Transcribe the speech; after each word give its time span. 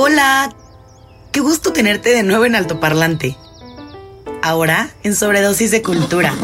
Hola, 0.00 0.54
qué 1.32 1.40
gusto 1.40 1.72
tenerte 1.72 2.10
de 2.10 2.22
nuevo 2.22 2.44
en 2.44 2.54
Altoparlante. 2.54 3.36
Ahora 4.44 4.90
en 5.02 5.16
Sobredosis 5.16 5.72
de 5.72 5.82
Cultura. 5.82 6.34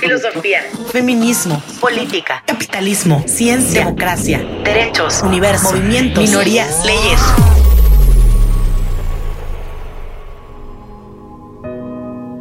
Filosofía, 0.00 0.62
feminismo, 0.90 1.62
política, 1.80 2.42
capitalismo, 2.44 3.22
ciencia, 3.28 3.84
democracia, 3.84 4.44
derechos, 4.64 5.22
universo, 5.22 5.70
movimientos, 5.70 6.24
minorías, 6.24 6.84
leyes. 6.84 7.20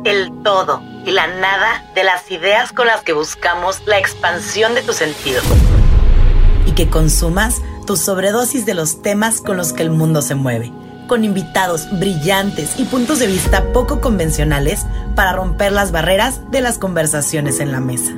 El 0.05 0.41
todo 0.41 0.81
y 1.05 1.11
la 1.11 1.27
nada 1.27 1.85
de 1.94 2.03
las 2.03 2.31
ideas 2.31 2.71
con 2.71 2.88
las 2.88 3.03
que 3.03 3.13
buscamos 3.13 3.83
la 3.85 3.99
expansión 3.99 4.73
de 4.73 4.81
tu 4.81 4.94
sentido. 4.94 5.39
Y 6.66 6.71
que 6.71 6.89
consumas 6.89 7.61
tu 7.88 7.98
sobredosis 7.98 8.68
de 8.68 8.76
los 8.76 9.02
temas 9.02 9.41
con 9.41 9.58
los 9.58 9.73
que 9.73 9.82
el 9.82 9.90
mundo 9.90 10.22
se 10.22 10.36
mueve 10.36 10.72
con 11.08 11.23
invitados 11.23 11.88
brillantes 12.00 12.78
y 12.78 12.84
puntos 12.84 13.20
de 13.20 13.28
vista 13.28 13.72
poco 13.73 14.02
convencionales 14.02 14.86
para 15.16 15.31
romper 15.31 15.72
las 15.72 15.92
barreras 15.92 16.42
de 16.52 16.61
las 16.61 16.78
conversaciones 16.78 17.59
en 17.59 17.72
la 17.72 17.80
mesa. 17.80 18.11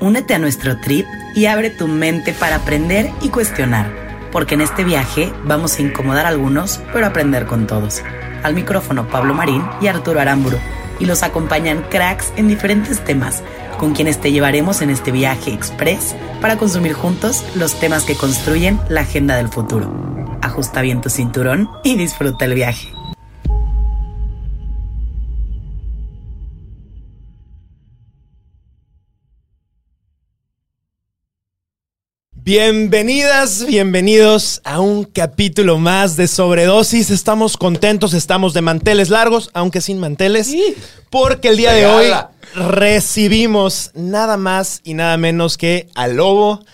Únete 0.00 0.34
a 0.34 0.38
nuestro 0.38 0.80
trip 0.80 1.04
y 1.34 1.46
abre 1.46 1.70
tu 1.70 1.88
mente 1.88 2.32
para 2.32 2.56
aprender 2.56 3.10
y 3.20 3.28
cuestionar, 3.28 3.92
porque 4.30 4.54
en 4.54 4.62
este 4.62 4.84
viaje 4.84 5.32
vamos 5.44 5.76
a 5.78 5.82
incomodar 5.82 6.26
a 6.26 6.28
algunos, 6.28 6.80
pero 6.92 7.06
aprender 7.06 7.46
con 7.46 7.66
todos. 7.66 8.02
Al 8.42 8.54
micrófono 8.54 9.08
Pablo 9.08 9.34
Marín 9.34 9.64
y 9.80 9.88
Arturo 9.88 10.20
Aramburu, 10.20 10.58
y 10.98 11.06
los 11.06 11.22
acompañan 11.22 11.84
cracks 11.90 12.32
en 12.36 12.48
diferentes 12.48 13.04
temas, 13.04 13.42
con 13.78 13.94
quienes 13.94 14.20
te 14.20 14.32
llevaremos 14.32 14.82
en 14.82 14.90
este 14.90 15.12
viaje 15.12 15.52
express 15.52 16.14
para 16.40 16.56
consumir 16.56 16.92
juntos 16.92 17.44
los 17.54 17.74
temas 17.78 18.04
que 18.04 18.16
construyen 18.16 18.80
la 18.88 19.02
agenda 19.02 19.36
del 19.36 19.48
futuro 19.48 20.12
ajusta 20.42 20.82
bien 20.82 21.00
tu 21.00 21.08
cinturón 21.08 21.70
y 21.82 21.96
disfruta 21.96 22.44
el 22.44 22.54
viaje. 22.54 22.92
Bienvenidas, 32.44 33.64
bienvenidos 33.66 34.62
a 34.64 34.80
un 34.80 35.04
capítulo 35.04 35.78
más 35.78 36.16
de 36.16 36.26
Sobredosis. 36.26 37.10
Estamos 37.10 37.56
contentos, 37.56 38.14
estamos 38.14 38.52
de 38.52 38.60
manteles 38.62 39.10
largos, 39.10 39.48
aunque 39.54 39.80
sin 39.80 40.00
manteles, 40.00 40.52
porque 41.08 41.50
el 41.50 41.56
día 41.56 41.72
de 41.72 41.86
hoy 41.86 42.06
recibimos 42.56 43.92
nada 43.94 44.36
más 44.36 44.80
y 44.82 44.94
nada 44.94 45.16
menos 45.18 45.56
que 45.56 45.86
al 45.94 46.16
lobo, 46.16 46.64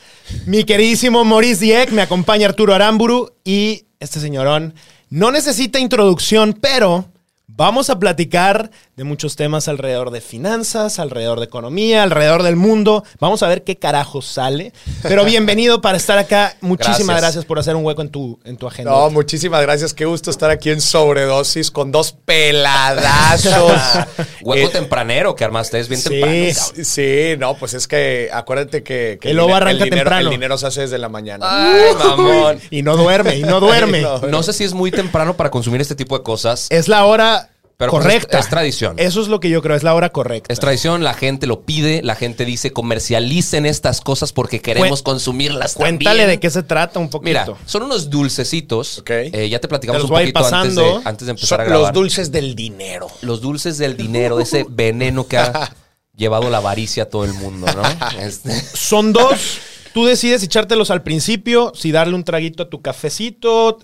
mi 0.46 0.64
queridísimo 0.64 1.22
Maurice 1.26 1.62
Dieck, 1.62 1.90
me 1.90 2.00
acompaña 2.00 2.48
Arturo 2.48 2.74
Aramburu 2.74 3.32
y 3.44 3.84
este 4.00 4.20
señorón 4.20 4.72
no 5.10 5.30
necesita 5.30 5.78
introducción, 5.78 6.54
pero 6.58 7.10
Vamos 7.58 7.90
a 7.90 7.98
platicar 7.98 8.70
de 8.98 9.04
muchos 9.04 9.36
temas 9.36 9.68
alrededor 9.68 10.10
de 10.10 10.20
finanzas, 10.20 10.98
alrededor 10.98 11.38
de 11.38 11.44
economía, 11.44 12.02
alrededor 12.02 12.42
del 12.42 12.56
mundo. 12.56 13.04
Vamos 13.20 13.44
a 13.44 13.48
ver 13.48 13.62
qué 13.62 13.76
carajo 13.76 14.22
sale. 14.22 14.72
Pero 15.04 15.24
bienvenido 15.24 15.80
para 15.80 15.96
estar 15.96 16.18
acá. 16.18 16.56
Muchísimas 16.60 17.16
gracias. 17.20 17.44
por 17.44 17.60
hacer 17.60 17.76
un 17.76 17.84
hueco 17.84 18.02
en 18.02 18.08
tu, 18.08 18.40
en 18.44 18.56
tu 18.56 18.66
agenda. 18.66 18.90
No, 18.90 19.08
muchísimas 19.10 19.62
gracias. 19.62 19.94
Qué 19.94 20.04
gusto 20.04 20.32
estar 20.32 20.50
aquí 20.50 20.70
en 20.70 20.80
Sobredosis 20.80 21.70
con 21.70 21.92
dos 21.92 22.10
peladazos. 22.24 23.72
hueco 24.42 24.68
tempranero 24.70 25.36
que 25.36 25.44
armaste, 25.44 25.78
es 25.78 25.88
bien 25.88 26.02
temprano. 26.02 26.34
Sí, 26.74 26.84
sí, 26.84 27.36
no, 27.38 27.54
pues 27.54 27.74
es 27.74 27.86
que 27.86 28.30
acuérdate 28.32 28.82
que, 28.82 29.20
el, 29.22 29.36
lobo 29.36 29.54
arranca 29.54 29.84
dinero, 29.84 29.96
temprano. 29.96 30.26
El 30.26 30.30
dinero 30.30 30.58
se 30.58 30.66
hace 30.66 30.80
desde 30.80 30.98
la 30.98 31.08
mañana. 31.08 31.46
Ay, 31.48 31.94
mamón. 32.00 32.60
Y 32.72 32.82
no 32.82 32.96
duerme, 32.96 33.36
y 33.36 33.42
no 33.44 33.60
duerme. 33.60 34.02
no 34.28 34.42
sé 34.42 34.52
si 34.52 34.64
es 34.64 34.74
muy 34.74 34.90
temprano 34.90 35.36
para 35.36 35.52
consumir 35.52 35.80
este 35.80 35.94
tipo 35.94 36.18
de 36.18 36.24
cosas. 36.24 36.66
Es 36.70 36.88
la 36.88 37.04
hora 37.04 37.50
pero 37.78 37.92
pues, 37.92 38.02
correcta. 38.02 38.40
Es, 38.40 38.48
tradición. 38.48 38.98
Eso 38.98 39.22
es 39.22 39.28
lo 39.28 39.38
que 39.38 39.50
yo 39.50 39.62
creo, 39.62 39.76
es 39.76 39.84
la 39.84 39.94
hora 39.94 40.10
correcta. 40.10 40.52
Es 40.52 40.58
tradición, 40.58 41.04
la 41.04 41.14
gente 41.14 41.46
lo 41.46 41.62
pide, 41.62 42.02
la 42.02 42.16
gente 42.16 42.44
dice 42.44 42.72
comercialicen 42.72 43.66
estas 43.66 44.00
cosas 44.00 44.32
porque 44.32 44.60
queremos 44.60 45.02
consumirlas 45.02 45.74
Cuéntale 45.74 46.26
de 46.26 46.40
qué 46.40 46.50
se 46.50 46.64
trata 46.64 46.98
un 46.98 47.08
poquito. 47.08 47.28
Mira, 47.28 47.46
son 47.66 47.84
unos 47.84 48.10
dulcecitos. 48.10 49.04
Eh, 49.06 49.48
ya 49.48 49.60
te 49.60 49.68
platicamos 49.68 50.02
un 50.02 50.08
poquito 50.10 50.44
antes 50.44 50.74
de, 50.74 51.00
antes 51.04 51.26
de, 51.26 51.30
empezar 51.30 51.60
a 51.60 51.64
grabar. 51.64 51.82
Los 51.84 51.92
dulces 51.92 52.32
del 52.32 52.56
dinero. 52.56 53.06
Los 53.22 53.40
dulces 53.40 53.78
del 53.78 53.96
dinero, 53.96 54.40
ese 54.40 54.66
veneno 54.68 55.28
que 55.28 55.38
ha 55.38 55.72
llevado 56.16 56.50
la 56.50 56.56
avaricia 56.56 57.04
a 57.04 57.06
todo 57.06 57.24
el 57.24 57.34
mundo, 57.34 57.68
¿no? 57.72 57.82
Este. 58.20 58.50
Son 58.60 59.12
dos. 59.12 59.60
Tú 59.94 60.04
decides 60.04 60.42
echártelos 60.42 60.90
al 60.90 61.04
principio, 61.04 61.70
si 61.76 61.92
darle 61.92 62.16
un 62.16 62.24
traguito 62.24 62.64
a 62.64 62.68
tu 62.68 62.82
cafecito, 62.82 63.78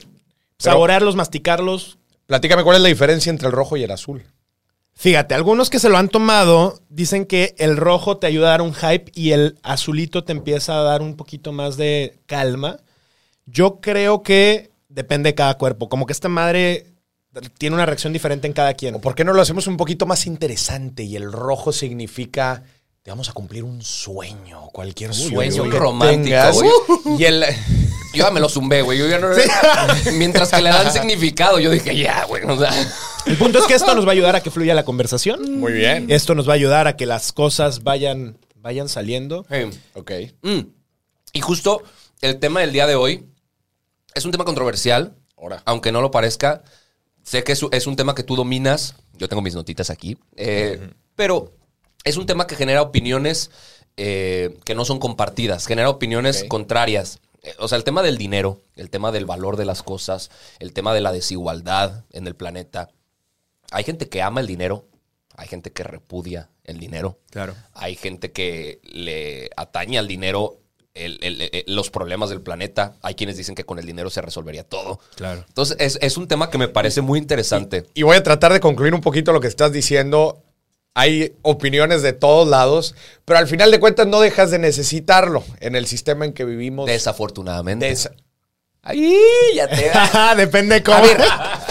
saborearlos, 0.58 1.14
masticarlos. 1.14 1.98
Platícame 2.26 2.64
cuál 2.64 2.76
es 2.76 2.82
la 2.82 2.88
diferencia 2.88 3.30
entre 3.30 3.48
el 3.48 3.52
rojo 3.52 3.76
y 3.76 3.82
el 3.82 3.90
azul. 3.90 4.24
Fíjate, 4.96 5.34
algunos 5.34 5.70
que 5.70 5.80
se 5.80 5.88
lo 5.88 5.98
han 5.98 6.08
tomado 6.08 6.80
dicen 6.88 7.26
que 7.26 7.54
el 7.58 7.76
rojo 7.76 8.16
te 8.18 8.28
ayuda 8.28 8.46
a 8.46 8.50
dar 8.50 8.62
un 8.62 8.74
hype 8.74 9.10
y 9.14 9.32
el 9.32 9.58
azulito 9.62 10.22
te 10.22 10.32
empieza 10.32 10.78
a 10.78 10.82
dar 10.82 11.02
un 11.02 11.16
poquito 11.16 11.52
más 11.52 11.76
de 11.76 12.18
calma. 12.26 12.78
Yo 13.44 13.80
creo 13.80 14.22
que 14.22 14.70
depende 14.88 15.30
de 15.30 15.34
cada 15.34 15.58
cuerpo. 15.58 15.88
Como 15.88 16.06
que 16.06 16.12
esta 16.12 16.28
madre 16.28 16.86
tiene 17.58 17.74
una 17.74 17.86
reacción 17.86 18.12
diferente 18.12 18.46
en 18.46 18.52
cada 18.52 18.74
quien. 18.74 18.94
¿O 18.94 19.00
por 19.00 19.16
qué 19.16 19.24
no 19.24 19.32
lo 19.32 19.42
hacemos 19.42 19.66
un 19.66 19.76
poquito 19.76 20.06
más 20.06 20.26
interesante 20.26 21.02
y 21.02 21.16
el 21.16 21.32
rojo 21.32 21.72
significa 21.72 22.62
te 23.04 23.10
vamos 23.10 23.28
a 23.28 23.34
cumplir 23.34 23.64
un 23.64 23.82
sueño, 23.82 24.70
cualquier 24.72 25.12
sueño 25.12 25.70
romántico, 25.70 26.62
Y 27.18 27.24
el 27.24 27.44
yo 28.14 28.24
ya 28.24 28.30
me 28.30 28.40
lo 28.40 28.48
zumbé, 28.48 28.82
güey. 28.82 28.98
Yo 28.98 29.08
ya 29.08 29.18
no. 29.18 29.28
Mientras 30.14 30.50
que 30.50 30.62
le 30.62 30.70
dan 30.70 30.92
significado, 30.92 31.58
yo 31.58 31.70
dije, 31.70 31.96
ya, 31.96 32.24
güey. 32.24 32.44
O 32.44 32.58
sea. 32.58 32.72
El 33.26 33.36
punto 33.36 33.58
es 33.58 33.64
que 33.64 33.74
esto 33.74 33.94
nos 33.94 34.04
va 34.06 34.10
a 34.10 34.12
ayudar 34.12 34.36
a 34.36 34.42
que 34.42 34.50
fluya 34.50 34.74
la 34.74 34.84
conversación. 34.84 35.58
Muy 35.58 35.72
bien. 35.72 36.06
Esto 36.10 36.34
nos 36.34 36.48
va 36.48 36.52
a 36.52 36.56
ayudar 36.56 36.86
a 36.86 36.96
que 36.96 37.06
las 37.06 37.32
cosas 37.32 37.82
vayan, 37.82 38.38
vayan 38.56 38.88
saliendo. 38.88 39.46
Ok. 39.94 40.12
Mm. 40.42 40.60
Y 41.32 41.40
justo 41.40 41.82
el 42.20 42.38
tema 42.38 42.60
del 42.60 42.72
día 42.72 42.86
de 42.86 42.94
hoy 42.94 43.26
es 44.14 44.24
un 44.24 44.30
tema 44.30 44.44
controversial. 44.44 45.14
Ahora. 45.36 45.62
Aunque 45.64 45.92
no 45.92 46.00
lo 46.00 46.10
parezca. 46.10 46.62
Sé 47.22 47.42
que 47.42 47.52
es, 47.52 47.86
un 47.86 47.96
tema 47.96 48.14
que 48.14 48.22
tú 48.22 48.36
dominas. 48.36 48.96
Yo 49.14 49.28
tengo 49.28 49.42
mis 49.42 49.54
notitas 49.54 49.90
aquí. 49.90 50.18
Eh, 50.36 50.90
pero 51.16 51.52
es 52.04 52.16
un 52.16 52.26
tema 52.26 52.46
que 52.46 52.56
genera 52.56 52.82
opiniones 52.82 53.50
eh, 53.96 54.58
que 54.64 54.74
no 54.74 54.84
son 54.84 54.98
compartidas. 54.98 55.66
Genera 55.66 55.88
opiniones 55.88 56.44
contrarias. 56.44 57.20
Eh, 57.44 57.54
o 57.58 57.68
sea, 57.68 57.76
el 57.78 57.84
tema 57.84 58.02
del 58.02 58.18
dinero, 58.18 58.62
el 58.74 58.90
tema 58.90 59.12
del 59.12 59.26
valor 59.26 59.56
de 59.56 59.64
las 59.64 59.82
cosas, 59.82 60.30
el 60.58 60.72
tema 60.72 60.94
de 60.94 61.00
la 61.00 61.12
desigualdad 61.12 62.04
en 62.10 62.26
el 62.26 62.34
planeta. 62.34 62.90
Hay 63.70 63.84
gente 63.84 64.08
que 64.08 64.22
ama 64.22 64.40
el 64.40 64.46
dinero, 64.46 64.88
hay 65.36 65.48
gente 65.48 65.72
que 65.72 65.84
repudia 65.84 66.50
el 66.64 66.78
dinero. 66.78 67.18
Claro. 67.30 67.54
Hay 67.74 67.96
gente 67.96 68.32
que 68.32 68.80
le 68.82 69.50
atañe 69.56 69.98
al 69.98 70.08
dinero 70.08 70.60
los 71.66 71.90
problemas 71.90 72.30
del 72.30 72.40
planeta. 72.40 72.96
Hay 73.02 73.14
quienes 73.14 73.36
dicen 73.36 73.54
que 73.54 73.64
con 73.64 73.78
el 73.78 73.86
dinero 73.86 74.10
se 74.10 74.22
resolvería 74.22 74.62
todo. 74.62 75.00
Claro. 75.16 75.44
Entonces, 75.48 75.98
es, 76.00 76.16
un 76.16 76.28
tema 76.28 76.50
que 76.50 76.58
me 76.58 76.68
parece 76.68 77.00
muy 77.00 77.18
interesante. 77.18 77.86
y, 77.94 78.02
voy 78.02 78.16
a 78.16 78.22
tratar 78.22 78.52
de 78.52 78.60
concluir 78.60 78.94
un 78.94 79.00
poquito 79.00 79.32
lo 79.32 79.40
que 79.40 79.48
estás 79.48 79.72
diciendo 79.72 80.43
hay 80.94 81.34
opiniones 81.42 82.02
de 82.02 82.12
todos 82.12 82.48
lados, 82.48 82.94
pero 83.24 83.40
al 83.40 83.48
final 83.48 83.70
de 83.72 83.80
cuentas 83.80 84.06
no 84.06 84.20
dejas 84.20 84.52
de 84.52 84.60
necesitarlo 84.60 85.44
en 85.60 85.74
el 85.74 85.86
sistema 85.86 86.24
en 86.24 86.32
que 86.32 86.44
vivimos. 86.44 86.86
Desafortunadamente. 86.86 87.94
Ahí 88.82 89.18
ya 89.54 89.66
te 89.66 89.90
Depende 90.36 90.82
cómo. 90.82 90.98
A 90.98 91.00
ver, 91.00 91.22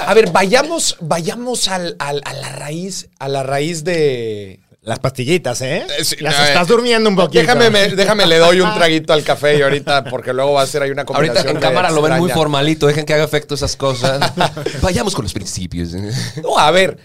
a 0.08 0.14
ver 0.14 0.32
vayamos, 0.32 0.98
vayamos 1.00 1.68
al, 1.70 1.96
a 2.00 2.12
la 2.12 2.50
raíz, 2.50 3.10
a 3.20 3.30
la 3.30 3.44
raíz 3.44 3.84
de. 3.84 4.60
Las 4.82 5.00
pastillitas, 5.00 5.62
¿eh? 5.62 5.88
Las 6.20 6.50
estás 6.50 6.68
durmiendo 6.68 7.10
un 7.10 7.16
poquito. 7.16 7.40
Déjame, 7.40 7.70
déjame, 7.70 8.26
le 8.26 8.38
doy 8.38 8.60
un 8.60 8.74
traguito 8.76 9.14
al 9.14 9.24
café 9.24 9.58
y 9.58 9.62
ahorita, 9.62 10.04
porque 10.04 10.34
luego 10.34 10.52
va 10.52 10.64
a 10.64 10.68
ser 10.68 10.84
ahí 10.84 10.92
una 10.92 11.06
combinación. 11.06 11.38
Ahorita 11.38 11.52
en 11.52 11.62
cámara 11.62 11.90
lo 11.90 12.02
ven 12.02 12.18
muy 12.18 12.30
formalito, 12.30 12.88
dejen 12.88 13.06
que 13.06 13.14
haga 13.14 13.24
efecto 13.24 13.56
esas 13.56 13.78
cosas. 13.78 14.34
Vayamos 14.82 15.16
con 15.16 15.24
los 15.24 15.32
principios. 15.32 15.94
No, 16.44 16.60
a 16.60 16.70
ver, 16.72 16.98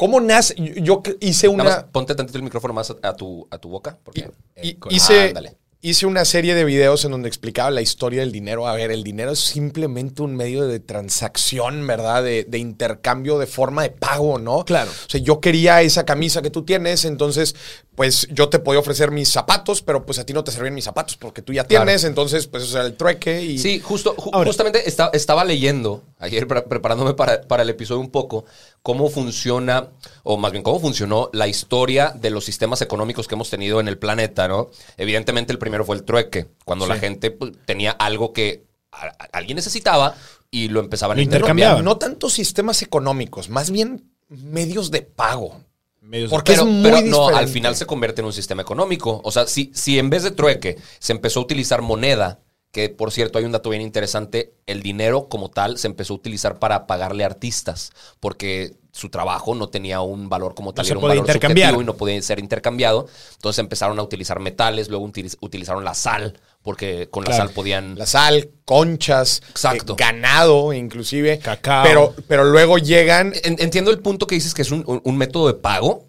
¿Cómo 0.00 0.18
nace? 0.18 0.54
Yo 0.56 1.02
hice 1.20 1.46
una. 1.46 1.86
ponte 1.88 2.14
tantito 2.14 2.38
el 2.38 2.44
micrófono 2.44 2.72
más 2.72 2.90
a, 3.02 3.12
tu, 3.12 3.46
a 3.50 3.58
tu 3.58 3.68
boca. 3.68 3.98
Porque, 4.02 4.30
eh, 4.56 4.78
hice, 4.88 5.34
hice 5.82 6.06
una 6.06 6.24
serie 6.24 6.54
de 6.54 6.64
videos 6.64 7.04
en 7.04 7.10
donde 7.10 7.28
explicaba 7.28 7.70
la 7.70 7.82
historia 7.82 8.20
del 8.20 8.32
dinero. 8.32 8.66
A 8.66 8.74
ver, 8.74 8.92
el 8.92 9.04
dinero 9.04 9.32
es 9.32 9.40
simplemente 9.40 10.22
un 10.22 10.36
medio 10.36 10.66
de 10.66 10.80
transacción, 10.80 11.86
¿verdad? 11.86 12.24
De, 12.24 12.44
de 12.44 12.56
intercambio 12.56 13.38
de 13.38 13.46
forma 13.46 13.82
de 13.82 13.90
pago, 13.90 14.38
¿no? 14.38 14.64
Claro. 14.64 14.90
O 14.90 15.10
sea, 15.10 15.20
yo 15.20 15.38
quería 15.38 15.82
esa 15.82 16.06
camisa 16.06 16.40
que 16.40 16.48
tú 16.48 16.64
tienes, 16.64 17.04
entonces, 17.04 17.54
pues 18.00 18.26
yo 18.30 18.48
te 18.48 18.58
podía 18.60 18.80
ofrecer 18.80 19.10
mis 19.10 19.28
zapatos, 19.28 19.82
pero 19.82 20.06
pues 20.06 20.18
a 20.18 20.24
ti 20.24 20.32
no 20.32 20.42
te 20.42 20.50
servían 20.50 20.72
mis 20.74 20.86
zapatos 20.86 21.18
porque 21.18 21.42
tú 21.42 21.52
ya 21.52 21.64
Claro. 21.64 21.84
tienes, 21.84 22.04
entonces, 22.04 22.46
pues 22.46 22.62
eso 22.62 22.78
era 22.78 22.86
el 22.86 22.96
trueque 22.96 23.42
y... 23.42 23.58
Sí, 23.58 23.78
justo, 23.78 24.16
ju- 24.16 24.30
Ahora- 24.32 24.46
justamente 24.48 24.88
esta- 24.88 25.10
estaba 25.12 25.44
leyendo 25.44 26.02
ayer 26.18 26.46
pre- 26.46 26.62
preparándome 26.62 27.12
para, 27.12 27.42
para 27.42 27.62
el 27.62 27.68
episodio 27.68 28.00
un 28.00 28.08
poco 28.10 28.46
cómo 28.82 29.10
funciona, 29.10 29.90
o 30.22 30.38
más 30.38 30.50
bien 30.50 30.62
cómo 30.64 30.80
funcionó 30.80 31.28
la 31.34 31.46
historia 31.46 32.14
de 32.18 32.30
los 32.30 32.42
sistemas 32.46 32.80
económicos 32.80 33.28
que 33.28 33.34
hemos 33.34 33.50
tenido 33.50 33.80
en 33.80 33.88
el 33.88 33.98
planeta, 33.98 34.48
¿no? 34.48 34.70
Evidentemente 34.96 35.52
el 35.52 35.58
primero 35.58 35.84
fue 35.84 35.96
el 35.96 36.04
trueque, 36.04 36.46
cuando 36.64 36.86
la 36.86 36.96
gente 36.96 37.30
pues, 37.30 37.52
tenía 37.66 37.90
algo 37.90 38.32
que 38.32 38.64
a- 38.92 39.08
a- 39.08 39.28
alguien 39.32 39.56
necesitaba 39.56 40.14
y 40.50 40.68
lo 40.68 40.80
empezaban 40.80 41.18
Lo 41.18 41.20
a 41.20 41.24
intercambiar. 41.24 41.72
intercambiaban. 41.72 41.84
No 41.84 41.98
tanto 41.98 42.30
sistemas 42.30 42.80
económicos, 42.80 43.50
más 43.50 43.70
bien 43.70 44.10
medios 44.30 44.90
de 44.90 45.02
pago. 45.02 45.60
Medios 46.10 46.30
Porque 46.30 46.52
Pero, 46.52 46.64
es 46.64 46.68
muy 46.68 46.82
pero 46.82 46.96
no, 46.96 47.02
diferente. 47.02 47.38
al 47.38 47.48
final 47.48 47.76
se 47.76 47.86
convierte 47.86 48.20
en 48.20 48.26
un 48.26 48.32
sistema 48.32 48.62
económico. 48.62 49.20
O 49.24 49.30
sea, 49.30 49.46
si, 49.46 49.70
si 49.74 49.98
en 49.98 50.10
vez 50.10 50.24
de 50.24 50.32
trueque 50.32 50.76
se 50.98 51.12
empezó 51.12 51.40
a 51.40 51.44
utilizar 51.44 51.82
moneda, 51.82 52.40
que 52.72 52.88
por 52.88 53.10
cierto 53.12 53.38
hay 53.38 53.44
un 53.44 53.52
dato 53.52 53.70
bien 53.70 53.82
interesante, 53.82 54.52
el 54.66 54.82
dinero 54.82 55.28
como 55.28 55.50
tal 55.50 55.76
se 55.78 55.88
empezó 55.88 56.14
a 56.14 56.16
utilizar 56.16 56.58
para 56.58 56.86
pagarle 56.86 57.24
a 57.24 57.26
artistas, 57.26 57.90
porque 58.20 58.74
su 58.92 59.08
trabajo 59.08 59.54
no 59.54 59.68
tenía 59.68 60.00
un 60.00 60.28
valor 60.28 60.54
como 60.54 60.72
tal, 60.74 60.84
era 60.86 60.96
un 60.96 61.02
valor 61.02 61.16
intercambiar. 61.18 61.68
subjetivo 61.70 61.82
y 61.82 61.84
no 61.86 61.96
podía 61.96 62.20
ser 62.22 62.38
intercambiado. 62.40 63.06
Entonces 63.34 63.58
empezaron 63.60 63.98
a 63.98 64.02
utilizar 64.02 64.40
metales, 64.40 64.88
luego 64.88 65.06
utiliz- 65.06 65.36
utilizaron 65.40 65.84
la 65.84 65.94
sal, 65.94 66.38
porque 66.62 67.08
con 67.08 67.24
la 67.24 67.32
sal 67.34 67.50
podían... 67.50 67.96
La 67.96 68.06
sal, 68.06 68.50
conchas, 68.64 69.42
Exacto. 69.50 69.92
eh, 69.92 69.96
ganado 69.98 70.72
inclusive. 70.72 71.38
Cacao. 71.38 71.84
Pero, 71.84 72.14
pero 72.28 72.44
luego 72.44 72.78
llegan... 72.78 73.32
En- 73.44 73.56
Entiendo 73.60 73.90
el 73.92 74.00
punto 74.00 74.26
que 74.26 74.34
dices 74.34 74.54
que 74.54 74.62
es 74.62 74.70
un, 74.72 74.82
un- 74.86 75.00
un 75.04 75.16
método 75.16 75.46
de 75.46 75.54
pago, 75.54 76.04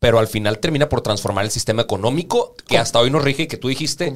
pero 0.00 0.18
al 0.18 0.26
final 0.28 0.58
termina 0.58 0.88
por 0.88 1.00
transformar 1.02 1.44
el 1.44 1.50
sistema 1.52 1.82
económico 1.82 2.54
que 2.68 2.76
hasta 2.78 2.98
hoy 2.98 3.10
nos 3.10 3.22
rige 3.22 3.44
y 3.44 3.46
que 3.46 3.56
tú 3.56 3.68
dijiste, 3.68 4.14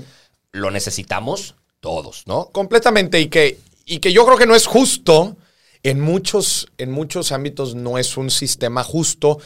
lo 0.53 0.71
necesitamos 0.73 1.55
todos, 1.81 2.25
¿no? 2.27 2.47
Completamente. 2.53 3.21
Y 3.21 3.29
que, 3.29 3.59
y 3.87 3.99
que 3.99 4.13
yo 4.13 4.25
creo 4.27 4.39
que 4.39 4.47
no 4.47 4.55
es 4.55 4.67
justo. 4.67 5.37
En 5.83 5.99
muchos, 5.99 6.69
en 6.77 6.91
muchos 6.91 7.33
ámbitos 7.33 7.75
no 7.75 7.97
es 7.97 8.17
un 8.19 8.31
sistema 8.31 8.85
justo. 8.85 9.39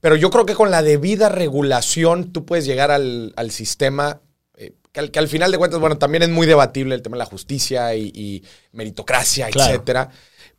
Pero 0.00 0.16
yo 0.16 0.30
creo 0.30 0.44
que 0.44 0.54
con 0.54 0.70
la 0.70 0.82
debida 0.82 1.28
regulación 1.28 2.32
tú 2.32 2.44
puedes 2.44 2.64
llegar 2.66 2.90
al, 2.90 3.32
al 3.36 3.50
sistema. 3.52 4.20
eh, 4.56 4.72
que, 4.92 5.00
al, 5.00 5.10
que 5.12 5.18
al 5.20 5.28
final 5.28 5.52
de 5.52 5.58
cuentas, 5.58 5.78
bueno, 5.80 5.96
también 5.96 6.22
es 6.24 6.28
muy 6.28 6.46
debatible 6.46 6.94
el 6.94 7.02
tema 7.02 7.16
de 7.16 7.20
la 7.20 7.26
justicia 7.26 7.94
y, 7.94 8.10
y 8.14 8.42
meritocracia, 8.72 9.48
Claro. 9.50 9.70
etcétera. 9.72 10.10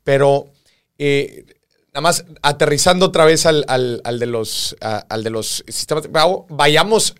Pero 0.06 0.52
eh, 0.98 1.46
nada 1.94 2.02
más 2.02 2.24
aterrizando 2.42 3.08
otra 3.08 3.26
vez 3.26 3.46
al, 3.46 3.66
al- 3.68 4.02
al 4.06 4.20
de 4.20 4.26
los, 4.28 4.78
a- 4.80 5.06
al 5.10 5.24
de 5.26 5.30
los 5.30 5.64
sistemas 5.68 6.08
vayamos 6.50 7.16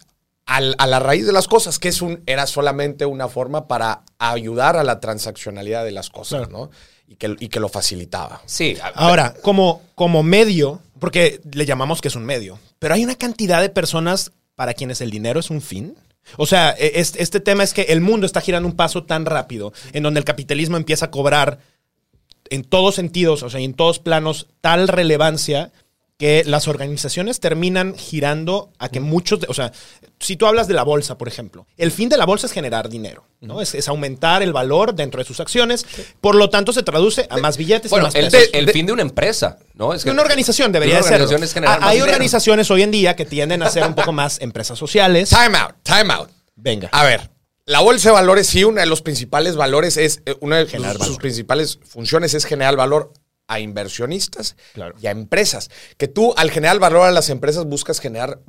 al- 0.48 0.76
a 0.80 0.88
la 0.88 1.00
raíz 1.00 1.26
de 1.28 1.34
las 1.34 1.48
cosas, 1.48 1.78
que 1.78 1.90
es 1.90 2.02
un, 2.02 2.24
era 2.26 2.48
solamente 2.48 3.06
una 3.06 3.28
forma 3.28 3.68
para 3.68 4.02
ayudar 4.18 4.76
a 4.78 4.84
la 4.84 5.00
transaccionalidad 5.00 5.84
de 5.86 5.92
las 5.92 6.10
cosas, 6.10 6.48
Claro. 6.48 6.52
¿no? 6.66 6.72
Y 7.08 7.16
que, 7.16 7.36
y 7.40 7.48
que 7.50 7.60
lo 7.60 7.70
facilitaba. 7.70 8.42
Sí. 8.48 8.76
Ahora, 8.96 9.34
como, 9.42 9.82
como 9.96 10.24
medio, 10.24 10.82
porque 11.00 11.40
le 11.54 11.66
llamamos 11.66 12.02
que 12.02 12.08
es 12.10 12.16
un 12.16 12.26
medio, 12.26 12.60
pero 12.80 12.96
hay 12.96 13.04
una 13.04 13.16
cantidad 13.16 13.62
de 13.62 13.70
personas 13.70 14.32
para 14.56 14.74
quienes 14.74 15.00
el 15.02 15.12
dinero 15.12 15.40
es 15.40 15.50
un 15.50 15.62
fin. 15.62 15.96
O 16.36 16.46
sea, 16.46 16.72
este, 16.72 17.22
este 17.24 17.40
tema 17.40 17.64
es 17.64 17.74
que 17.74 17.84
el 17.84 18.02
mundo 18.02 18.26
está 18.26 18.42
girando 18.42 18.68
un 18.68 18.76
paso 18.76 19.04
tan 19.06 19.26
rápido 19.26 19.72
en 19.94 20.04
donde 20.04 20.20
el 20.20 20.26
capitalismo 20.26 20.76
empieza 20.76 21.06
a 21.06 21.12
cobrar 21.12 21.60
en 22.50 22.64
todos 22.66 22.96
sentidos, 22.96 23.44
o 23.44 23.50
sea, 23.50 23.62
en 23.62 23.74
todos 23.74 24.00
planos, 24.00 24.48
tal 24.60 24.88
relevancia 24.90 25.72
que 26.18 26.44
las 26.46 26.68
organizaciones 26.68 27.40
terminan 27.40 27.96
girando 27.96 28.72
a 28.80 28.90
que 28.90 29.00
muchos, 29.00 29.40
de- 29.40 29.48
o 29.50 29.54
sea, 29.54 29.72
si 30.20 30.36
tú 30.36 30.48
hablas 30.48 30.68
de 30.68 30.74
la 30.74 30.82
bolsa, 30.82 31.16
por 31.18 31.28
ejemplo, 31.28 31.68
el 31.78 31.92
fin 31.92 32.10
de 32.10 32.18
la 32.18 32.26
bolsa 32.26 32.48
es 32.48 32.54
generar 32.54 32.90
dinero, 32.90 33.24
¿no? 33.40 33.62
Es, 33.62 33.76
es 33.76 33.88
aumentar 33.88 34.42
el 34.42 34.52
valor 34.52 34.96
dentro 34.96 35.20
de 35.20 35.26
sus 35.26 35.40
acciones, 35.40 35.86
por 36.20 36.34
lo 36.34 36.50
tanto 36.50 36.74
se 36.74 36.82
traduce 36.82 37.28
a 37.30 37.38
más 37.38 37.56
billetes 37.58 37.92
y 37.92 37.96
más 37.96 38.16
el, 38.16 38.32
pesos. 38.32 38.50
el 38.54 38.72
fin 38.72 38.88
de 38.88 38.94
una 38.94 39.04
empresa, 39.04 39.60
¿no? 39.76 39.94
Es 39.94 40.04
De 40.06 40.10
una 40.12 40.24
organización 40.24 40.72
debería 40.72 41.04
ser. 41.04 41.22
es 41.22 41.32
más 41.32 41.56
Hay 41.82 41.98
dinero. 41.98 42.06
organizaciones 42.06 42.72
hoy 42.72 42.82
en 42.82 42.90
día 42.90 43.16
que 43.16 43.26
tienden 43.26 43.62
a 43.62 43.70
ser 43.70 43.84
un 43.86 43.94
poco 43.94 44.12
más 44.12 44.42
empresas 44.42 44.80
sociales. 44.80 45.30
Time 45.30 45.56
out, 45.56 45.76
time 45.84 46.12
out. 46.12 46.30
Venga. 46.56 46.90
A 46.94 47.04
ver, 47.04 47.30
la 47.66 47.82
bolsa 47.82 48.10
de 48.10 48.14
valores, 48.14 48.48
sí, 48.48 48.64
uno 48.64 48.80
de 48.82 48.88
los 48.88 49.04
principales 49.04 49.56
valores 49.56 49.98
es, 49.98 50.24
eh, 50.26 50.36
una 50.40 50.58
de 50.66 50.68
sus 51.06 51.18
principales 51.18 51.78
funciones 51.86 52.34
es 52.34 52.46
generar 52.46 52.76
valor 52.76 53.14
a 53.48 53.60
inversionistas 53.60 54.56
Claro. 54.74 54.96
y 55.02 55.08
a 55.08 55.12
empresas. 55.12 55.70
Que 55.98 56.08
tú, 56.08 56.34
al 56.38 56.52
generar 56.52 56.80
valor 56.80 57.04
a 57.08 57.12
las 57.12 57.30
empresas, 57.30 57.66
buscas 57.66 58.00
generar 58.00 58.40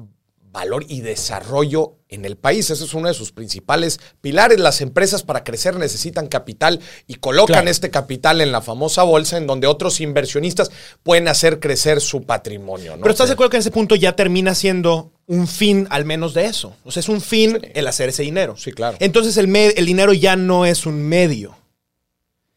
valor 0.51 0.85
y 0.89 1.03
desarrollo 1.03 1.99
en 2.09 2.25
el 2.25 2.37
país. 2.37 2.71
Ese 2.71 2.83
es 2.83 2.95
uno 2.95 3.09
de 3.09 3.15
sus 3.15 3.33
principales 3.33 4.01
pilares. 4.23 4.59
Las 4.59 4.81
empresas 4.81 5.23
para 5.23 5.45
crecer 5.45 5.77
necesitan 5.77 6.27
capital 6.27 6.81
y 7.07 7.17
colocan 7.17 7.53
Claro. 7.57 7.71
este 7.71 7.91
capital 7.91 8.41
en 8.41 8.51
la 8.51 8.63
famosa 8.63 9.03
bolsa 9.03 9.37
en 9.37 9.47
donde 9.47 9.67
otros 9.67 10.01
inversionistas 10.01 10.71
pueden 11.03 11.29
hacer 11.29 11.61
crecer 11.61 12.01
su 12.01 12.23
patrimonio. 12.23 12.97
¿no? 12.97 13.03
Pero 13.03 13.13
estás 13.13 13.29
de 13.29 13.35
acuerdo 13.35 13.51
que 13.51 13.57
en 13.59 13.61
ese 13.61 13.71
punto 13.71 13.95
ya 13.95 14.17
termina 14.17 14.55
siendo 14.55 15.13
un 15.27 15.47
fin 15.47 15.87
al 15.91 16.07
menos 16.07 16.33
de 16.33 16.47
eso. 16.47 16.75
O 16.83 16.91
sea, 16.91 17.01
es 17.01 17.11
un 17.11 17.21
fin 17.21 17.59
el 17.75 17.87
hacer 17.87 18.09
ese 18.09 18.23
dinero. 18.23 18.57
Sí, 18.57 18.73
claro. 18.73 18.97
Entonces 19.01 19.37
el, 19.37 19.55
el 19.55 19.87
dinero 19.87 20.15
ya 20.15 20.35
no 20.35 20.65
es 20.65 20.87
un 20.87 21.03
medio. 21.03 21.57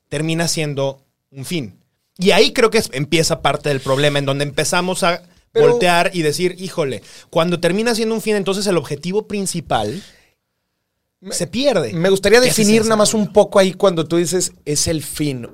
Termina 0.07 0.47
siendo 0.47 1.03
un 1.29 1.43
fin. 1.45 1.77
Y 2.21 2.31
ahí 2.31 2.53
creo 2.53 2.69
que 2.69 2.81
empieza 2.91 3.41
parte 3.41 3.69
del 3.69 3.79
problema, 3.81 4.19
en 4.19 4.25
donde 4.25 4.43
empezamos 4.43 5.03
a 5.03 5.23
Pero- 5.51 5.71
voltear 5.71 6.11
y 6.13 6.21
decir, 6.21 6.55
híjole, 6.59 7.01
cuando 7.29 7.59
termina 7.59 7.95
siendo 7.95 8.15
un 8.15 8.21
fin, 8.21 8.35
entonces 8.35 8.65
el 8.67 8.77
objetivo 8.77 9.27
principal 9.27 10.01
se 11.31 11.47
pierde. 11.47 11.93
Me 11.93 12.09
gustaría 12.09 12.39
¿Qué 12.39 12.47
haces 12.49 12.57
definir 12.57 12.83
nada 12.83 12.95
más 12.95 13.13
un 13.13 13.31
poco 13.33 13.59
ahí 13.59 13.73
cuando 13.73 14.07
tú 14.07 14.17
dices 14.17 14.53
es 14.65 14.87
el 14.87 15.03
fin. 15.03 15.47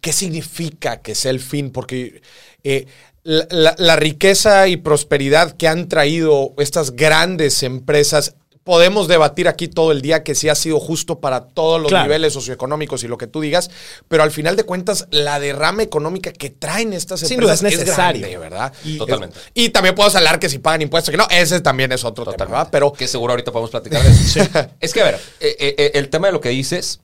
¿Qué 0.00 0.12
significa 0.12 1.00
que 1.00 1.14
sea 1.14 1.30
el 1.30 1.40
fin? 1.40 1.70
Porque 1.70 2.20
eh, 2.64 2.86
la, 3.22 3.46
la- 3.50 3.74
la 3.78 3.96
riqueza 3.96 4.66
y 4.68 4.76
prosperidad 4.76 5.52
que 5.56 5.68
han 5.68 5.88
traído 5.88 6.52
estas 6.58 6.90
grandes 6.96 7.62
empresas, 7.62 8.34
podemos 8.64 9.08
debatir 9.08 9.46
aquí 9.46 9.68
todo 9.68 9.92
el 9.92 10.00
día 10.02 10.22
que 10.24 10.34
sí 10.34 10.48
ha 10.48 10.54
sido 10.54 10.80
justo 10.80 11.20
para 11.20 11.42
todos 11.48 11.80
los 11.80 11.90
Claro. 11.90 12.04
niveles 12.06 12.32
socioeconómicos 12.32 13.04
y 13.04 13.08
lo 13.08 13.18
que 13.18 13.26
tú 13.26 13.40
digas, 13.42 13.70
pero 14.08 14.22
al 14.22 14.30
final 14.30 14.56
de 14.56 14.64
cuentas 14.64 15.06
la 15.10 15.38
derrama 15.38 15.82
económica 15.82 16.32
que 16.32 16.48
traen 16.50 16.92
estas 16.94 17.20
Sin 17.20 17.38
duda, 17.40 17.52
empresas 17.52 17.72
es 17.72 17.78
necesario. 17.80 18.20
grande, 18.22 18.38
¿verdad? 18.38 18.72
Y- 18.84 18.96
Totalmente. 18.98 19.38
Y 19.52 19.68
también 19.68 19.94
puedo 19.94 20.10
hablar 20.16 20.38
que 20.40 20.48
si 20.48 20.58
pagan 20.58 20.80
impuestos, 20.82 21.10
que 21.10 21.18
no, 21.18 21.26
ese 21.30 21.60
también 21.60 21.92
es 21.92 22.04
otro 22.04 22.24
tema, 22.24 22.44
¿verdad? 22.46 22.68
Pero 22.72 22.92
que 22.92 23.06
seguro 23.06 23.32
ahorita 23.34 23.52
podemos 23.52 23.70
platicar 23.70 24.02
de 24.02 24.10
eso. 24.10 24.40
Es 24.80 24.92
que, 24.94 25.00
a 25.02 25.04
ver, 25.04 25.14
eh, 25.40 25.56
eh, 25.58 25.74
eh, 25.78 25.90
el 25.94 26.08
tema 26.08 26.28
de 26.28 26.32
lo 26.32 26.40
que 26.40 26.48
dices, 26.48 27.00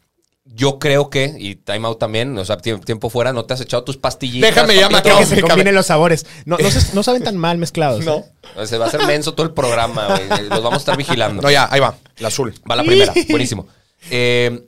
yo 0.52 0.78
creo 0.80 1.10
que, 1.10 1.34
y 1.38 1.54
Time 1.54 1.86
Out 1.86 1.98
también, 2.00 2.36
o 2.36 2.44
sea, 2.44 2.58
tie- 2.58 2.84
tiempo 2.84 3.08
fuera, 3.08 3.32
no 3.32 3.44
te 3.44 3.54
has 3.54 3.60
echado 3.60 3.84
tus 3.84 3.96
pastillitas. 3.96 4.50
Déjame 4.54 4.74
ya? 4.76 4.88
Creo 5.02 5.18
que 5.18 5.26
se 5.26 5.40
combinen 5.40 5.74
los 5.74 5.86
sabores. 5.86 6.26
No, 6.44 6.58
no, 6.58 6.70
se- 6.70 6.92
no 6.94 7.02
saben 7.02 7.22
tan 7.22 7.36
mal 7.36 7.56
mezclados. 7.58 8.04
No. 8.04 8.24
¿eh? 8.56 8.66
Se 8.66 8.76
va 8.76 8.86
a 8.86 8.88
hacer 8.88 9.06
menso 9.06 9.34
todo 9.34 9.46
el 9.46 9.52
programa, 9.52 10.08
güey. 10.08 10.48
Los 10.48 10.62
vamos 10.62 10.74
a 10.74 10.78
estar 10.78 10.96
vigilando. 10.96 11.40
no, 11.42 11.50
ya, 11.50 11.68
ahí 11.70 11.78
va, 11.80 11.96
el 12.16 12.26
azul. 12.26 12.52
Va 12.68 12.74
la 12.76 12.82
primera, 12.84 13.12
buenísimo. 13.28 13.68
Eh, 14.10 14.66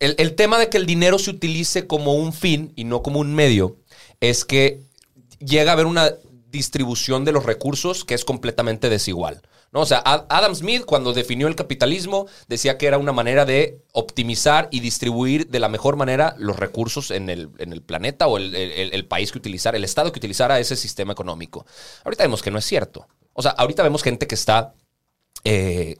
el, 0.00 0.14
el 0.18 0.34
tema 0.34 0.58
de 0.58 0.68
que 0.68 0.76
el 0.76 0.86
dinero 0.86 1.18
se 1.18 1.30
utilice 1.30 1.86
como 1.86 2.14
un 2.14 2.32
fin 2.32 2.72
y 2.76 2.84
no 2.84 3.02
como 3.02 3.20
un 3.20 3.34
medio 3.34 3.76
es 4.20 4.44
que 4.44 4.80
llega 5.40 5.72
a 5.72 5.74
haber 5.74 5.86
una 5.86 6.10
distribución 6.50 7.24
de 7.24 7.32
los 7.32 7.44
recursos 7.44 8.04
que 8.04 8.14
es 8.14 8.24
completamente 8.24 8.88
desigual. 8.88 9.40
¿No? 9.72 9.80
O 9.80 9.86
sea, 9.86 9.98
Ad- 10.04 10.24
Adam 10.28 10.54
Smith 10.54 10.84
cuando 10.86 11.12
definió 11.12 11.46
el 11.48 11.54
capitalismo 11.56 12.26
decía 12.48 12.78
que 12.78 12.86
era 12.86 12.98
una 12.98 13.12
manera 13.12 13.44
de 13.44 13.82
optimizar 13.92 14.68
y 14.70 14.80
distribuir 14.80 15.48
de 15.48 15.60
la 15.60 15.68
mejor 15.68 15.96
manera 15.96 16.34
los 16.38 16.56
recursos 16.58 17.10
en 17.10 17.28
el, 17.30 17.50
en 17.58 17.72
el 17.72 17.82
planeta 17.82 18.26
o 18.26 18.38
el, 18.38 18.54
el- 18.54 18.92
el 18.94 19.04
país 19.06 19.30
que 19.32 19.38
utilizara, 19.38 19.76
el 19.76 19.84
estado 19.84 20.10
que 20.12 20.18
utilizara 20.18 20.58
ese 20.58 20.76
sistema 20.76 21.12
económico. 21.12 21.66
Ahorita 22.04 22.24
vemos 22.24 22.42
que 22.42 22.50
no 22.50 22.58
es 22.58 22.64
cierto. 22.64 23.06
O 23.32 23.42
sea, 23.42 23.52
ahorita 23.52 23.82
vemos 23.82 24.02
gente 24.02 24.26
que 24.26 24.34
está 24.34 24.74
eh, 25.44 25.96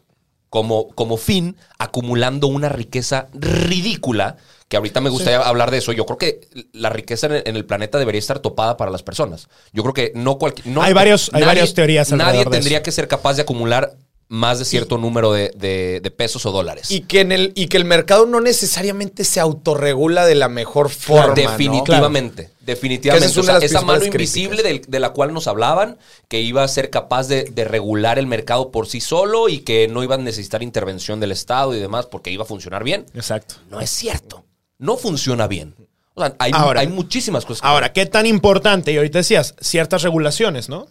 como, 0.49 0.89
como 0.95 1.17
fin 1.17 1.57
acumulando 1.79 2.47
una 2.47 2.69
riqueza 2.69 3.29
ridícula, 3.35 4.37
que 4.69 4.77
ahorita 4.77 5.01
me 5.01 5.09
gustaría 5.11 5.41
hablar 5.41 5.71
de 5.71 5.79
eso. 5.79 5.93
Yo 5.93 6.05
creo 6.07 6.19
que 6.19 6.41
la 6.73 6.91
riqueza 6.91 7.27
en 7.27 7.57
el, 7.57 7.65
planeta 7.65 7.99
debería 7.99 8.19
estar 8.19 8.39
topada 8.41 8.77
para 8.77 8.91
las 8.91 9.03
personas. 9.03 9.49
Yo 9.73 9.83
creo 9.83 9.95
que 9.95 10.13
no 10.15 10.39
cualquier... 10.39 10.67
no- 10.67 10.83
Hay 10.83 10.93
varios- 10.93 11.31
hay 11.33 11.43
varias 11.43 11.73
teorías 11.75 12.11
Nadie 12.13 12.45
de 12.45 12.51
tendría 12.51 12.79
eso. 12.79 12.85
que 12.85 12.93
ser 12.93 13.09
capaz 13.09 13.35
de 13.37 13.43
acumular 13.43 13.97
más 14.31 14.59
de 14.59 14.67
cierto 14.67 14.99
número 14.99 15.33
de, 15.33 15.53
de- 15.57 16.01
de 16.03 16.11
pesos 16.11 16.45
o 16.45 16.53
dólares. 16.53 16.91
Y 16.91 17.01
que, 17.01 17.21
en 17.21 17.33
el, 17.33 17.53
y 17.55 17.69
que 17.69 17.79
el 17.79 17.87
mercado 17.87 18.27
no 18.27 18.43
necesariamente 18.43 19.25
se 19.25 19.41
autorregula 19.41 20.27
de 20.27 20.35
la 20.35 20.51
mejor 20.51 20.91
forma. 20.91 21.29
¿no? 21.29 21.35
definitivamente, 21.35 22.51
definitivamente. 22.61 23.27
Esa 23.27 23.33
es 23.33 23.39
O 23.39 23.41
una 23.41 23.53
sea, 23.53 23.61
de 23.61 23.65
las 23.65 23.71
esa 23.73 23.81
mano 23.81 24.05
invisible 24.05 24.83
de, 24.87 25.01
la 25.01 25.11
cual 25.15 25.33
nos 25.33 25.47
hablaban, 25.49 25.97
que 26.29 26.43
iba 26.43 26.63
a 26.63 26.69
ser 26.69 26.91
capaz 26.91 27.27
de, 27.29 27.45
de 27.45 27.65
regular 27.65 28.19
el 28.19 28.27
mercado 28.27 28.71
por 28.71 28.87
sí 28.87 29.01
solo 29.01 29.49
y 29.49 29.61
que 29.61 29.89
no 29.89 30.03
iba 30.03 30.17
a 30.17 30.19
necesitar 30.19 30.63
intervención 30.63 31.21
del 31.21 31.33
Estado 31.33 31.75
y 31.75 31.81
demás 31.81 32.05
porque 32.05 32.31
iba 32.31 32.43
a 32.45 32.47
funcionar 32.47 32.85
bien. 32.85 33.07
Exacto. 33.15 33.55
No 33.71 33.81
es 33.81 33.89
cierto. 33.89 34.45
No 34.79 34.97
funciona 34.97 35.47
bien. 35.47 35.75
O 36.15 36.21
sea, 36.21 36.35
hay, 36.39 36.53
Ahora- 36.55 36.81
hay 36.81 36.89
muchísimas 36.89 37.45
cosas. 37.45 37.63
que 37.63 37.69
Ahora, 37.69 37.93
¿qué 37.93 38.07
tan 38.07 38.27
importante? 38.27 38.93
Y 38.93 38.97
ahorita 38.97 39.19
decías, 39.19 39.55
ciertas 39.61 40.03
regulaciones, 40.03 40.69
¿no? 40.69 40.87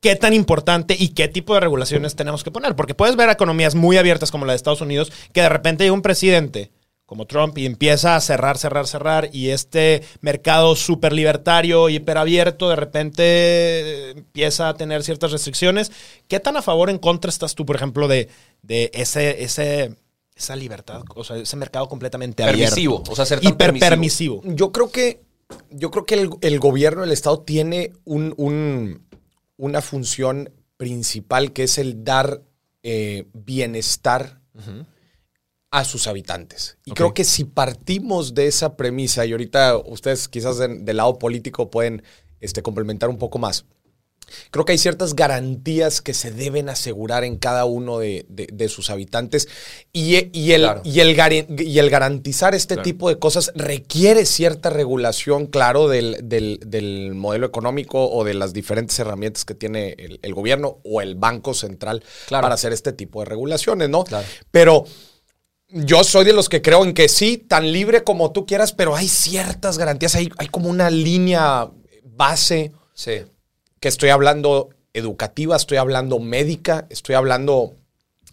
¿Qué 0.00 0.16
tan 0.16 0.32
importante 0.32 0.96
y 0.98 1.08
qué 1.08 1.28
tipo 1.28 1.52
de 1.54 1.60
regulaciones 1.60 2.16
tenemos 2.16 2.42
que 2.42 2.50
poner? 2.50 2.74
Porque 2.74 2.94
puedes 2.94 3.16
ver 3.16 3.28
economías 3.28 3.74
muy 3.74 3.98
abiertas 3.98 4.30
como 4.30 4.46
la 4.46 4.52
de 4.54 4.56
Estados 4.56 4.80
Unidos, 4.80 5.12
que 5.32 5.42
de 5.42 5.48
repente 5.50 5.84
llega 5.84 5.92
un 5.94 6.00
presidente 6.02 6.70
como 7.04 7.26
Trump 7.26 7.58
y 7.58 7.66
empieza 7.66 8.14
a 8.16 8.20
cerrar, 8.20 8.56
cerrar, 8.56 8.86
cerrar, 8.86 9.28
y 9.32 9.48
este 9.50 10.02
mercado 10.20 10.76
súper 10.76 11.12
libertario, 11.12 11.88
hiperabierto, 11.88 12.70
de 12.70 12.76
repente 12.76 14.10
empieza 14.12 14.68
a 14.68 14.74
tener 14.74 15.02
ciertas 15.02 15.32
restricciones. 15.32 15.90
¿Qué 16.28 16.38
tan 16.40 16.56
a 16.56 16.62
favor 16.62 16.88
o 16.88 16.92
en 16.92 16.98
contra 16.98 17.28
estás 17.28 17.54
tú, 17.54 17.66
por 17.66 17.76
ejemplo, 17.76 18.06
de, 18.08 18.28
de 18.62 18.90
ese, 18.94 19.42
ese, 19.42 19.96
esa 20.40 20.56
libertad, 20.56 21.02
o 21.14 21.22
sea, 21.24 21.36
ese 21.36 21.56
mercado 21.56 21.88
completamente 21.88 22.42
Permisivo, 22.44 22.94
abierto? 22.96 23.12
o 23.12 23.16
sea, 23.16 23.24
ser 23.26 23.40
tan 23.40 23.52
hiperpermisivo. 23.52 24.42
Yo 24.44 24.72
creo 24.72 24.90
que, 24.90 25.22
yo 25.70 25.90
creo 25.90 26.04
que 26.06 26.14
el, 26.14 26.30
el 26.40 26.58
gobierno, 26.58 27.04
el 27.04 27.12
Estado, 27.12 27.40
tiene 27.40 27.92
un- 28.04 28.34
un- 28.36 29.06
una 29.56 29.80
función 29.82 30.52
principal 30.76 31.52
que 31.52 31.64
es 31.64 31.78
el 31.78 32.02
dar 32.04 32.42
eh, 32.82 33.26
bienestar 33.34 34.40
a 35.70 35.84
sus 35.84 36.06
habitantes. 36.06 36.78
Y 36.84 36.92
creo 36.92 37.14
que 37.14 37.24
si 37.24 37.44
partimos 37.44 38.34
de 38.34 38.46
esa 38.46 38.76
premisa, 38.76 39.24
y 39.26 39.32
ahorita 39.32 39.76
ustedes 39.76 40.28
quizás 40.28 40.58
en- 40.60 40.84
del 40.84 40.96
lado 40.96 41.18
político 41.18 41.70
pueden 41.70 42.02
este, 42.40 42.62
complementar 42.62 43.08
un 43.10 43.18
poco 43.18 43.38
más. 43.38 43.66
Creo 44.50 44.64
que 44.64 44.72
hay 44.72 44.78
ciertas 44.78 45.14
garantías 45.14 46.00
que 46.00 46.14
se 46.14 46.30
deben 46.30 46.68
asegurar 46.68 47.24
en 47.24 47.36
cada 47.36 47.64
uno 47.64 47.98
de, 47.98 48.26
de- 48.28 48.48
de 48.52 48.68
sus 48.68 48.90
habitantes 48.90 49.48
y, 49.92 50.28
y 50.38 50.52
el, 50.52 50.62
Claro. 50.62 50.82
y, 50.84 51.00
el, 51.00 51.60
y 51.60 51.78
el 51.78 51.90
garantizar 51.90 52.54
este 52.54 52.76
tipo 52.76 53.08
de 53.08 53.18
cosas 53.18 53.52
requiere 53.54 54.26
cierta 54.26 54.70
regulación, 54.70 55.46
claro, 55.46 55.88
del, 55.88 56.16
del- 56.22 56.60
del 56.66 57.14
modelo 57.14 57.46
económico 57.46 58.10
o 58.10 58.24
de 58.24 58.34
las 58.34 58.52
diferentes 58.52 58.98
herramientas 58.98 59.44
que 59.44 59.54
tiene 59.54 59.94
el, 59.98 60.18
el 60.22 60.34
gobierno 60.34 60.78
o 60.84 61.00
el 61.00 61.14
Banco 61.14 61.54
Central 61.54 62.02
Claro. 62.26 62.42
para 62.42 62.54
hacer 62.54 62.72
este 62.72 62.92
tipo 62.92 63.20
de 63.20 63.26
regulaciones, 63.26 63.88
¿no? 63.88 64.04
Pero 64.50 64.84
yo 65.68 66.02
soy 66.02 66.24
de 66.24 66.32
los 66.32 66.48
que 66.48 66.62
creo 66.62 66.84
en 66.84 66.94
que 66.94 67.08
sí, 67.08 67.36
tan 67.38 67.70
libre 67.72 68.02
como 68.02 68.32
tú 68.32 68.44
quieras, 68.44 68.72
pero 68.72 68.96
hay 68.96 69.06
ciertas 69.06 69.78
garantías, 69.78 70.14
hay, 70.16 70.28
hay 70.38 70.48
como 70.48 70.68
una 70.68 70.90
línea 70.90 71.70
base 72.04 72.72
Sí. 72.92 73.22
Que 73.80 73.88
estoy 73.88 74.10
hablando 74.10 74.70
educativa, 74.92 75.56
estoy 75.56 75.78
hablando 75.78 76.18
médica, 76.18 76.86
estoy 76.90 77.14
hablando 77.14 77.74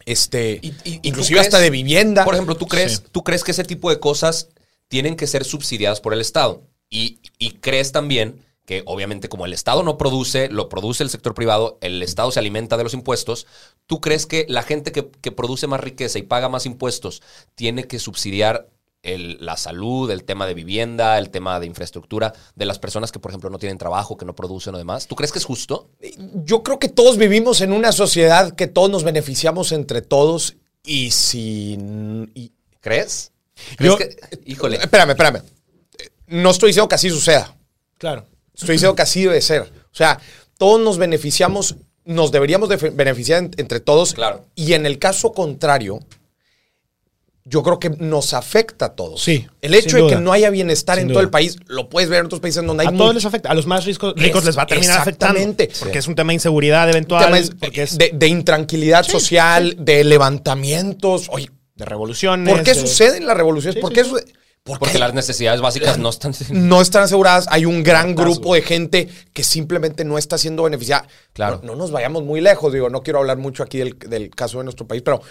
este 0.06 0.60
Y- 0.62 0.68
y- 0.68 0.74
y 0.96 1.00
inclusive 1.04 1.40
hasta 1.40 1.60
de 1.60 1.70
vivienda. 1.70 2.24
Por 2.26 2.34
ejemplo, 2.34 2.56
¿tú 2.56 2.68
crees, 2.68 2.94
Sí. 2.98 3.04
¿tú 3.12 3.24
crees 3.24 3.44
que 3.44 3.52
ese 3.52 3.64
tipo 3.64 3.90
de 3.90 4.00
cosas 4.00 4.50
tienen 4.88 5.16
que 5.16 5.28
ser 5.28 5.44
subsidiadas 5.44 6.02
por 6.02 6.14
el 6.14 6.22
Estado? 6.22 6.64
Y, 6.90 7.20
y 7.38 7.52
crees 7.56 7.92
también 7.92 8.42
que 8.66 8.84
obviamente 8.86 9.30
como 9.30 9.46
el 9.46 9.54
Estado 9.54 9.82
no 9.84 9.98
produce, 9.98 10.50
lo 10.50 10.68
produce 10.68 11.02
el 11.04 11.10
sector 11.10 11.34
privado, 11.34 11.78
el 11.82 12.02
Estado 12.04 12.32
se 12.32 12.40
alimenta 12.40 12.76
de 12.76 12.84
los 12.84 12.94
impuestos, 12.94 13.48
¿tú 13.86 14.02
crees 14.02 14.26
que 14.26 14.46
la 14.50 14.62
gente 14.64 14.92
que, 14.92 15.10
que 15.22 15.32
produce 15.32 15.68
más 15.68 15.80
riqueza 15.80 16.20
y 16.20 16.24
paga 16.24 16.50
más 16.50 16.66
impuestos 16.66 17.22
tiene 17.56 17.86
que 17.86 18.00
subsidiar 18.00 18.68
el- 19.08 19.38
la 19.40 19.58
salud, 19.58 20.12
el 20.12 20.24
tema 20.24 20.46
de 20.46 20.54
vivienda, 20.54 21.18
el 21.18 21.30
tema 21.30 21.60
de 21.60 21.66
infraestructura 21.66 22.34
de 22.56 22.66
las 22.66 22.78
personas 22.78 23.12
que, 23.12 23.20
por 23.20 23.32
ejemplo, 23.32 23.50
no 23.50 23.58
tienen 23.58 23.78
trabajo, 23.78 24.18
que 24.18 24.26
no 24.26 24.36
producen 24.36 24.76
o 24.76 24.78
demás? 24.78 25.08
¿Tú 25.08 25.16
crees 25.16 25.32
que 25.32 25.40
es 25.40 25.46
justo? 25.46 25.90
Yo 26.44 26.62
creo 26.64 26.78
que 26.80 26.90
todos 26.90 27.18
vivimos 27.18 27.62
en 27.62 27.72
una 27.74 27.92
sociedad 27.92 28.54
que 28.56 28.68
todos 28.68 28.90
nos 28.90 29.04
beneficiamos 29.04 29.72
entre 29.72 30.02
todos 30.02 30.56
y 30.84 31.12
si 31.12 31.78
y- 32.36 32.52
¿Crees? 32.82 33.32
¿Crees 33.78 33.94
Yo- 33.94 33.98
que, 33.98 34.16
híjole, 34.46 34.78
espérame, 34.78 35.10
espérame. 35.12 35.42
No 36.28 36.52
estoy 36.52 36.70
diciendo 36.70 36.88
que 36.88 36.96
así 36.96 37.10
suceda. 37.10 37.56
Claro. 37.98 38.26
Estoy 38.54 38.74
diciendo 38.74 38.96
que 38.96 39.02
así 39.02 39.24
debe 39.24 39.42
ser. 39.42 39.62
O 39.62 39.96
sea, 39.96 40.20
todos 40.58 40.80
nos 40.80 40.98
beneficiamos, 40.98 41.76
nos 42.06 42.32
deberíamos 42.32 42.70
de 42.70 42.76
beneficiar 42.92 43.44
en- 43.44 43.52
entre 43.58 43.80
todos. 43.80 44.14
Claro. 44.14 44.46
Y 44.56 44.74
en 44.74 44.86
el 44.86 45.00
caso 45.00 45.32
contrario, 45.34 46.00
yo 47.50 47.64
creo 47.64 47.80
que 47.80 47.90
nos 47.90 48.34
afecta 48.34 48.86
a 48.86 48.96
todos. 48.96 49.22
Sí, 49.24 49.48
El 49.62 49.74
hecho 49.74 49.98
de 49.98 50.08
que 50.08 50.16
no 50.18 50.34
haya 50.34 50.50
bienestar 50.50 50.96
Sin 50.98 51.04
en 51.04 51.08
duda. 51.08 51.14
todo 51.16 51.24
el 51.24 51.30
país, 51.30 51.58
lo 51.68 51.88
puedes 51.90 52.10
ver 52.10 52.20
en 52.20 52.26
otros 52.26 52.42
países 52.42 52.66
donde 52.66 52.84
hay 52.86 52.94
A 52.94 52.98
todos 52.98 53.16
les 53.16 53.26
afecta. 53.26 53.50
A 53.50 53.54
los 53.54 53.66
más 53.66 53.86
ricos, 53.86 54.14
ricos 54.18 54.42
Es- 54.42 54.46
les 54.48 54.58
va 54.58 54.64
a 54.64 54.68
terminar 54.68 55.00
afectando. 55.00 55.40
exactamente. 55.40 55.70
Porque 55.80 56.00
es 56.00 56.08
un 56.08 56.16
tema 56.16 56.32
de 56.32 56.36
inseguridad 56.36 56.90
eventual. 56.90 57.24
tema 57.24 57.40
es- 57.40 57.52
porque 57.60 57.84
es 57.84 57.98
de, 57.98 58.12
de 58.14 58.28
intranquilidad 58.28 59.04
social, 59.04 59.76
de 59.80 60.04
levantamientos. 60.52 61.28
Oye, 61.32 61.50
de 61.76 61.86
revoluciones. 61.86 62.54
¿por 62.54 62.64
qué 62.64 62.74
de- 62.74 62.82
suceden 62.82 63.26
las 63.26 63.38
revoluciones? 63.38 63.76
Sí, 63.76 63.82
¿Por 63.82 63.92
sí, 63.92 63.96
qué 63.96 64.04
sí. 64.04 64.10
sucede? 64.10 64.34
Porque 64.64 64.80
porque 64.82 65.00
las 65.00 65.14
necesidades 65.14 65.62
básicas 65.62 65.98
no 65.98 66.10
están... 66.10 66.34
no 66.50 66.82
están 66.82 67.04
aseguradas. 67.04 67.46
Hay 67.50 67.64
un 67.64 67.84
gran 67.84 68.14
grupo 68.16 68.54
de 68.54 68.62
gente 68.62 69.08
que 69.32 69.46
simplemente 69.46 70.04
no 70.04 70.18
está 70.18 70.38
siendo 70.38 70.64
beneficiada. 70.64 71.08
Claro. 71.32 71.62
No, 71.64 71.72
no 71.72 71.76
nos 71.78 71.92
vayamos 71.92 72.24
muy 72.26 72.42
lejos. 72.42 72.74
Digo, 72.74 72.90
no 72.90 73.02
quiero 73.02 73.20
hablar 73.20 73.38
mucho 73.38 73.64
aquí 73.64 73.78
del, 73.78 73.98
del 73.98 74.30
caso 74.30 74.58
de 74.58 74.66
nuestro 74.66 74.86
país, 74.86 75.02
pero 75.04 75.22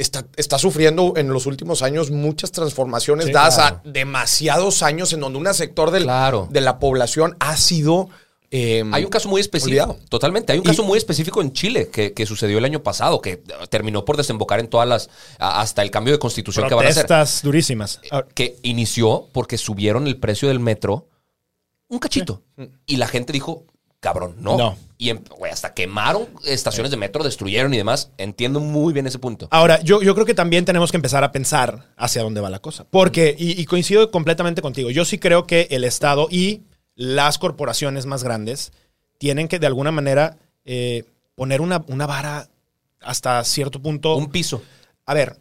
está, 0.00 0.26
está 0.36 0.58
sufriendo 0.58 1.14
en 1.16 1.28
los 1.28 1.46
últimos 1.46 1.82
años 1.82 2.10
muchas 2.10 2.50
transformaciones 2.52 3.26
Sí, 3.26 3.32
dadas 3.32 3.54
claro. 3.56 3.80
a 3.84 3.88
demasiados 3.88 4.82
años 4.82 5.12
en 5.12 5.20
donde 5.20 5.38
un 5.38 5.54
sector 5.54 5.90
del- 5.90 6.04
Claro. 6.04 6.48
de 6.50 6.60
la 6.60 6.78
población 6.78 7.36
ha 7.40 7.56
sido. 7.56 8.08
eh, 8.52 8.82
Hay 8.92 9.04
un 9.04 9.10
caso 9.10 9.28
muy 9.28 9.40
específico. 9.40 9.70
Olvidado. 9.84 9.98
Totalmente. 10.08 10.52
Hay 10.52 10.58
un 10.58 10.64
Y- 10.64 10.66
caso 10.66 10.82
muy 10.82 10.98
específico 10.98 11.40
en 11.40 11.52
Chile 11.52 11.88
que, 11.88 12.12
que 12.14 12.26
sucedió 12.26 12.58
el 12.58 12.64
año 12.64 12.82
pasado, 12.82 13.20
que 13.20 13.42
terminó 13.68 14.04
por 14.04 14.16
desembocar 14.16 14.58
en 14.58 14.66
todas 14.68 14.88
las. 14.88 15.08
hasta 15.38 15.82
el 15.82 15.90
cambio 15.92 16.12
de 16.12 16.18
constitución 16.18 16.68
que 16.68 16.74
van 16.74 16.86
a 16.86 16.88
hacer. 16.88 17.06
Protestas 17.06 17.42
durísimas. 17.42 18.00
Ah, 18.10 18.24
Que 18.34 18.56
inició 18.62 19.28
porque 19.32 19.56
subieron 19.56 20.06
el 20.08 20.16
precio 20.18 20.48
del 20.48 20.58
metro 20.58 21.06
un 21.88 21.98
cachito. 22.00 22.42
Y 22.86 22.96
la 22.96 23.06
gente 23.06 23.32
dijo, 23.32 23.64
cabrón, 24.00 24.36
no. 24.38 24.56
No. 24.58 24.76
Y 24.98 25.10
em- 25.10 25.22
hasta 25.50 25.72
quemaron 25.72 26.28
estaciones 26.44 26.90
de 26.90 26.96
metro, 26.98 27.24
destruyeron 27.24 27.72
y 27.72 27.76
demás. 27.78 28.10
Entiendo 28.18 28.60
muy 28.60 28.92
bien 28.92 29.06
ese 29.06 29.18
punto. 29.18 29.48
Ahora, 29.50 29.80
yo, 29.82 30.02
yo 30.02 30.14
creo 30.14 30.26
que 30.26 30.34
también 30.34 30.64
tenemos 30.64 30.90
que 30.90 30.96
empezar 30.98 31.24
a 31.24 31.32
pensar 31.32 31.86
hacia 31.96 32.22
dónde 32.22 32.40
va 32.42 32.50
la 32.50 32.58
cosa. 32.58 32.84
Porque, 32.90 33.34
y, 33.38 33.58
y 33.60 33.64
coincido 33.64 34.10
completamente 34.10 34.60
contigo, 34.62 34.90
yo 34.90 35.04
sí 35.04 35.18
creo 35.18 35.46
que 35.46 35.68
el 35.70 35.84
Estado 35.84 36.28
y 36.30 36.62
las 36.96 37.38
corporaciones 37.38 38.04
más 38.06 38.22
grandes 38.24 38.72
tienen 39.18 39.48
que 39.48 39.58
de 39.58 39.66
alguna 39.66 39.90
manera 39.90 40.36
eh, 40.66 41.04
poner 41.34 41.60
una, 41.62 41.82
una 41.88 42.06
vara 42.06 42.48
hasta 43.00 43.42
cierto 43.44 43.80
punto. 43.80 44.16
Un 44.16 44.30
piso. 44.30 44.62
a 45.06 45.14
ver, 45.14 45.38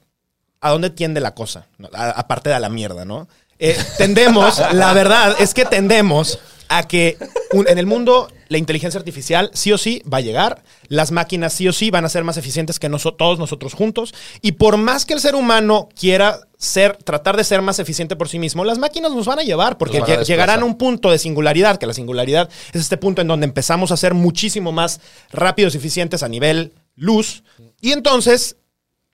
¿a 0.61 0.69
dónde 0.71 0.89
tiende 0.89 1.19
la 1.19 1.33
cosa? 1.35 1.67
A- 1.93 2.11
Aparte 2.11 2.49
de 2.49 2.59
la 2.61 2.69
mierda, 2.69 3.03
¿no? 3.03 3.27
Eh, 3.57 3.77
tendemos, 3.97 4.61
la 4.73 4.93
verdad 4.93 5.35
es 5.39 5.53
que 5.53 5.65
tendemos 5.65 6.39
a 6.69 6.87
que 6.87 7.17
un- 7.51 7.67
en 7.67 7.77
el 7.77 7.85
mundo 7.85 8.29
la 8.47 8.57
inteligencia 8.57 8.97
artificial 8.97 9.51
sí 9.53 9.71
o 9.71 9.77
sí 9.77 10.01
va 10.11 10.19
a 10.19 10.21
llegar, 10.21 10.63
las 10.87 11.11
máquinas 11.11 11.53
sí 11.53 11.67
o 11.67 11.73
sí 11.73 11.91
van 11.91 12.05
a 12.05 12.09
ser 12.09 12.23
más 12.23 12.37
eficientes 12.37 12.79
que 12.79 12.89
noso- 12.89 13.13
todos 13.15 13.37
nosotros 13.37 13.73
juntos, 13.73 14.13
y 14.41 14.53
por 14.53 14.77
más 14.77 15.05
que 15.05 15.13
el 15.13 15.19
ser 15.19 15.35
humano 15.35 15.89
quiera 15.99 16.39
ser, 16.57 16.97
tratar 16.97 17.37
de 17.37 17.43
ser 17.43 17.61
más 17.61 17.77
eficiente 17.79 18.15
por 18.15 18.27
sí 18.27 18.39
mismo, 18.39 18.65
las 18.65 18.79
máquinas 18.79 19.11
nos 19.11 19.25
van 19.27 19.39
a 19.39 19.43
llevar, 19.43 19.77
porque 19.77 19.97
a 19.99 20.23
llegarán 20.23 20.61
a 20.61 20.65
un 20.65 20.77
punto 20.77 21.11
de 21.11 21.19
singularidad, 21.19 21.77
que 21.77 21.85
la 21.85 21.93
singularidad 21.93 22.49
es 22.73 22.81
este 22.81 22.97
punto 22.97 23.21
en 23.21 23.27
donde 23.27 23.45
empezamos 23.45 23.91
a 23.91 23.97
ser 23.97 24.13
muchísimo 24.15 24.71
más 24.71 24.99
rápidos 25.31 25.75
y 25.75 25.77
eficientes 25.77 26.23
a 26.23 26.27
nivel 26.29 26.73
luz, 26.95 27.43
y 27.81 27.91
entonces 27.91 28.55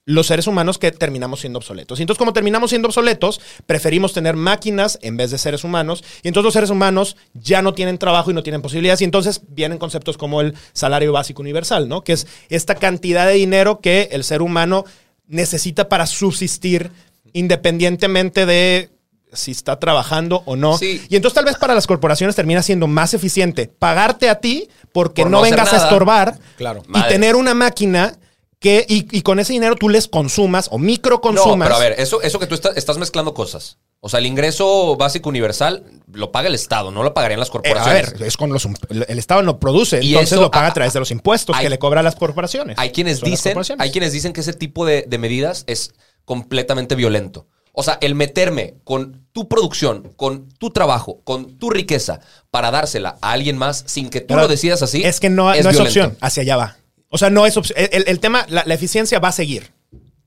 los 0.08 0.28
seres 0.28 0.46
humanos 0.46 0.78
que 0.78 0.92
terminamos 0.92 1.40
siendo 1.40 1.58
obsoletos. 1.58 1.98
Y 1.98 2.02
entonces, 2.04 2.18
como 2.18 2.32
terminamos 2.32 2.70
siendo 2.70 2.86
obsoletos, 2.86 3.40
preferimos 3.66 4.12
tener 4.12 4.36
máquinas 4.36 5.00
en 5.02 5.16
vez 5.16 5.32
de 5.32 5.38
seres 5.38 5.64
humanos. 5.64 6.04
Y 6.22 6.28
entonces 6.28 6.44
los 6.44 6.54
seres 6.54 6.70
humanos 6.70 7.16
ya 7.34 7.60
no 7.60 7.74
tienen 7.74 7.98
trabajo 7.98 8.30
y 8.30 8.34
no 8.34 8.44
tienen 8.44 8.62
posibilidades. 8.62 9.00
Y 9.00 9.04
entonces 9.04 9.42
vienen 9.48 9.78
conceptos 9.78 10.16
como 10.16 10.40
el 10.40 10.54
salario 10.72 11.12
básico 11.12 11.42
universal, 11.42 11.88
¿no? 11.88 12.02
Que 12.02 12.12
es 12.12 12.28
esta 12.48 12.76
cantidad 12.76 13.26
de 13.26 13.32
dinero 13.34 13.80
que 13.80 14.08
el 14.12 14.22
ser 14.22 14.42
humano 14.42 14.84
necesita 15.26 15.88
para 15.88 16.06
subsistir 16.06 16.92
independientemente 17.32 18.46
de 18.46 18.90
si 19.32 19.50
está 19.50 19.78
trabajando 19.80 20.42
o 20.46 20.56
no. 20.56 20.78
Sí. 20.78 21.02
Y 21.08 21.16
entonces 21.16 21.34
tal 21.34 21.44
vez 21.44 21.56
para 21.56 21.74
las 21.74 21.86
corporaciones 21.86 22.36
termina 22.36 22.62
siendo 22.62 22.86
más 22.86 23.12
eficiente 23.12 23.66
pagarte 23.66 24.28
a 24.30 24.36
ti 24.36 24.68
porque 24.92 25.22
Por 25.22 25.30
no, 25.30 25.40
vengas 25.42 25.72
a 25.72 25.78
estorbar 25.78 26.38
Claro. 26.56 26.82
y 26.94 27.02
tener 27.08 27.36
una 27.36 27.54
máquina 27.54 28.16
que, 28.66 28.84
y, 28.88 29.06
y 29.16 29.22
con 29.22 29.38
ese 29.38 29.52
dinero 29.52 29.76
tú 29.76 29.88
les 29.88 30.08
consumas 30.08 30.68
o 30.72 30.78
microconsumas. 30.78 31.56
No, 31.56 31.64
pero 31.64 31.76
a 31.76 31.78
ver, 31.78 31.94
eso, 31.98 32.20
eso 32.22 32.38
que 32.38 32.46
tú 32.46 32.54
estás, 32.54 32.76
estás 32.76 32.98
mezclando 32.98 33.32
cosas. 33.34 33.78
O 34.00 34.08
sea, 34.08 34.18
el 34.18 34.26
ingreso 34.26 34.96
básico 34.96 35.28
universal 35.28 35.84
lo 36.12 36.30
paga 36.32 36.48
el 36.48 36.54
Estado, 36.54 36.90
no 36.90 37.02
lo 37.02 37.14
pagarían 37.14 37.40
las 37.40 37.48
Eh, 37.48 37.50
a 37.50 37.52
corporaciones. 37.52 38.12
ver, 38.18 38.22
es 38.26 38.36
con 38.36 38.52
los, 38.52 38.66
el 38.90 39.18
Estado 39.18 39.42
no 39.42 39.58
produce, 39.58 40.00
Y 40.02 40.08
entonces 40.14 40.32
eso, 40.32 40.40
lo 40.42 40.50
paga 40.50 40.68
a 40.68 40.74
través 40.74 40.92
de 40.92 40.98
los 41.00 41.10
impuestos 41.10 41.56
hay- 41.56 41.62
que 41.64 41.70
le 41.70 41.78
cobra 41.78 42.00
a 42.00 42.02
las 42.02 42.16
corporaciones. 42.16 42.76
Hay 42.78 42.90
quienes 42.90 43.20
Son 43.20 43.30
dicen, 43.30 43.56
hay 43.78 43.90
quienes 43.90 44.12
dicen 44.12 44.32
que 44.32 44.40
ese 44.42 44.52
tipo 44.52 44.84
de, 44.84 45.04
de 45.08 45.18
medidas 45.18 45.64
es 45.66 45.94
completamente 46.24 46.94
violento. 46.94 47.46
O 47.72 47.82
sea, 47.82 47.98
el 48.00 48.14
meterme 48.14 48.74
con 48.84 49.26
tu 49.32 49.48
producción, 49.48 50.12
con 50.16 50.48
tu 50.48 50.70
trabajo, 50.70 51.20
con 51.24 51.58
tu 51.58 51.68
riqueza 51.70 52.20
para 52.50 52.70
dársela 52.70 53.16
a 53.20 53.32
alguien 53.32 53.58
más 53.58 53.84
sin 53.86 54.08
que 54.08 54.20
tú 54.20 54.28
Pero 54.28 54.42
lo 54.42 54.48
decidas 54.48 54.82
así. 54.82 55.02
Es 55.04 55.20
que 55.20 55.28
no, 55.30 55.44
no 55.44 55.52
es 55.52 55.60
violento. 55.62 55.82
opción, 55.82 56.16
hacia 56.22 56.42
allá 56.42 56.56
va. 56.56 56.76
O 57.08 57.18
sea, 57.18 57.30
no 57.30 57.46
es 57.46 57.56
opción. 57.56 57.78
El, 57.92 58.04
el 58.08 58.20
tema, 58.20 58.46
la, 58.48 58.64
la 58.66 58.74
eficiencia 58.74 59.18
va 59.18 59.28
a 59.28 59.32
seguir. 59.32 59.72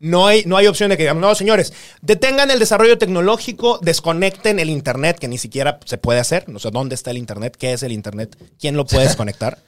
No 0.02 0.28
hay, 0.28 0.44
no 0.46 0.56
hay 0.56 0.66
opción 0.68 0.90
de 0.90 0.96
que 0.96 1.04
digamos, 1.04 1.20
no, 1.22 1.36
señores, 1.36 1.74
detengan 2.02 2.50
el 2.52 2.60
desarrollo 2.60 2.98
tecnológico, 2.98 3.80
desconecten 3.82 4.60
el 4.60 4.70
Internet, 4.70 5.20
que 5.20 5.28
ni 5.28 5.38
siquiera 5.38 5.78
se 5.84 5.98
puede 5.98 6.22
hacer. 6.22 6.46
O 6.54 6.60
sea, 6.60 6.72
¿dónde 6.72 6.96
está 6.96 7.12
el 7.12 7.18
Internet? 7.18 7.58
¿Qué 7.60 7.74
es 7.74 7.84
el 7.84 7.92
Internet? 7.92 8.38
¿Quién 8.60 8.78
lo 8.78 8.86
puede 8.86 9.04
desconectar? 9.08 9.60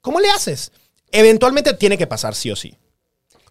¿Cómo 0.00 0.20
le 0.20 0.30
haces? 0.30 0.70
Eventualmente 1.10 1.74
tiene 1.74 1.98
que 1.98 2.06
pasar 2.06 2.34
sí 2.36 2.50
o 2.50 2.56
sí. 2.56 2.76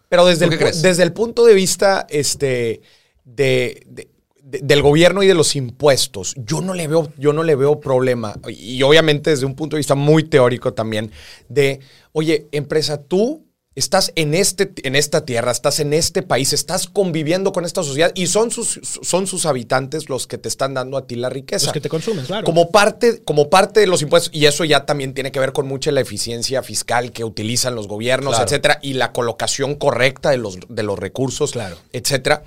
Pero 0.08 0.24
desde 0.24 0.46
¿Tú 0.46 0.52
el, 0.54 0.82
desde 0.82 1.02
el 1.02 1.12
punto 1.12 1.44
de 1.44 1.54
vista 1.54 2.06
este, 2.08 2.80
de, 3.24 3.82
de- 3.86 4.08
de- 4.44 4.60
del 4.60 4.82
gobierno 4.82 5.22
y 5.22 5.26
de 5.26 5.34
los 5.34 5.56
impuestos, 5.56 6.34
yo 6.36 6.60
no 6.60 6.74
le 6.74 6.86
veo, 6.86 7.10
yo 7.18 7.32
no 7.32 7.42
le 7.42 7.56
veo 7.56 7.80
problema. 7.80 8.34
Y 8.48 8.82
obviamente 8.82 9.30
desde 9.30 9.46
un 9.46 9.54
punto 9.54 9.76
de 9.76 9.80
vista 9.80 9.94
muy 9.94 10.24
teórico 10.24 10.74
también, 10.74 11.10
de, 11.48 11.80
oye, 12.12 12.46
empresa, 12.52 13.02
tú 13.02 13.46
estás 13.76 14.12
en, 14.14 14.34
este, 14.34 14.70
en 14.84 14.94
esta 14.94 15.24
tierra, 15.24 15.50
estás 15.50 15.80
en 15.80 15.92
este 15.94 16.22
país, 16.22 16.52
estás 16.52 16.86
conviviendo 16.86 17.52
con 17.52 17.64
esta 17.64 17.82
sociedad 17.82 18.12
y 18.14 18.28
son 18.28 18.52
sus, 18.52 18.78
son 19.02 19.26
sus 19.26 19.46
habitantes 19.46 20.08
los 20.08 20.28
que 20.28 20.38
te 20.38 20.48
están 20.48 20.74
dando 20.74 20.96
a 20.96 21.08
ti 21.08 21.16
la 21.16 21.28
riqueza. 21.28 21.66
Los 21.66 21.72
que 21.72 21.80
te 21.80 21.88
consumen, 21.88 22.24
claro. 22.24 22.44
Como 22.44 22.70
parte, 22.70 23.22
como 23.24 23.50
parte 23.50 23.80
de 23.80 23.88
los 23.88 24.00
impuestos, 24.02 24.30
y 24.32 24.46
eso 24.46 24.64
ya 24.64 24.86
también 24.86 25.12
tiene 25.12 25.32
que 25.32 25.40
ver 25.40 25.52
con 25.52 25.66
mucha 25.66 25.90
la 25.90 26.00
eficiencia 26.02 26.62
fiscal 26.62 27.10
que 27.10 27.24
utilizan 27.24 27.74
los 27.74 27.88
gobiernos, 27.88 28.34
Claro. 28.34 28.44
etcétera, 28.44 28.78
y 28.80 28.92
la 28.92 29.10
colocación 29.12 29.74
correcta 29.74 30.30
de 30.30 30.36
los, 30.36 30.56
de 30.68 30.82
los 30.84 30.96
recursos, 30.96 31.50
Claro. 31.50 31.76
etcétera. 31.92 32.44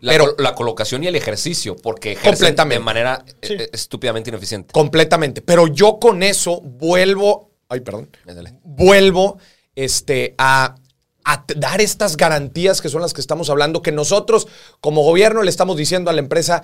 La, 0.00 0.12
Pero- 0.12 0.36
la 0.38 0.54
colocación 0.54 1.02
y 1.02 1.08
el 1.08 1.16
ejercicio, 1.16 1.74
porque 1.76 2.14
Completamente. 2.16 2.78
de 2.78 2.84
manera 2.84 3.24
Sí. 3.42 3.54
eh, 3.54 3.68
estúpidamente 3.72 4.30
ineficiente. 4.30 4.72
Completamente. 4.72 5.42
Pero 5.42 5.66
yo 5.66 5.98
con 5.98 6.22
eso 6.22 6.60
vuelvo. 6.60 7.50
Ay, 7.68 7.80
perdón. 7.80 8.08
Vuelvo 8.62 9.38
este, 9.74 10.34
a, 10.38 10.76
dar 11.56 11.80
estas 11.80 12.16
garantías 12.16 12.80
que 12.80 12.88
son 12.88 13.02
las 13.02 13.12
que 13.12 13.20
estamos 13.20 13.50
hablando, 13.50 13.82
que 13.82 13.92
nosotros, 13.92 14.46
como 14.80 15.02
gobierno, 15.02 15.42
le 15.42 15.50
estamos 15.50 15.76
diciendo 15.76 16.10
a 16.10 16.14
la 16.14 16.20
empresa. 16.20 16.62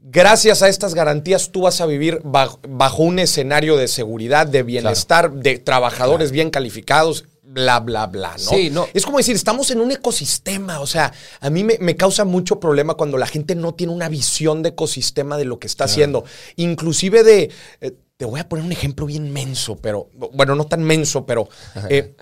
Gracias 0.00 0.62
a 0.62 0.68
estas 0.68 0.94
garantías, 0.94 1.50
tú 1.50 1.62
vas 1.62 1.80
a 1.80 1.86
vivir 1.86 2.20
bajo, 2.22 2.60
bajo 2.68 3.02
un 3.02 3.18
escenario 3.18 3.76
de 3.76 3.88
seguridad, 3.88 4.46
de 4.46 4.62
bienestar, 4.62 5.32
de 5.32 5.58
trabajadores 5.58 6.30
bien 6.30 6.50
calificados, 6.50 7.24
bla, 7.50 7.80
bla, 7.80 8.06
bla, 8.06 8.32
¿no? 8.32 8.38
Sí, 8.50 8.70
no. 8.70 8.86
Es 8.92 9.04
como 9.04 9.18
decir, 9.18 9.34
estamos 9.34 9.70
en 9.70 9.80
un 9.80 9.90
ecosistema. 9.90 10.80
O 10.80 10.86
sea, 10.86 11.12
a 11.40 11.50
mí 11.50 11.64
me, 11.64 11.78
me 11.80 11.96
causa 11.96 12.24
mucho 12.24 12.60
problema 12.60 12.94
cuando 12.94 13.16
la 13.18 13.26
gente 13.26 13.54
no 13.54 13.74
tiene 13.74 13.92
una 13.92 14.08
visión 14.08 14.62
de 14.62 14.70
ecosistema 14.70 15.36
de 15.38 15.44
lo 15.46 15.58
que 15.58 15.66
está 15.66 15.84
haciendo. 15.84 16.24
Inclusive 16.56 17.22
de. 17.24 17.50
eh, 17.80 17.92
te 18.16 18.24
voy 18.24 18.40
a 18.40 18.48
poner 18.48 18.64
un 18.64 18.72
ejemplo 18.72 19.06
bien 19.06 19.32
menso, 19.32 19.76
pero. 19.76 20.10
Bueno, 20.34 20.54
no 20.54 20.66
tan 20.66 20.82
menso, 20.82 21.24
pero. 21.24 21.48
eh, 21.88 22.14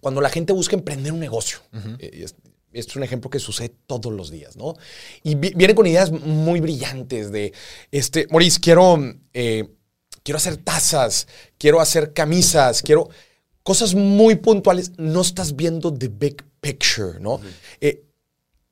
cuando 0.00 0.20
la 0.20 0.28
gente 0.28 0.52
busca 0.52 0.76
emprender 0.76 1.12
un 1.12 1.20
negocio. 1.20 1.58
eh, 1.98 2.10
es- 2.24 2.34
esto 2.72 2.90
es 2.92 2.96
un 2.96 3.04
ejemplo 3.04 3.30
que 3.30 3.38
sucede 3.38 3.74
todos 3.86 4.12
los 4.12 4.30
días, 4.30 4.54
¿no? 4.56 4.74
Y 5.22 5.34
vi- 5.36 5.52
vienen 5.56 5.74
con 5.74 5.86
ideas 5.86 6.10
muy 6.12 6.60
brillantes 6.60 7.32
de, 7.32 7.54
este, 7.90 8.26
Maurice, 8.30 8.60
quiero, 8.60 8.98
eh, 9.32 9.66
quiero 10.22 10.36
hacer 10.36 10.58
tazas, 10.58 11.26
quiero 11.56 11.80
hacer 11.80 12.12
camisas, 12.12 12.82
quiero 12.82 13.08
cosas 13.66 13.96
muy 13.96 14.36
puntuales. 14.36 14.92
No 14.96 15.22
estás 15.22 15.56
viendo 15.56 15.92
the 15.92 16.06
big 16.08 16.36
picture, 16.60 17.18
¿no? 17.18 17.40
Eh, 17.80 18.04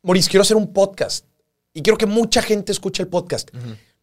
Maurice, 0.05 0.31
quiero 0.31 0.43
hacer 0.43 0.57
un 0.57 0.73
podcast 0.73 1.27
y 1.73 1.83
quiero 1.83 1.99
que 1.99 2.07
mucha 2.07 2.41
gente 2.43 2.71
escuche 2.71 3.03
el 3.03 3.09
podcast. 3.09 3.51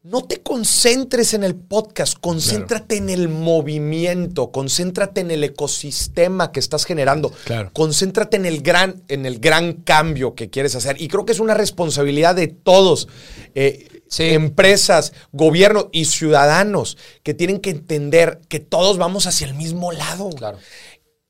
No 0.03 0.23
te 0.25 0.41
concentres 0.41 1.33
en 1.33 1.43
el 1.45 1.55
podcast, 1.55 2.17
concéntrate 2.19 2.97
en 2.97 3.09
el 3.09 3.29
movimiento, 3.29 4.51
concéntrate 4.51 5.21
en 5.21 5.31
el 5.31 5.43
ecosistema 5.45 6.51
que 6.51 6.59
estás 6.59 6.83
generando, 6.85 7.31
Claro. 7.45 7.69
concéntrate 7.71 8.35
en 8.35 8.45
el 8.45 8.61
gran, 8.61 9.03
en 9.07 9.25
el 9.25 9.39
gran 9.39 9.73
cambio 9.73 10.35
que 10.35 10.49
quieres 10.49 10.75
hacer. 10.75 10.99
Y 11.01 11.07
creo 11.07 11.25
que 11.25 11.31
es 11.31 11.39
una 11.39 11.53
responsabilidad 11.53 12.35
de 12.35 12.47
todos, 12.47 13.07
eh, 13.55 14.00
Sí. 14.11 14.33
empresas, 14.33 15.13
gobierno 15.31 15.87
y 15.93 16.03
ciudadanos, 16.05 16.97
que 17.23 17.33
tienen 17.33 17.59
que 17.61 17.69
entender 17.69 18.41
que 18.49 18.59
todos 18.59 18.97
vamos 18.97 19.25
hacia 19.25 19.47
el 19.47 19.53
mismo 19.53 19.91
lado. 19.93 20.29
Claro. 20.31 20.57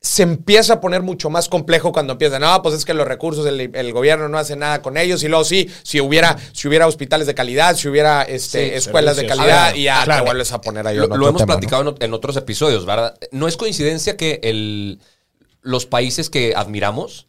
Se 0.04 0.24
empieza 0.24 0.72
a 0.72 0.80
poner 0.80 1.00
mucho 1.00 1.30
más 1.30 1.48
complejo 1.48 1.92
cuando 1.92 2.14
empiezan, 2.14 2.40
no, 2.42 2.60
pues 2.60 2.74
es 2.74 2.84
que 2.84 2.92
los 2.92 3.06
recursos, 3.06 3.46
el, 3.46 3.70
el 3.72 3.92
gobierno 3.92 4.28
no 4.28 4.36
hace 4.36 4.56
nada 4.56 4.82
con 4.82 4.96
ellos, 4.96 5.22
y 5.22 5.28
luego 5.28 5.44
sí, 5.44 5.70
si 5.84 6.00
hubiera, 6.00 6.36
si 6.52 6.66
hubiera 6.66 6.88
hospitales 6.88 7.28
de 7.28 7.36
calidad, 7.36 7.76
si 7.76 7.86
hubiera 7.86 8.22
este, 8.24 8.70
Sí, 8.70 8.74
escuelas 8.74 9.16
de 9.16 9.26
calidad, 9.26 9.68
ver, 9.68 9.76
y 9.76 9.84
ya 9.84 10.02
claro. 10.02 10.24
te 10.24 10.28
vuelves 10.30 10.50
a 10.50 10.60
poner 10.60 10.84
ahí 10.88 10.96
Lo, 10.96 11.06
lo 11.06 11.28
hemos 11.28 11.44
platicado 11.44 11.82
en 11.82 11.88
ot- 11.94 12.04
en, 12.04 12.12
otros 12.14 12.36
episodios, 12.36 12.84
¿verdad? 12.84 13.14
No 13.30 13.46
es 13.46 13.56
coincidencia 13.56 14.16
que 14.16 14.40
el, 14.42 14.98
los 15.60 15.86
países 15.86 16.30
que 16.30 16.54
admiramos 16.56 17.28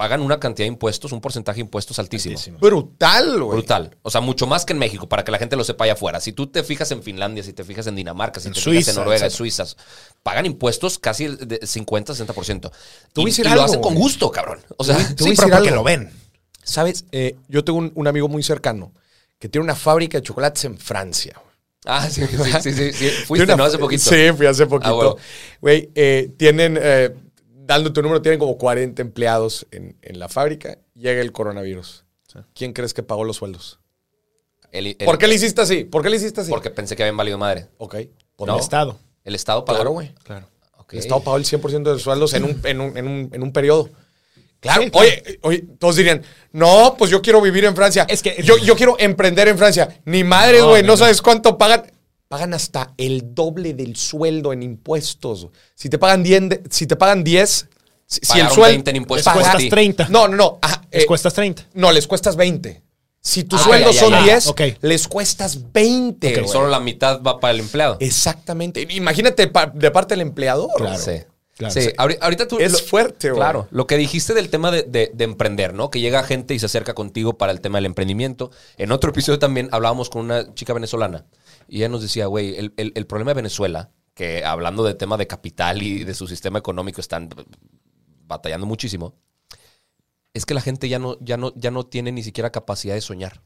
pagan 0.00 0.22
una 0.22 0.40
cantidad 0.40 0.64
de 0.64 0.68
impuestos, 0.68 1.12
un 1.12 1.20
porcentaje 1.20 1.56
de 1.56 1.60
impuestos 1.60 1.98
altísimo. 1.98 2.38
Brutal, 2.58 3.38
güey. 3.42 3.58
Brutal. 3.58 3.98
O 4.00 4.10
sea, 4.10 4.22
mucho 4.22 4.46
más 4.46 4.64
que 4.64 4.72
en 4.72 4.78
México, 4.78 5.06
para 5.10 5.24
que 5.24 5.30
la 5.30 5.36
gente 5.36 5.56
lo 5.56 5.62
sepa 5.62 5.84
allá 5.84 5.92
afuera. 5.92 6.20
Si 6.20 6.32
tú 6.32 6.46
te 6.46 6.64
fijas 6.64 6.90
en 6.92 7.02
Finlandia, 7.02 7.42
si 7.42 7.52
te 7.52 7.64
fijas 7.64 7.86
en 7.86 7.96
Dinamarca, 7.96 8.40
si 8.40 8.48
En 8.48 8.54
te 8.54 8.60
Suiza, 8.62 8.78
fijas 8.80 8.88
en 8.96 9.00
Noruega, 9.02 9.24
en. 9.26 9.30
Suiza, 9.30 9.64
pagan 10.22 10.46
impuestos 10.46 10.98
casi 10.98 11.26
de 11.26 11.66
50, 11.66 12.14
60%. 12.14 12.60
Te 12.60 12.70
voy 13.14 13.24
a 13.24 13.28
Y, 13.28 13.30
decir 13.30 13.44
y 13.44 13.48
algo, 13.48 13.60
lo 13.60 13.64
hacen 13.66 13.82
con 13.82 13.94
gusto, 13.94 14.30
cabrón. 14.30 14.60
O 14.78 14.84
sea, 14.84 14.94
voy 14.96 15.04
a 15.04 15.08
Sí, 15.08 15.32
pero 15.36 15.50
porque 15.50 15.70
lo 15.70 15.84
ven. 15.84 16.10
¿Sabes? 16.62 17.04
Eh, 17.12 17.36
yo 17.48 17.62
tengo 17.62 17.78
un, 17.78 17.92
un 17.94 18.06
amigo 18.06 18.26
muy 18.26 18.42
cercano 18.42 18.92
que 19.38 19.50
tiene 19.50 19.64
una 19.64 19.74
fábrica 19.76 20.16
de 20.16 20.22
chocolates 20.22 20.64
en 20.64 20.78
Francia. 20.78 21.38
ah, 21.84 22.08
sí, 22.08 22.22
sí, 22.26 22.36
sí, 22.62 22.72
sí, 22.72 22.92
sí. 22.94 23.08
Fuiste, 23.26 23.44
Tiene 23.44 23.52
una- 23.52 23.56
¿no? 23.56 23.64
Hace 23.64 23.76
poquito. 23.78 24.02
Sí, 24.10 24.32
fui 24.34 24.46
hace 24.46 24.62
Ah, 24.62 24.66
poquito. 24.66 24.96
bueno. 24.96 25.16
Güey, 25.60 25.90
eh, 25.94 26.30
tienen, 26.38 26.78
eh, 26.80 27.14
dando 27.74 27.92
tu 27.92 28.02
número, 28.02 28.20
tienen 28.22 28.38
como 28.38 28.58
40 28.58 29.00
empleados 29.02 29.66
en, 29.70 29.96
en 30.02 30.18
la 30.18 30.28
fábrica. 30.28 30.78
Llega 30.94 31.20
el 31.20 31.32
coronavirus. 31.32 32.04
¿Quién 32.54 32.72
crees 32.72 32.94
que 32.94 33.02
pagó 33.02 33.24
los 33.24 33.36
sueldos? 33.36 33.78
El- 34.72 34.88
el- 34.88 34.96
¿Por 35.04 35.18
qué 35.18 35.26
le 35.26 35.34
hiciste 35.34 35.60
así? 35.62 35.84
¿Por 35.84 36.02
qué 36.02 36.10
le 36.10 36.16
hiciste 36.16 36.40
así? 36.40 36.50
Porque 36.50 36.70
pensé 36.70 36.94
que 36.96 37.02
habían 37.02 37.16
valido 37.16 37.38
madre. 37.38 37.68
Ok. 37.78 37.96
No. 38.38 38.54
El 38.54 38.60
Estado. 38.60 38.98
El 39.24 39.34
Estado 39.34 39.64
pagó. 39.64 39.76
Claro, 39.78 39.90
güey. 39.92 40.14
Claro. 40.22 40.48
El 40.92 40.98
Estado 40.98 41.22
pagó 41.22 41.36
el 41.36 41.44
100% 41.44 41.82
de 41.84 41.92
los 41.92 42.02
sueldos 42.02 42.34
en 42.34 42.44
un, 42.44 42.60
en 42.64 42.80
un, 42.80 42.96
en 42.96 43.06
un, 43.06 43.30
en 43.32 43.42
un 43.42 43.52
periodo. 43.52 43.88
Claro, 44.58 44.82
Sí, 44.82 44.90
claro. 44.90 45.06
Oye, 45.08 45.38
oye, 45.42 45.64
todos 45.78 45.96
dirían, 45.96 46.22
no, 46.52 46.96
pues 46.98 47.10
yo 47.10 47.22
quiero 47.22 47.40
vivir 47.40 47.64
en 47.64 47.74
Francia. 47.76 48.06
Es 48.08 48.22
que- 48.22 48.42
yo, 48.42 48.58
yo 48.58 48.74
quiero 48.76 48.96
emprender 48.98 49.46
en 49.48 49.56
Francia. 49.56 50.00
Ni 50.04 50.24
madres, 50.24 50.60
No, 50.62 50.68
güey, 50.70 50.82
no, 50.82 50.88
no, 50.88 50.92
no. 50.94 50.96
sabes 50.98 51.22
cuánto 51.22 51.56
pagan. 51.56 51.89
Pagan 52.30 52.54
hasta 52.54 52.94
el 52.96 53.34
doble 53.34 53.74
del 53.74 53.96
sueldo 53.96 54.52
en 54.52 54.62
impuestos. 54.62 55.48
Si 55.74 55.88
te 55.88 55.98
pagan 55.98 56.22
10, 56.22 56.48
de- 56.48 56.62
si 56.70 56.86
te 56.86 56.94
pagan 56.94 57.24
10, 57.24 57.66
si, 58.06 58.20
si 58.22 58.38
el 58.38 58.46
sueldo 58.46 58.68
20 58.70 58.90
en 58.90 58.96
impuestos. 58.98 59.26
Les 59.26 59.34
Paga- 59.34 59.40
cuestas 59.50 59.62
sí. 59.62 59.68
30. 59.68 60.08
No, 60.10 60.28
no, 60.28 60.36
no. 60.36 60.58
ajá, 60.62 60.80
Les 60.92 61.02
eh, 61.02 61.06
cuestas 61.06 61.34
30. 61.34 61.66
No, 61.74 61.90
les 61.90 62.06
cuestas 62.06 62.36
20. 62.36 62.82
Si 63.20 63.42
tus 63.42 63.60
Ah, 63.62 63.64
sueldos 63.64 63.96
ya, 63.96 64.00
ya, 64.02 64.06
son 64.06 64.12
ya. 64.12 64.22
10, 64.22 64.46
Ok. 64.46 64.60
les 64.80 65.08
cuestas 65.08 65.72
20. 65.72 66.32
Que 66.32 66.40
güey. 66.42 66.52
solo 66.52 66.68
la 66.68 66.78
mitad 66.78 67.20
va 67.20 67.40
para 67.40 67.52
el 67.52 67.58
empleado. 67.58 67.96
Exactamente. 67.98 68.86
Imagínate 68.88 69.48
pa- 69.48 69.66
de 69.66 69.90
parte 69.90 70.14
del 70.14 70.20
empleador. 70.20 70.70
Claro. 70.76 70.98
Sí. 71.02 71.22
Claro. 71.56 71.74
Sí, 71.74 71.82
Sí. 71.82 71.88
ahori- 71.98 72.16
ahorita 72.20 72.46
tú... 72.46 72.58
Es 72.60 72.80
fuerte, 72.80 73.28
güey. 73.30 73.38
Claro. 73.40 73.66
Lo 73.72 73.86
que 73.88 73.96
dijiste 73.96 74.34
del 74.34 74.48
tema 74.50 74.70
de, 74.70 74.84
de- 74.84 75.10
de 75.12 75.24
emprender, 75.24 75.74
¿no? 75.74 75.90
Que 75.90 75.98
llega 76.00 76.22
gente 76.22 76.54
y 76.54 76.60
se 76.60 76.66
acerca 76.66 76.94
contigo 76.94 77.34
para 77.36 77.50
el 77.52 77.60
tema 77.60 77.78
del 77.78 77.86
emprendimiento. 77.86 78.50
En 78.78 78.92
otro 78.92 79.10
episodio 79.10 79.40
también 79.40 79.68
hablábamos 79.72 80.08
con 80.08 80.22
una 80.24 80.54
chica 80.54 80.72
venezolana 80.72 81.26
y 81.70 81.78
ella 81.78 81.88
nos 81.88 82.02
decía, 82.02 82.26
güey, 82.26 82.56
el, 82.56 82.74
el- 82.76 82.92
el 82.94 83.06
problema 83.06 83.30
de 83.30 83.36
Venezuela, 83.36 83.90
que 84.14 84.44
hablando 84.44 84.82
de 84.84 84.94
tema 84.94 85.16
de 85.16 85.26
capital 85.26 85.82
y 85.82 86.04
de 86.04 86.14
su 86.14 86.26
sistema 86.26 86.58
económico 86.58 87.00
están 87.00 87.28
batallando 88.26 88.66
muchísimo, 88.66 89.14
es 90.34 90.46
que 90.46 90.54
la 90.54 90.60
gente 90.60 90.88
ya 90.88 90.98
no, 90.98 91.16
ya 91.20 91.36
no, 91.36 91.52
ya 91.56 91.70
no 91.70 91.84
tiene 91.86 92.12
ni 92.12 92.22
siquiera 92.22 92.50
capacidad 92.50 92.94
de 92.94 93.00
soñar. 93.00 93.42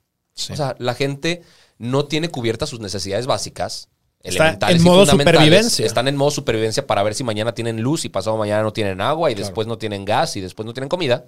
O 0.53 0.57
sea, 0.57 0.75
la 0.79 0.95
gente 0.95 1.43
no 1.79 2.07
tiene 2.07 2.29
cubiertas 2.29 2.69
sus 2.69 2.81
necesidades 2.81 3.27
básicas. 3.27 3.89
Está 4.21 4.45
elementales 4.45 4.77
en 4.77 4.83
y 4.83 4.85
modo 4.85 5.01
fundamentales. 5.07 5.39
supervivencia. 5.41 5.87
Están 5.87 6.09
en 6.09 6.17
modo 6.17 6.31
supervivencia 6.31 6.87
para 6.87 7.03
ver 7.03 7.15
si 7.15 7.25
mañana 7.25 7.53
tienen 7.55 7.81
luz 7.83 8.05
y 8.05 8.09
pasado 8.09 8.37
mañana 8.37 8.63
no 8.63 8.73
tienen 8.73 9.01
agua 9.01 9.31
y 9.31 9.35
después 9.35 9.67
no 9.67 9.79
tienen 9.79 10.05
gas 10.05 10.37
y 10.37 10.41
después 10.41 10.67
no 10.67 10.73
tienen 10.75 10.89
comida. 10.89 11.27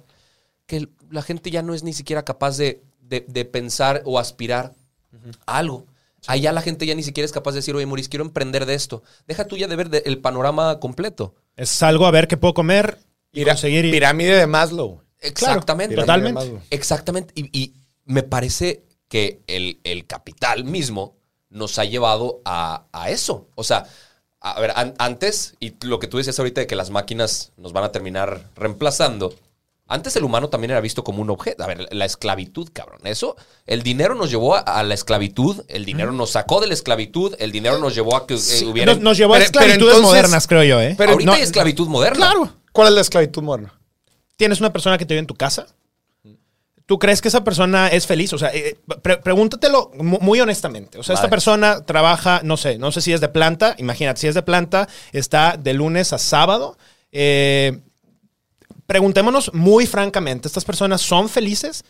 Que 0.65 0.89
la 1.09 1.21
gente 1.21 1.51
ya 1.51 1.61
no 1.61 1.73
es 1.73 1.83
ni 1.83 1.93
siquiera 1.93 2.25
capaz 2.25 2.57
de, 2.57 2.83
de- 3.01 3.23
de 3.27 3.45
pensar 3.45 4.01
o 4.03 4.19
aspirar 4.19 4.73
a 5.45 5.57
algo. 5.57 5.85
Allá 6.27 6.51
la 6.51 6.61
gente 6.61 6.85
ya 6.85 6.93
ni 6.95 7.03
siquiera 7.03 7.25
es 7.25 7.31
capaz 7.31 7.51
de 7.51 7.57
decir, 7.57 7.75
oye, 7.75 7.85
Maurice, 7.85 8.09
quiero 8.09 8.25
emprender 8.25 8.65
de 8.65 8.73
esto. 8.73 9.01
Deja 9.27 9.45
tú 9.45 9.57
ya 9.57 9.67
de 9.67 9.75
ver 9.75 9.89
de- 9.89 10.03
el 10.05 10.19
panorama 10.19 10.79
completo. 10.79 11.35
Es 11.55 11.81
algo 11.81 12.05
a 12.05 12.11
ver 12.11 12.27
qué 12.27 12.37
puedo 12.37 12.53
comer 12.53 12.99
y 13.31 13.43
conseguir... 13.45 13.89
Pirámide 13.91 14.35
de 14.35 14.47
Maslow. 14.47 15.01
Exactamente. 15.19 15.95
Claro, 15.95 16.05
totalmente. 16.05 16.61
Exactamente. 16.69 17.33
Y, 17.35 17.49
y, 17.57 17.73
me 18.05 18.23
parece 18.23 18.83
que 19.09 19.41
el, 19.47 19.79
el, 19.83 20.05
capital 20.05 20.63
mismo 20.63 21.17
nos 21.49 21.79
ha 21.79 21.85
llevado 21.85 22.41
a, 22.45 22.85
a 22.91 23.09
eso. 23.09 23.49
O 23.55 23.63
sea, 23.63 23.85
a 24.39 24.59
ver, 24.61 24.71
an, 24.75 24.93
antes, 24.97 25.55
y 25.59 25.73
lo 25.85 25.99
que 25.99 26.07
tú 26.07 26.17
decías 26.17 26.37
ahorita 26.39 26.61
de 26.61 26.67
que 26.67 26.75
las 26.75 26.89
máquinas 26.89 27.51
nos 27.57 27.73
van 27.73 27.83
a 27.83 27.91
terminar 27.91 28.49
reemplazando, 28.55 29.33
antes 29.87 30.15
el 30.15 30.23
humano 30.23 30.49
también 30.49 30.71
era 30.71 30.81
visto 30.81 31.03
como 31.03 31.21
un 31.21 31.29
objeto. 31.29 31.63
A 31.63 31.67
ver, 31.67 31.87
la 31.91 32.05
esclavitud, 32.05 32.69
cabrón. 32.73 32.99
Eso, 33.05 33.35
el 33.65 33.83
dinero 33.83 34.15
nos 34.15 34.29
llevó 34.29 34.55
a, 34.55 34.83
la 34.83 34.93
esclavitud, 34.93 35.63
el 35.67 35.85
dinero 35.85 36.11
nos 36.11 36.31
sacó 36.31 36.59
de 36.59 36.67
la 36.67 36.73
esclavitud, 36.73 37.35
el 37.39 37.51
dinero 37.51 37.79
nos 37.79 37.95
llevó 37.95 38.15
a 38.15 38.27
que 38.27 38.35
eh, 38.35 38.65
hubiera. 38.65 38.93
Nos, 38.93 39.01
nos, 39.01 39.17
llevó 39.17 39.35
a 39.35 39.39
esclavitudes 39.39 40.01
modernas, 40.01 40.47
creo 40.47 40.63
yo, 40.63 40.81
¿eh? 40.81 40.95
Pero 40.97 41.13
ahorita 41.13 41.33
hay 41.33 41.41
esclavitud 41.41 41.87
moderna. 41.87 42.17
Claro. 42.17 42.53
¿Cuál 42.71 42.89
es 42.89 42.93
la 42.93 43.01
esclavitud 43.01 43.41
moderna? 43.41 43.73
Tienes 44.35 44.59
una 44.59 44.71
persona 44.71 44.97
que 44.97 45.05
te 45.05 45.13
vive 45.13 45.21
en 45.21 45.27
tu 45.27 45.35
casa. 45.35 45.67
¿Tú 46.85 46.99
crees 46.99 47.21
que 47.21 47.27
esa 47.27 47.43
persona 47.43 47.89
es 47.89 48.07
feliz? 48.07 48.31
O 48.31 48.37
sea, 48.37 48.49
eh, 48.53 48.77
pregúntatelo 49.23 49.91
muy 49.95 50.39
honestamente. 50.39 50.97
O 50.97 51.03
sea, 51.03 51.15
esta 51.15 51.29
persona 51.29 51.83
trabaja, 51.83 52.39
no 52.45 52.55
sé, 52.55 52.77
no 52.77 52.93
sé 52.93 53.01
si 53.01 53.11
es 53.11 53.19
de 53.19 53.27
planta. 53.27 53.75
Imagínate, 53.77 54.21
si 54.21 54.27
es 54.27 54.35
de 54.35 54.41
planta, 54.41 54.87
está 55.11 55.57
de 55.57 55.73
lunes 55.73 56.13
a 56.13 56.17
sábado. 56.17 56.77
Eh, 57.11 57.81
preguntémonos 58.87 59.53
muy 59.53 59.85
francamente, 59.85 60.47
¿estas 60.47 60.65
personas 60.65 61.01
son 61.01 61.29
felices? 61.29 61.83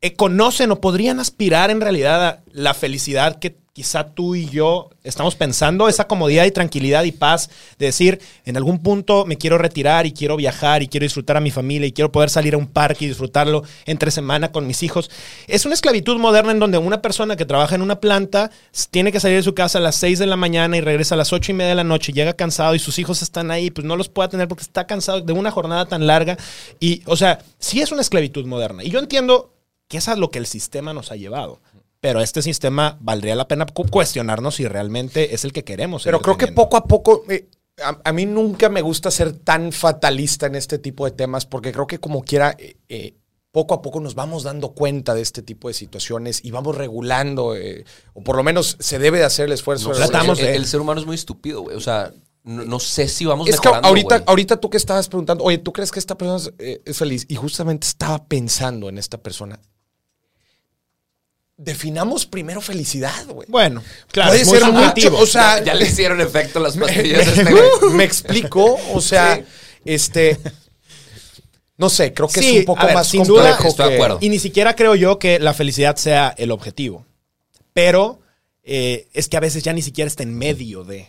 Eh, 0.00 0.16
¿Conocen 0.16 0.72
o 0.72 0.80
podrían 0.80 1.20
aspirar 1.20 1.70
en 1.70 1.80
realidad 1.80 2.26
a 2.26 2.42
la 2.50 2.74
felicidad 2.74 3.38
que 3.38 3.61
quizá 3.72 4.04
tú 4.04 4.34
y 4.34 4.48
yo 4.50 4.90
estamos 5.02 5.34
pensando, 5.34 5.88
esa 5.88 6.06
comodidad 6.06 6.44
y 6.44 6.50
tranquilidad 6.50 7.04
y 7.04 7.12
paz 7.12 7.48
de 7.78 7.86
decir, 7.86 8.20
en 8.44 8.58
algún 8.58 8.82
punto 8.82 9.24
me 9.24 9.38
quiero 9.38 9.56
retirar 9.56 10.04
y 10.04 10.12
quiero 10.12 10.36
viajar 10.36 10.82
y 10.82 10.88
quiero 10.88 11.04
disfrutar 11.04 11.38
a 11.38 11.40
mi 11.40 11.50
familia 11.50 11.86
y 11.86 11.92
quiero 11.92 12.12
poder 12.12 12.28
salir 12.28 12.52
a 12.54 12.58
un 12.58 12.66
parque 12.66 13.06
y 13.06 13.08
disfrutarlo 13.08 13.62
entre 13.86 14.10
semana 14.10 14.52
con 14.52 14.66
mis 14.66 14.82
hijos. 14.82 15.10
Es 15.48 15.64
una 15.64 15.74
esclavitud 15.74 16.18
moderna 16.18 16.52
en 16.52 16.58
donde 16.58 16.76
una 16.76 17.00
persona 17.00 17.34
que 17.36 17.46
trabaja 17.46 17.74
en 17.74 17.82
una 17.82 17.98
planta 17.98 18.50
tiene 18.90 19.10
que 19.10 19.20
salir 19.20 19.38
de 19.38 19.42
su 19.42 19.54
casa 19.54 19.78
a 19.78 19.80
las 19.80 19.96
6 19.96 20.18
de 20.18 20.26
la 20.26 20.36
mañana 20.36 20.76
y 20.76 20.82
regresa 20.82 21.14
a 21.14 21.18
las 21.18 21.32
8 21.32 21.52
y 21.52 21.54
media 21.54 21.70
de 21.70 21.76
la 21.76 21.84
noche, 21.84 22.12
llega 22.12 22.34
cansado 22.34 22.74
y 22.74 22.78
sus 22.78 22.98
hijos 22.98 23.22
están 23.22 23.50
ahí, 23.50 23.70
pues 23.70 23.86
no 23.86 23.96
los 23.96 24.10
puede 24.10 24.28
tener 24.28 24.48
porque 24.48 24.64
está 24.64 24.86
cansado 24.86 25.22
de 25.22 25.32
una 25.32 25.50
jornada 25.50 25.86
tan 25.86 26.06
larga. 26.06 26.36
Y, 26.78 27.02
o 27.06 27.16
sea, 27.16 27.38
sí 27.58 27.80
es 27.80 27.90
una 27.90 28.02
esclavitud 28.02 28.44
moderna. 28.44 28.84
Y 28.84 28.90
yo 28.90 28.98
entiendo 28.98 29.54
que 29.88 29.96
eso 29.98 30.12
es 30.12 30.18
lo 30.18 30.30
que 30.30 30.38
el 30.38 30.46
sistema 30.46 30.92
nos 30.92 31.10
ha 31.10 31.16
llevado 31.16 31.60
pero 32.02 32.20
este 32.20 32.42
sistema 32.42 32.98
valdría 33.00 33.36
la 33.36 33.46
pena 33.46 33.64
cuestionarnos 33.64 34.56
si 34.56 34.66
realmente 34.66 35.36
es 35.36 35.44
el 35.44 35.52
que 35.52 35.62
queremos. 35.62 36.02
Pero 36.02 36.20
creo 36.20 36.36
que 36.36 36.48
poco 36.48 36.76
a 36.76 36.84
poco, 36.84 37.22
eh, 37.28 37.48
a, 37.80 38.12
mí 38.12 38.26
nunca 38.26 38.68
me 38.68 38.82
gusta 38.82 39.08
ser 39.12 39.32
tan 39.32 39.70
fatalista 39.70 40.46
en 40.46 40.56
este 40.56 40.80
tipo 40.80 41.04
de 41.04 41.12
temas, 41.12 41.46
porque 41.46 41.70
creo 41.70 41.86
que 41.86 42.00
como 42.00 42.24
quiera, 42.24 42.56
eh, 42.58 42.74
eh, 42.88 43.14
poco 43.52 43.74
a 43.74 43.82
poco 43.82 44.00
nos 44.00 44.16
vamos 44.16 44.42
dando 44.42 44.72
cuenta 44.72 45.14
de 45.14 45.22
este 45.22 45.42
tipo 45.42 45.68
de 45.68 45.74
situaciones 45.74 46.44
y 46.44 46.50
vamos 46.50 46.76
regulando, 46.76 47.54
o 48.14 48.24
por 48.24 48.34
lo 48.34 48.42
menos 48.42 48.76
se 48.80 48.98
debe 48.98 49.18
de 49.18 49.24
hacer 49.24 49.46
el 49.46 49.52
esfuerzo. 49.52 49.92
tratamos 49.92 50.40
el, 50.40 50.46
el, 50.46 50.66
ser 50.66 50.80
humano 50.80 51.00
es 51.00 51.06
muy 51.06 51.14
estúpido, 51.14 51.62
güey. 51.62 51.76
O 51.76 51.80
sea, 51.80 52.12
no, 52.42 52.80
sé 52.80 53.06
si 53.06 53.26
vamos 53.26 53.46
es 53.46 53.60
mejorando, 53.60 53.82
que 53.82 53.88
ahorita, 53.88 54.24
ahorita 54.26 54.56
tú 54.56 54.70
que 54.70 54.76
estabas 54.76 55.08
preguntando, 55.08 55.44
oye, 55.44 55.58
¿tú 55.58 55.72
crees 55.72 55.92
que 55.92 56.00
esta 56.00 56.18
persona 56.18 56.52
es 56.58 56.98
feliz? 56.98 57.26
Y 57.28 57.36
justamente 57.36 57.86
estaba 57.86 58.24
pensando 58.24 58.88
en 58.88 58.98
esta 58.98 59.18
persona 59.18 59.60
definamos 61.62 62.26
primero 62.26 62.60
felicidad, 62.60 63.26
güey. 63.28 63.46
Bueno, 63.50 63.82
claro, 64.08 64.30
puede 64.30 64.44
ser 64.44 64.64
mucho, 64.72 65.16
o 65.16 65.26
sea, 65.26 65.62
ya, 65.62 65.74
le 65.74 65.86
hicieron 65.86 66.20
efecto 66.20 66.60
las 66.60 66.76
pastillas. 66.76 67.36
Me, 67.36 67.42
este, 67.42 67.86
me, 67.92 68.04
explico, 68.04 68.78
o 68.92 69.00
sea, 69.00 69.42
este 69.84 70.38
no 71.82 71.90
sé, 71.90 72.14
creo 72.14 72.28
que 72.28 72.38
es 72.38 72.58
un 72.60 72.64
poco 72.64 72.86
más 72.92 73.08
sin 73.08 73.24
complejo. 73.24 73.66
estoy 73.66 73.88
de 73.88 73.94
acuerdo. 73.96 74.18
Y 74.20 74.28
ni 74.28 74.38
siquiera 74.38 74.76
creo 74.76 74.94
yo 74.94 75.18
que 75.18 75.40
la 75.40 75.52
felicidad 75.52 75.96
sea 75.96 76.32
el 76.38 76.52
objetivo. 76.52 77.06
Pero 77.72 78.20
eh, 78.62 79.08
es 79.12 79.28
que 79.28 79.36
a 79.36 79.40
veces 79.40 79.64
ya 79.64 79.72
ni 79.72 79.82
siquiera 79.82 80.06
está 80.06 80.22
en 80.22 80.38
medio 80.38 80.84
de. 80.84 81.08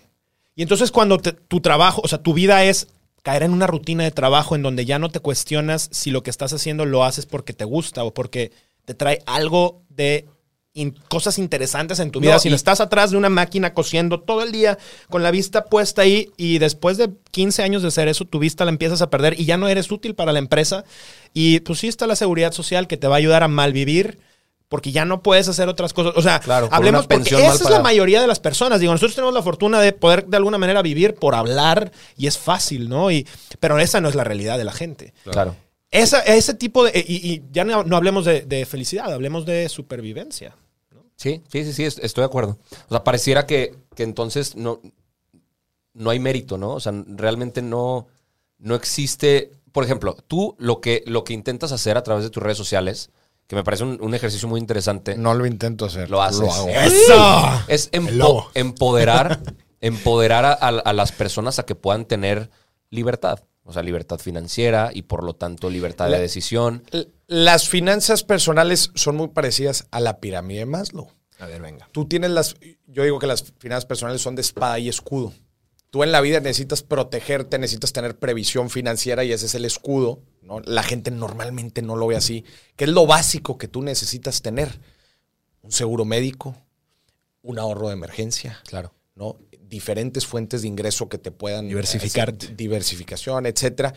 Y 0.56 0.64
entonces 0.64 0.92
cuando 0.92 1.20
tu 1.20 1.62
trabajo, 1.62 2.02
o 2.04 2.08
sea, 2.08 2.24
tu 2.24 2.34
vida 2.34 2.64
es 2.64 2.88
caer 3.22 3.44
en 3.44 3.54
una 3.54 3.68
rutina 3.68 4.04
de 4.04 4.10
trabajo 4.10 4.56
en 4.56 4.64
donde 4.64 4.86
ya 4.86 4.98
no 4.98 5.10
te 5.10 5.20
cuestionas 5.20 5.90
si 5.92 6.10
lo 6.10 6.24
que 6.24 6.32
estás 6.32 6.54
haciendo 6.54 6.86
lo 6.86 7.04
haces 7.04 7.28
porque 7.28 7.54
te 7.54 7.66
gusta 7.66 8.04
o 8.04 8.14
porque 8.14 8.52
te 8.86 8.96
trae 8.96 9.22
algo 9.26 9.84
de 9.90 10.28
cosas 11.08 11.38
interesantes 11.38 12.00
en 12.00 12.12
tu 12.12 12.20
vida. 12.20 12.40
si 12.40 12.50
no 12.50 12.56
estás 12.56 12.82
atrás 12.82 13.12
de 13.12 13.18
una 13.18 13.30
máquina 13.30 13.74
cosiendo 13.74 14.22
todo 14.22 14.42
el 14.42 14.52
día 14.52 14.78
con 15.10 15.22
la 15.22 15.30
vista 15.30 15.66
puesta 15.66 16.02
ahí 16.02 16.32
y 16.36 16.58
después 16.58 16.98
de 16.98 17.12
15 17.32 17.62
años 17.62 17.82
de 17.84 17.90
hacer 17.90 18.08
eso, 18.08 18.26
tu 18.26 18.40
vista 18.40 18.66
la 18.66 18.72
empiezas 18.72 19.02
a 19.02 19.10
perder 19.10 19.40
y 19.40 19.46
ya 19.46 19.58
no 19.58 19.68
eres 19.68 19.92
útil 19.92 20.16
para 20.16 20.32
la 20.32 20.40
empresa. 20.40 20.84
Y 21.34 21.60
pues 21.60 21.80
sí 21.80 21.88
está 21.88 22.08
la 22.08 22.16
seguridad 22.16 22.52
social 22.52 22.88
que 22.88 22.98
te 22.98 23.08
va 23.08 23.16
a 23.16 23.18
ayudar 23.20 23.44
a 23.44 23.48
malvivir 23.48 24.20
porque 24.74 24.92
ya 24.92 25.06
no 25.06 25.22
puedes 25.22 25.48
hacer 25.48 25.70
otras 25.70 25.94
cosas. 25.94 26.14
O 26.16 26.24
sea, 26.24 26.42
hablemos 26.72 27.06
porque 27.06 27.36
esa 27.36 27.54
es 27.54 27.70
la 27.70 27.84
mayoría 27.84 28.20
de 28.20 28.26
las 28.26 28.40
personas. 28.40 28.80
Digo, 28.80 28.92
nosotros 28.92 29.14
tenemos 29.14 29.36
la 29.36 29.44
fortuna 29.44 29.80
de 29.80 29.94
poder 29.94 30.26
de 30.26 30.38
alguna 30.38 30.58
manera 30.58 30.82
vivir 30.82 31.14
por 31.14 31.36
hablar 31.36 31.92
y 32.18 32.26
es 32.26 32.40
fácil, 32.40 32.90
¿no? 32.90 33.12
Y, 33.12 33.28
pero 33.60 33.78
esa 33.78 34.02
no 34.02 34.10
es 34.10 34.16
la 34.16 34.24
realidad 34.24 34.58
de 34.58 34.64
la 34.64 34.74
gente. 34.74 35.14
Claro. 35.30 35.56
Esa, 35.92 36.22
ese 36.22 36.56
tipo 36.56 36.84
de... 36.84 37.06
Y, 37.08 37.44
ya 37.52 37.64
no, 37.66 37.96
hablemos 37.96 38.26
de, 38.26 38.66
felicidad, 38.68 39.14
hablemos 39.14 39.46
de 39.46 39.70
supervivencia. 39.70 40.56
Sí, 41.24 41.42
sí, 41.48 41.64
sí, 41.64 41.72
sí, 41.72 41.84
estoy 42.02 42.22
de 42.22 42.26
acuerdo. 42.26 42.58
O 42.88 42.90
sea, 42.90 43.06
pareciera 43.06 43.46
que, 43.46 43.74
que 43.96 44.04
entonces 44.04 44.58
no, 44.58 44.82
no 45.94 46.10
hay 46.10 46.20
mérito, 46.20 46.58
¿no? 46.58 46.72
O 46.72 46.82
sea, 46.82 46.92
realmente 47.08 47.62
no, 47.62 48.08
no 48.58 48.76
existe. 48.76 49.54
Por 49.72 49.86
ejemplo, 49.86 50.18
tú 50.28 50.54
lo 50.60 50.82
que, 50.82 51.02
lo 51.08 51.24
que 51.24 51.32
intentas 51.32 51.72
hacer 51.72 51.96
a 51.96 52.04
través 52.04 52.26
de 52.26 52.30
tus 52.30 52.44
redes 52.44 52.58
sociales, 52.58 53.10
que 53.48 53.56
me 53.56 53.64
parece 53.64 53.86
un, 53.86 54.14
ejercicio 54.14 54.50
muy 54.50 54.60
interesante. 54.60 55.16
No 55.16 55.34
lo 55.34 55.46
intento 55.46 55.86
hacer. 55.86 56.10
Lo 56.10 56.22
haces. 56.22 56.42
Lo 56.42 56.52
hago. 56.52 56.68
¡Eso! 56.68 57.64
Es 57.70 57.90
empoderar, 57.94 59.40
empoderar 59.80 60.44
a, 60.44 60.52
a, 60.52 60.92
las 60.92 61.14
personas 61.14 61.58
a 61.58 61.64
que 61.64 61.76
puedan 61.76 62.04
tener 62.04 62.50
libertad. 62.90 63.40
O 63.66 63.72
sea, 63.72 63.82
libertad 63.82 64.20
financiera 64.20 64.92
y 64.94 65.04
por 65.04 65.24
lo 65.24 65.36
tanto 65.36 65.70
libertad 65.70 66.10
de 66.10 66.20
decisión. 66.20 66.84
Las 67.28 67.70
finanzas 67.70 68.24
personales 68.24 68.92
son 68.94 69.16
muy 69.16 69.30
parecidas 69.30 69.88
a 69.92 70.02
la 70.02 70.20
pirámide 70.20 70.60
de 70.60 70.66
Maslow. 70.66 71.10
A 71.40 71.46
ver, 71.46 71.62
venga. 71.62 71.88
Tú 71.92 72.06
tienes 72.06 72.32
las. 72.32 72.56
Yo 72.88 73.04
digo 73.04 73.20
que 73.20 73.28
las 73.28 73.54
finanzas 73.60 73.86
personales 73.86 74.22
son 74.22 74.36
de 74.36 74.42
espada 74.42 74.80
y 74.80 74.90
escudo. 74.90 75.34
Tú 75.90 76.04
en 76.04 76.12
la 76.12 76.22
vida 76.22 76.40
necesitas 76.40 76.84
protegerte, 76.84 77.58
necesitas 77.58 77.94
tener 77.94 78.18
previsión 78.18 78.70
financiera 78.70 79.24
y 79.24 79.32
ese 79.32 79.46
es 79.46 79.56
el 79.56 79.64
escudo. 79.64 80.22
¿no? 80.42 80.60
La 80.62 80.84
gente 80.84 81.12
normalmente 81.12 81.82
no 81.82 81.96
lo 81.96 82.08
ve 82.08 82.16
así. 82.16 82.44
Que 82.76 82.86
es 82.86 82.90
lo 82.90 83.06
básico 83.06 83.58
que 83.58 83.68
tú 83.68 83.82
necesitas 83.82 84.42
tener: 84.42 84.80
un 85.62 85.72
seguro 85.72 86.04
médico, 86.04 86.56
un 87.42 87.60
ahorro 87.60 87.88
de 87.88 87.94
emergencia. 87.94 88.60
Claro. 88.66 88.94
¿No? 89.16 89.40
diferentes 89.74 90.26
fuentes 90.26 90.62
de 90.62 90.68
ingreso 90.68 91.10
que 91.10 91.18
te 91.18 91.32
puedan 91.32 91.68
diversificar, 91.68 92.36
diversificación, 92.56 93.46
etcétera. 93.46 93.94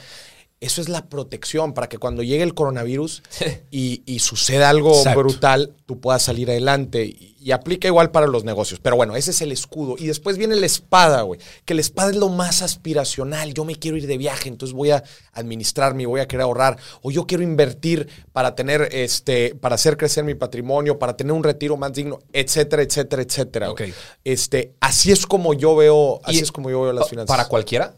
Eso 0.58 0.80
es 0.80 0.88
la 0.88 1.10
protección 1.10 1.74
para 1.74 1.86
que 1.86 1.98
cuando 1.98 2.22
llegue 2.22 2.42
el 2.42 2.54
coronavirus 2.54 3.22
y, 3.70 4.02
y 4.06 4.20
suceda 4.20 4.70
algo 4.70 5.04
brutal, 5.14 5.74
tú 5.84 6.00
puedas 6.00 6.22
salir 6.22 6.48
adelante. 6.48 7.04
Y, 7.04 7.36
y, 7.38 7.52
aplica 7.52 7.88
igual 7.88 8.10
para 8.10 8.26
los 8.26 8.44
negocios. 8.44 8.80
Pero 8.82 8.96
bueno, 8.96 9.16
ese 9.16 9.32
es 9.32 9.42
el 9.42 9.52
escudo. 9.52 9.96
Y 9.98 10.06
después 10.06 10.38
viene 10.38 10.56
la 10.56 10.64
espada, 10.64 11.20
güey. 11.22 11.38
Que 11.66 11.74
la 11.74 11.82
espada 11.82 12.10
es 12.10 12.16
lo 12.16 12.30
más 12.30 12.62
aspiracional. 12.62 13.52
Yo 13.52 13.66
me 13.66 13.76
quiero 13.76 13.98
ir 13.98 14.06
de 14.06 14.16
viaje, 14.16 14.48
entonces 14.48 14.74
voy 14.74 14.92
a 14.92 15.04
administrarme, 15.32 16.06
voy 16.06 16.20
a 16.20 16.26
querer 16.26 16.44
ahorrar. 16.44 16.78
O 17.02 17.10
yo 17.10 17.26
quiero 17.26 17.42
invertir 17.44 18.08
para 18.32 18.54
tener, 18.54 18.88
este, 18.92 19.54
para 19.56 19.74
hacer 19.74 19.98
crecer 19.98 20.24
mi 20.24 20.34
patrimonio, 20.34 20.98
para 20.98 21.18
tener 21.18 21.34
un 21.34 21.44
retiro 21.44 21.76
más 21.76 21.92
digno, 21.92 22.18
etcétera, 22.32 22.82
etcétera, 22.82 23.20
etcétera. 23.20 23.70
Okay. 23.72 23.92
Este, 24.24 24.72
así 24.80 25.12
es 25.12 25.26
como 25.26 25.52
yo 25.52 25.76
veo, 25.76 26.20
así 26.24 26.38
es 26.38 26.50
como 26.50 26.70
yo 26.70 26.80
veo 26.80 26.94
las 26.94 27.10
finanzas. 27.10 27.36
¿Para 27.36 27.46
cualquiera? 27.46 27.94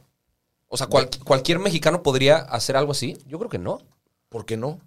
O 0.68 0.76
sea, 0.76 0.86
cualquier 0.86 1.58
mexicano 1.58 2.02
podría 2.02 2.36
hacer 2.36 2.76
algo 2.76 2.92
así. 2.92 3.16
Yo 3.26 3.38
creo 3.38 3.50
que 3.50 3.58
no. 3.58 3.80
¿Por 4.28 4.44
qué 4.44 4.56
no? 4.56 4.80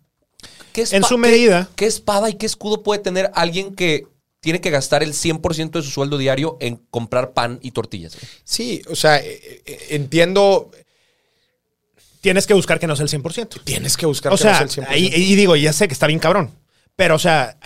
en 0.73 1.03
su 1.03 1.17
medida. 1.17 1.69
¿qué, 1.75 1.85
espada 1.85 2.29
y 2.29 2.35
qué 2.35 2.45
escudo 2.45 2.83
puede 2.83 3.01
tener 3.01 3.31
alguien 3.35 3.75
que 3.75 4.07
tiene 4.39 4.61
que 4.61 4.69
gastar 4.69 5.03
el 5.03 5.13
100% 5.13 5.71
de 5.71 5.81
su 5.81 5.89
sueldo 5.89 6.17
diario 6.17 6.57
en 6.59 6.77
comprar 6.89 7.33
pan 7.33 7.59
y 7.61 7.71
tortillas? 7.71 8.17
Sí, 8.43 8.81
o 8.89 8.95
sea, 8.95 9.17
eh, 9.17 9.61
eh, 9.65 9.87
entiendo. 9.89 10.71
Tienes 12.21 12.45
que 12.45 12.53
buscar 12.53 12.79
que 12.79 12.85
no 12.85 12.95
sea 12.95 13.05
el 13.05 13.09
100%. 13.09 13.63
Tienes 13.63 13.97
que 13.97 14.05
buscar 14.05 14.29
que 14.29 14.33
no 14.33 14.37
sea 14.37 14.59
el 14.59 14.69
100%. 14.69 14.87
y 14.95 15.35
digo, 15.35 15.55
ya 15.55 15.73
sé 15.73 15.87
que 15.87 15.93
está 15.93 16.07
bien 16.07 16.19
cabrón. 16.19 16.51
Pero, 17.01 17.15
o 17.15 17.19
sea, 17.19 17.57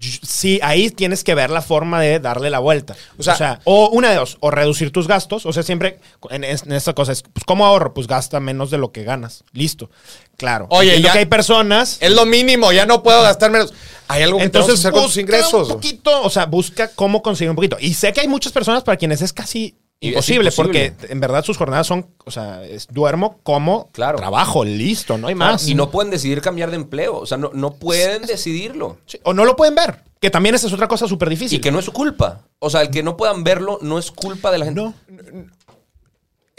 sí, 0.00 0.60
ahí 0.62 0.88
tienes 0.88 1.22
que 1.22 1.34
ver 1.34 1.50
la 1.50 1.60
forma 1.60 2.00
de 2.00 2.20
darle 2.20 2.48
la 2.48 2.58
vuelta. 2.58 2.96
O 3.18 3.22
sea, 3.22 3.60
o, 3.64 3.90
una 3.90 4.08
de 4.08 4.16
dos, 4.16 4.38
o 4.40 4.50
reducir 4.50 4.92
tus 4.92 5.06
gastos. 5.06 5.44
O 5.44 5.52
sea, 5.52 5.62
siempre 5.62 6.00
en, 6.30 6.42
esta 6.42 6.94
cosa 6.94 7.12
es, 7.12 7.22
pues, 7.22 7.44
¿cómo 7.44 7.66
ahorro? 7.66 7.92
Pues 7.92 8.06
gasta 8.06 8.40
menos 8.40 8.70
de 8.70 8.78
lo 8.78 8.90
que 8.90 9.04
ganas. 9.04 9.44
Listo. 9.52 9.90
Claro. 10.38 10.68
Oye, 10.70 11.02
ya 11.02 11.12
que 11.12 11.18
hay 11.18 11.26
personas. 11.26 11.98
Es 12.00 12.12
lo 12.12 12.24
mínimo, 12.24 12.72
ya 12.72 12.86
no 12.86 13.02
puedo 13.02 13.20
gastar 13.20 13.50
menos. 13.50 13.74
Hay 14.06 14.22
algo 14.22 14.38
que 14.38 14.44
Entonces, 14.44 14.78
hacer 14.78 14.92
con 14.92 15.02
tus 15.02 15.18
ingresos. 15.18 15.68
Un 15.68 15.74
poquito, 15.74 16.22
o 16.22 16.30
sea, 16.30 16.46
busca 16.46 16.88
cómo 16.88 17.20
conseguir 17.20 17.50
un 17.50 17.56
poquito. 17.56 17.76
Y 17.78 17.92
sé 17.92 18.14
que 18.14 18.22
hay 18.22 18.28
muchas 18.28 18.52
personas 18.52 18.84
para 18.84 18.96
quienes 18.96 19.20
es 19.20 19.34
casi 19.34 19.76
imposible, 20.00 20.48
imposible. 20.50 20.90
porque 20.92 21.12
en 21.12 21.20
verdad 21.20 21.44
sus 21.44 21.56
jornadas 21.56 21.86
son, 21.86 22.06
o 22.24 22.30
sea, 22.30 22.64
es 22.64 22.86
duermo, 22.88 23.40
como, 23.42 23.90
Claro. 23.92 24.18
trabajo, 24.18 24.64
listo, 24.64 25.18
no 25.18 25.28
hay 25.28 25.34
más. 25.34 25.66
Y 25.68 25.74
no 25.74 25.90
pueden 25.90 26.10
decidir 26.10 26.40
cambiar 26.40 26.70
de 26.70 26.76
empleo. 26.76 27.16
O 27.18 27.26
sea, 27.26 27.36
no, 27.38 27.50
no 27.52 27.74
pueden 27.74 28.22
decidirlo. 28.22 28.98
Sí, 29.06 29.18
o 29.24 29.34
no 29.34 29.44
lo 29.44 29.56
pueden 29.56 29.74
ver, 29.74 30.02
que 30.20 30.30
también 30.30 30.54
esa 30.54 30.66
es 30.68 30.72
otra 30.72 30.86
cosa 30.88 31.08
súper 31.08 31.28
difícil. 31.28 31.58
Y 31.58 31.60
que 31.60 31.72
no 31.72 31.78
es 31.80 31.84
su 31.84 31.92
culpa. 31.92 32.44
O 32.60 32.70
sea, 32.70 32.82
el 32.82 32.90
que 32.90 33.02
no 33.02 33.16
puedan 33.16 33.42
verlo 33.44 33.78
no 33.82 33.98
es 33.98 34.10
culpa 34.10 34.50
de 34.52 34.58
la 34.58 34.64
gente. 34.66 34.80
no. 34.80 34.94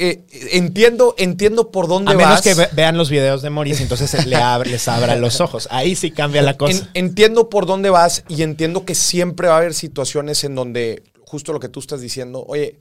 Eh, 0.01 0.23
entiendo, 0.53 1.13
entiendo 1.17 1.71
por 1.71 1.89
dónde 1.89 2.13
A 2.13 2.15
menos 2.15 2.35
vas. 2.35 2.41
que 2.41 2.53
ve- 2.53 2.69
vean 2.71 2.95
los 2.97 3.09
videos 3.09 3.41
de 3.41 3.49
Maurice, 3.49 3.83
entonces 3.83 4.25
le 4.27 4.37
abre- 4.37 4.69
les 4.71 4.87
abra 4.87 5.17
los 5.17 5.41
ojos. 5.41 5.67
Ahí 5.71 5.93
sí 5.97 6.11
cambia 6.11 6.41
la 6.41 6.55
cosa. 6.55 6.89
En- 6.93 7.07
entiendo 7.07 7.49
por 7.49 7.65
dónde 7.65 7.89
vas 7.89 8.23
y 8.29 8.43
entiendo 8.43 8.85
que 8.85 8.95
siempre 8.95 9.49
va 9.49 9.55
a 9.55 9.57
haber 9.57 9.73
situaciones 9.73 10.45
en 10.45 10.55
donde, 10.55 11.03
justo 11.25 11.51
lo 11.51 11.59
que 11.59 11.67
tú 11.67 11.81
estás 11.81 11.99
diciendo, 11.99 12.45
oye, 12.47 12.79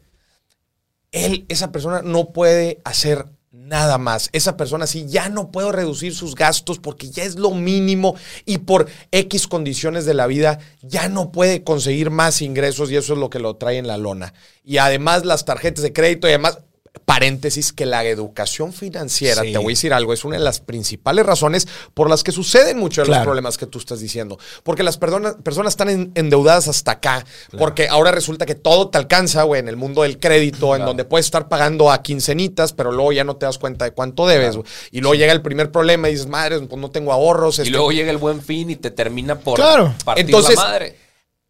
él, 1.12 1.46
esa 1.48 1.72
persona 1.72 2.02
no 2.02 2.32
puede 2.32 2.80
hacer 2.84 3.26
nada 3.50 3.98
más. 3.98 4.30
Esa 4.32 4.56
persona 4.56 4.86
sí 4.86 5.06
ya 5.08 5.28
no 5.28 5.50
puede 5.50 5.72
reducir 5.72 6.14
sus 6.14 6.34
gastos 6.34 6.78
porque 6.78 7.10
ya 7.10 7.24
es 7.24 7.36
lo 7.36 7.50
mínimo 7.52 8.14
y 8.44 8.58
por 8.58 8.88
X 9.10 9.46
condiciones 9.46 10.04
de 10.04 10.14
la 10.14 10.26
vida 10.26 10.58
ya 10.82 11.08
no 11.08 11.32
puede 11.32 11.64
conseguir 11.64 12.10
más 12.10 12.42
ingresos 12.42 12.90
y 12.90 12.96
eso 12.96 13.12
es 13.14 13.18
lo 13.18 13.30
que 13.30 13.38
lo 13.38 13.56
trae 13.56 13.78
en 13.78 13.86
la 13.86 13.96
lona. 13.96 14.34
Y 14.64 14.78
además 14.78 15.24
las 15.24 15.44
tarjetas 15.44 15.82
de 15.82 15.92
crédito 15.92 16.26
y 16.26 16.30
además... 16.30 16.58
Paréntesis, 17.04 17.72
que 17.72 17.86
la 17.86 18.04
educación 18.04 18.72
financiera, 18.72 19.42
Sí. 19.42 19.52
te 19.52 19.58
voy 19.58 19.66
a 19.72 19.74
decir 19.74 19.92
algo, 19.94 20.12
es 20.12 20.24
una 20.24 20.36
de 20.36 20.42
las 20.44 20.60
principales 20.60 21.24
razones 21.24 21.66
por 21.94 22.10
las 22.10 22.22
que 22.22 22.32
suceden 22.32 22.78
muchos 22.78 23.06
de 23.08 23.14
los 23.14 23.22
problemas 23.24 23.56
que 23.56 23.66
tú 23.66 23.78
estás 23.78 24.00
diciendo. 24.00 24.38
Porque 24.62 24.82
las 24.82 24.98
perdona- 25.00 25.36
personas 25.38 25.72
están 25.72 25.88
en- 25.88 26.12
endeudadas 26.14 26.68
hasta 26.68 26.92
acá. 26.92 27.24
Porque 27.58 27.88
ahora 27.88 28.10
resulta 28.10 28.44
que 28.46 28.54
todo 28.54 28.88
te 28.88 28.98
alcanza, 28.98 29.42
güey, 29.44 29.60
en 29.60 29.68
el 29.68 29.76
mundo 29.76 30.02
del 30.02 30.18
crédito, 30.18 30.76
en 30.76 30.84
donde 30.84 31.04
puedes 31.04 31.26
estar 31.26 31.48
pagando 31.48 31.90
a 31.90 32.02
quincenitas, 32.02 32.72
pero 32.72 32.92
luego 32.92 33.12
ya 33.12 33.24
no 33.24 33.36
te 33.36 33.46
das 33.46 33.58
cuenta 33.58 33.84
de 33.84 33.92
cuánto 33.92 34.26
debes. 34.26 34.56
Y 34.90 35.00
luego 35.00 35.14
llega 35.14 35.32
el 35.32 35.42
primer 35.42 35.70
problema 35.72 36.08
y 36.08 36.12
dices, 36.12 36.26
madre, 36.26 36.60
pues 36.60 36.80
no 36.80 36.90
tengo 36.90 37.12
ahorros. 37.12 37.58
Y 37.58 37.62
este, 37.62 37.72
luego 37.72 37.90
llega 37.92 38.10
el 38.10 38.18
buen 38.18 38.42
fin 38.42 38.70
y 38.70 38.76
te 38.76 38.90
termina 38.90 39.38
por 39.38 39.54
Claro. 39.56 39.94
partir 40.04 40.26
Entonces- 40.26 40.56
la 40.56 40.62
madre. 40.64 40.96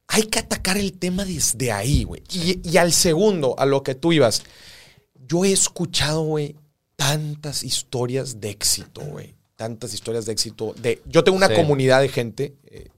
hay 0.09 0.23
que 0.25 0.39
atacar 0.39 0.77
el 0.79 0.93
tema 0.99 1.25
desde 1.25 1.71
ahí, 1.73 2.05
güey. 2.05 2.23
Y, 2.31 2.61
y 2.69 2.77
al 2.79 2.93
segundo, 2.93 3.55
a 3.59 3.67
lo 3.67 3.83
que 3.83 3.95
tú 3.95 4.13
ibas, 4.13 4.43
yo 5.29 5.45
he 5.45 5.53
escuchado, 5.53 6.23
güey, 6.23 6.57
tantas 6.97 7.63
historias 7.63 8.41
de 8.41 8.51
éxito, 8.51 9.01
güey. 9.03 9.35
Tantas 9.57 9.93
historias 9.95 10.27
de 10.27 10.33
éxito. 10.33 10.75
De, 10.81 11.03
yo 11.07 11.23
tengo 11.25 11.37
una 11.37 11.49
Sí. 11.49 11.55
comunidad 11.55 12.01
de 12.01 12.09
gente 12.09 12.57
eh, 12.67 12.89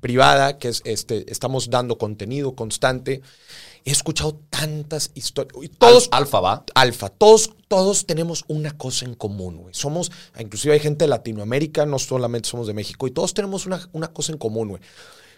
privada 0.00 0.58
que 0.58 0.68
es, 0.68 0.82
este, 0.84 1.30
estamos 1.30 1.68
dando 1.70 1.98
contenido 1.98 2.54
constante. 2.54 3.22
He 3.84 3.90
escuchado 3.92 4.40
tantas 4.50 5.10
historias. 5.14 5.70
Todos, 5.78 6.08
Al- 6.12 6.22
alfa 6.22 6.40
va. 6.40 6.64
Alfa, 6.74 7.08
todos, 7.08 7.50
todos 7.68 8.06
tenemos 8.06 8.44
una 8.48 8.76
cosa 8.76 9.04
en 9.04 9.14
común, 9.14 9.56
güey. 9.58 9.74
Somos, 9.74 10.10
inclusive 10.38 10.74
hay 10.74 10.80
gente 10.80 11.04
de 11.04 11.08
Latinoamérica, 11.08 11.86
no 11.86 11.98
solamente 11.98 12.48
somos 12.48 12.66
de 12.66 12.74
México, 12.74 13.06
y 13.06 13.10
todos 13.10 13.32
tenemos 13.34 13.66
una, 13.66 13.88
una 13.92 14.08
cosa 14.08 14.32
en 14.32 14.38
común, 14.38 14.68
güey. 14.68 14.82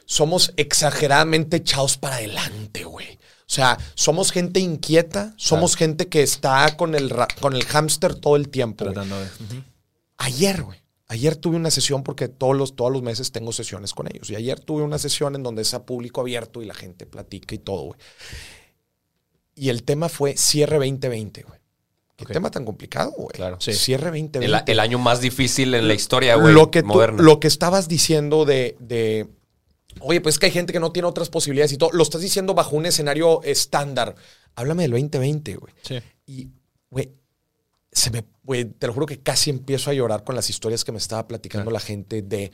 Somos 0.07 0.53
exageradamente 0.57 1.59
echados 1.59 1.97
para 1.97 2.17
adelante, 2.17 2.85
güey. 2.85 3.19
O 3.53 3.55
sea, 3.55 3.77
somos 3.95 4.33
gente 4.33 4.61
inquieta, 4.61 5.35
somos 5.37 5.77
gente 5.77 6.09
que 6.09 6.23
está 6.23 6.75
con 6.75 6.95
el, 6.95 7.12
con 7.38 7.53
el 7.55 7.67
hámster 7.67 8.15
todo 8.15 8.37
el 8.37 8.49
tiempo. 8.49 8.85
güey. 8.87 8.95
Tratando 8.95 9.21
de- 9.21 9.29
Ayer, 10.17 10.62
güey. 10.62 10.79
Ayer 11.09 11.37
tuve 11.37 11.57
una 11.57 11.71
sesión 11.71 12.03
porque 12.03 12.29
todos 12.29 12.57
los, 12.57 12.77
todos 12.77 12.91
los 12.91 13.03
meses 13.03 13.31
tengo 13.31 13.53
sesiones 13.53 13.93
con 13.93 14.07
ellos. 14.11 14.31
Y 14.31 14.37
ayer 14.37 14.59
tuve 14.59 14.83
una 14.83 14.97
sesión 14.99 15.35
en 15.35 15.43
donde 15.43 15.61
es 15.61 15.75
a 15.75 15.85
público 15.85 16.23
abierto 16.23 16.62
y 16.62 16.65
la 16.65 16.73
gente 16.73 17.05
platica 17.05 17.55
y 17.55 17.59
todo, 17.59 17.83
güey. 17.83 18.01
Y 19.55 19.69
el 19.69 19.83
tema 19.83 20.09
fue 20.09 20.35
cierre 20.38 20.77
2020, 20.79 21.43
güey. 21.43 21.59
Qué 22.17 22.25
tema 22.25 22.51
tan 22.51 22.65
complicado, 22.65 23.11
güey. 23.11 23.33
Claro. 23.35 23.59
Sí. 23.61 23.75
Cierre 23.75 24.07
2020. 24.07 24.47
El, 24.47 24.62
el 24.67 24.81
año 24.81 24.99
más 24.99 25.21
difícil 25.21 25.75
en 25.75 25.88
la 25.88 25.93
historia, 25.95 26.37
güey. 26.37 26.55
lo, 26.55 26.71
que 26.71 26.81
tú- 26.81 26.88
moderna. 26.88 27.23
lo 27.23 27.38
que 27.38 27.49
estabas 27.49 27.87
diciendo 27.87 28.47
de, 28.47 28.77
de, 28.81 29.27
oye, 30.01 30.21
pues 30.21 30.35
es 30.35 30.39
que 30.39 30.47
hay 30.47 30.53
gente 30.53 30.73
que 30.73 30.81
no 30.81 30.93
tiene 30.93 31.09
otras 31.09 31.29
posibilidades 31.29 31.73
y 31.73 31.77
todo, 31.79 31.91
lo 31.93 32.03
estás 32.03 32.21
diciendo 32.21 32.55
bajo 32.55 32.77
un 32.77 32.87
escenario 32.87 33.43
estándar. 33.43 34.15
Háblame 34.55 34.83
del 34.83 34.93
2020, 34.93 35.57
güey. 35.57 35.73
Sí. 35.83 35.99
Y, 36.27 36.49
güey, 36.91 37.13
se 37.91 38.11
me, 38.11 38.25
güey, 38.43 38.65
te 38.65 38.87
lo 38.87 38.93
juro 38.95 39.07
que 39.07 39.21
casi 39.21 39.51
empiezo 39.51 39.91
a 39.91 39.95
llorar 39.95 40.25
con 40.25 40.35
las 40.35 40.49
historias 40.51 40.85
que 40.85 40.93
me 40.93 40.99
estaba 40.99 41.27
platicando 41.29 41.71
la 41.71 41.81
gente 41.81 42.23
de, 42.23 42.51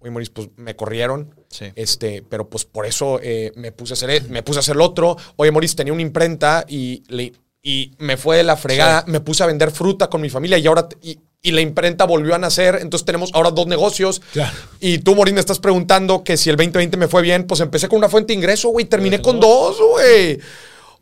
oye, 0.00 0.10
Maurice, 0.10 0.32
pues 0.32 0.48
me 0.56 0.74
corrieron, 0.76 1.34
Sí. 1.48 1.66
este, 1.76 2.22
pero 2.22 2.48
pues 2.50 2.64
por 2.64 2.84
eso 2.86 3.20
eh, 3.22 3.52
me 3.56 3.72
puse 3.72 3.92
a 3.92 3.94
hacer, 3.94 4.10
e- 4.10 4.20
me 4.22 4.42
puse 4.42 4.58
a 4.58 4.60
hacer 4.60 4.76
lo 4.76 4.84
otro. 4.84 5.16
Oye, 5.36 5.50
Maurice, 5.52 5.76
tenía 5.76 5.92
una 5.92 6.02
imprenta 6.02 6.64
y 6.68 7.02
le, 7.08 7.32
y 7.62 7.92
me 7.98 8.16
fue 8.16 8.36
de 8.36 8.42
la 8.44 8.56
fregada, 8.56 9.04
me 9.06 9.20
puse 9.20 9.42
a 9.42 9.46
vender 9.46 9.70
fruta 9.70 10.08
con 10.10 10.20
mi 10.20 10.28
familia 10.28 10.58
y 10.58 10.66
ahora, 10.66 10.88
y, 11.02 11.18
y 11.44 11.52
la 11.52 11.60
imprenta 11.60 12.06
volvió 12.06 12.34
a 12.34 12.38
nacer, 12.38 12.78
entonces 12.80 13.04
tenemos 13.04 13.30
ahora 13.34 13.50
dos 13.50 13.66
negocios. 13.66 14.22
Claro. 14.32 14.56
Y 14.80 14.98
tú, 14.98 15.14
Maurice, 15.14 15.34
me 15.34 15.40
estás 15.40 15.58
preguntando 15.58 16.24
que 16.24 16.38
si 16.38 16.48
el 16.48 16.56
2020 16.56 16.96
me 16.96 17.06
fue 17.06 17.20
bien, 17.20 17.46
pues 17.46 17.60
empecé 17.60 17.86
con 17.86 17.98
una 17.98 18.08
fuente 18.08 18.28
de 18.28 18.38
ingreso, 18.38 18.70
güey, 18.70 18.86
terminé 18.86 19.20
con 19.20 19.38
dos, 19.38 19.76
güey. 19.78 20.40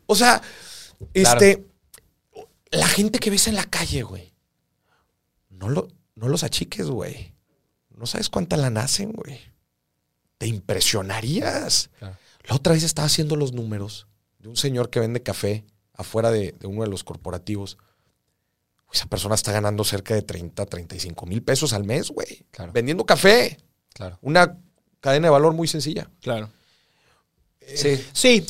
O 0.05 0.15
sea, 0.15 0.41
este, 1.13 1.63
la 2.71 2.85
gente 2.87 3.19
que 3.19 3.29
ves 3.29 3.47
en 3.47 3.55
la 3.55 3.63
calle, 3.63 4.03
güey, 4.03 4.33
no, 5.49 5.69
lo, 5.69 5.87
no 6.15 6.27
los 6.27 6.43
achiques, 6.43 6.87
güey. 6.87 7.33
No 7.95 8.05
sabes 8.05 8.29
cuánta 8.29 8.57
la 8.57 8.69
nacen, 8.69 9.13
güey. 9.13 9.39
Te 10.39 10.47
impresionarías. 10.47 11.89
La 12.01 12.55
otra 12.55 12.73
vez 12.73 12.83
estaba 12.83 13.05
haciendo 13.05 13.37
los 13.37 13.53
números 13.53 14.07
de 14.39 14.49
un 14.49 14.57
señor 14.57 14.89
que 14.89 14.99
vende 14.99 15.23
café 15.23 15.63
afuera 15.93 16.31
de, 16.31 16.51
de 16.59 16.67
uno 16.67 16.83
de 16.83 16.89
los 16.89 17.05
corporativos. 17.05 17.77
Esa 18.93 19.07
persona 19.07 19.33
está 19.35 19.51
ganando 19.51 19.83
cerca 19.83 20.13
de 20.13 20.21
30, 20.21 20.65
35 20.67 21.25
mil 21.25 21.41
pesos 21.41 21.73
al 21.73 21.83
mes, 21.83 22.09
güey. 22.11 22.45
Claro. 22.51 22.71
Vendiendo 22.71 23.05
café. 23.05 23.57
Claro. 23.93 24.19
Una 24.21 24.55
cadena 25.01 25.27
de 25.27 25.31
valor 25.31 25.53
muy 25.53 25.67
sencilla. 25.67 26.09
Claro. 26.21 26.49
Sí. 27.75 27.97
Sí, 28.11 28.45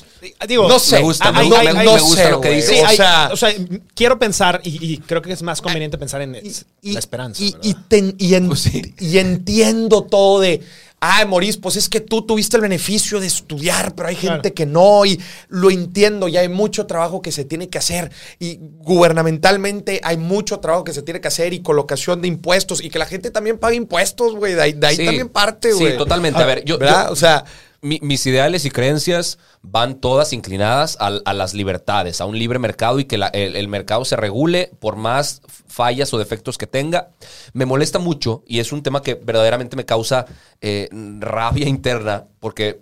digo, 0.48 0.68
No 0.68 0.80
sé, 0.80 0.96
me 0.98 1.02
gusta, 1.04 1.32
me- 1.32 1.48
no- 1.48 1.64
me- 1.64 1.86
no 1.86 1.92
gusta 2.00 2.24
sé, 2.24 2.32
lo 2.32 2.42
que 2.42 2.50
dices. 2.50 2.70
Sí, 2.80 2.84
o 2.84 2.90
sea- 2.90 3.30
o 3.32 3.38
sea, 3.38 3.54
quiero 3.94 4.18
pensar, 4.18 4.60
y, 4.64 4.94
y 4.94 4.98
creo 4.98 5.22
que 5.22 5.32
es 5.32 5.44
más 5.44 5.62
conveniente 5.62 6.00
pensar 6.00 6.22
en 6.24 6.34
la 6.34 7.00
esperanza. 7.00 7.42
Y, 7.42 7.52
¿verdad? 7.52 7.60
y 7.64 7.74
ten- 7.88 8.16
y 8.18 8.34
en- 8.34 8.48
Pues 8.48 8.62
sí. 8.62 8.96
y 9.00 9.20
entiendo 9.20 10.02
todo 10.04 10.40
de, 10.42 10.62
ay, 11.06 11.26
Maurice, 11.28 11.60
pues 11.60 11.76
es 11.76 11.90
que 11.90 12.00
tú 12.00 12.22
tuviste 12.22 12.56
el 12.56 12.62
beneficio 12.62 13.20
de 13.20 13.28
estudiar, 13.28 13.94
pero 13.94 14.08
hay 14.08 14.16
gente 14.16 14.54
Claro. 14.54 14.56
que 14.56 14.66
no, 14.66 15.06
y 15.06 15.20
lo 15.50 15.70
entiendo, 15.70 16.30
y 16.30 16.38
hay 16.38 16.48
mucho 16.48 16.86
trabajo 16.86 17.22
que 17.22 17.34
se 17.34 17.44
tiene 17.44 17.68
que 17.68 17.78
hacer, 17.78 18.10
y 18.40 18.58
gubernamentalmente 18.62 20.00
hay 20.04 20.16
mucho 20.18 20.60
trabajo 20.60 20.84
que 20.86 20.94
se 20.94 21.02
tiene 21.02 21.20
que 21.20 21.28
hacer, 21.28 21.54
y 21.54 21.62
colocación 21.62 22.22
de 22.22 22.30
impuestos, 22.30 22.82
y 22.82 22.90
que 22.90 23.00
la 23.00 23.06
gente 23.06 23.32
también 23.32 23.58
pague 23.58 23.76
impuestos, 23.76 24.34
güey, 24.36 24.54
de 24.54 24.62
ahí, 24.62 24.74
de 24.74 24.88
ahí 24.88 24.96
Sí. 24.96 25.06
también 25.06 25.28
parte, 25.30 25.74
Sí, 25.74 25.80
güey. 25.80 25.98
totalmente. 25.98 26.42
A 26.42 26.46
ver, 26.46 26.64
yo- 26.64 26.78
¿verdad? 26.78 27.08
yo- 27.08 27.12
o 27.14 27.16
sea, 27.18 27.44
Mi- 27.84 28.00
mis 28.02 28.26
ideales 28.26 28.66
y 28.66 28.72
creencias 28.72 29.38
van 29.62 30.00
todas 30.02 30.34
inclinadas 30.34 30.98
a, 31.00 31.10
las 31.34 31.54
libertades, 31.54 32.20
a 32.22 32.26
un 32.26 32.40
libre 32.40 32.58
mercado 32.58 33.00
y 33.00 33.06
que 33.06 33.18
la- 33.18 33.28
el, 33.28 33.56
el 33.56 33.68
mercado 33.68 34.06
se 34.06 34.16
regule 34.16 34.72
por 34.80 34.96
más 34.96 35.42
fallas 35.68 36.14
o 36.14 36.18
defectos 36.18 36.58
que 36.58 36.66
tenga. 36.66 37.12
Me 37.54 37.66
molesta 37.66 38.00
mucho 38.00 38.44
y 38.48 38.60
es 38.60 38.72
un 38.72 38.82
tema 38.84 39.02
que 39.02 39.16
verdaderamente 39.16 39.76
me 39.76 39.86
causa 39.86 40.26
eh, 40.62 40.88
rabia 41.20 41.68
interna 41.68 42.26
porque 42.40 42.82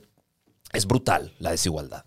es 0.72 0.86
brutal 0.86 1.34
la 1.40 1.52
desigualdad. 1.52 2.06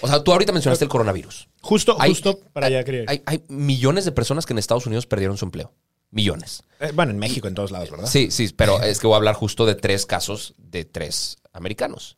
O 0.00 0.08
sea, 0.08 0.22
tú 0.22 0.32
ahorita 0.32 0.52
mencionaste 0.52 0.84
el 0.84 0.90
coronavirus. 0.90 1.48
Justo, 1.62 1.96
Hay- 1.98 2.10
justo 2.10 2.38
para 2.52 2.66
allá 2.68 2.84
quería. 2.84 3.04
Hay, 3.08 3.22
hay 3.26 3.42
millones 3.48 4.04
de 4.04 4.12
personas 4.12 4.46
que 4.46 4.52
en 4.52 4.58
Estados 4.58 4.86
Unidos 4.86 5.06
perdieron 5.06 5.36
su 5.36 5.44
empleo. 5.46 5.72
Millones. 6.12 6.62
Eh, 6.80 6.92
bueno, 6.94 7.10
en 7.10 7.18
México, 7.18 7.48
en 7.48 7.54
todos 7.54 7.72
lados, 7.72 7.90
¿verdad? 7.90 8.06
Sí, 8.06 8.30
sí, 8.30 8.52
pero 8.56 8.80
es 8.82 9.00
que 9.00 9.06
voy 9.08 9.14
a 9.14 9.16
hablar 9.16 9.34
justo 9.34 9.66
de 9.66 9.74
tres 9.74 10.06
casos 10.06 10.54
de 10.58 10.84
tres 10.84 11.38
americanos. 11.52 12.16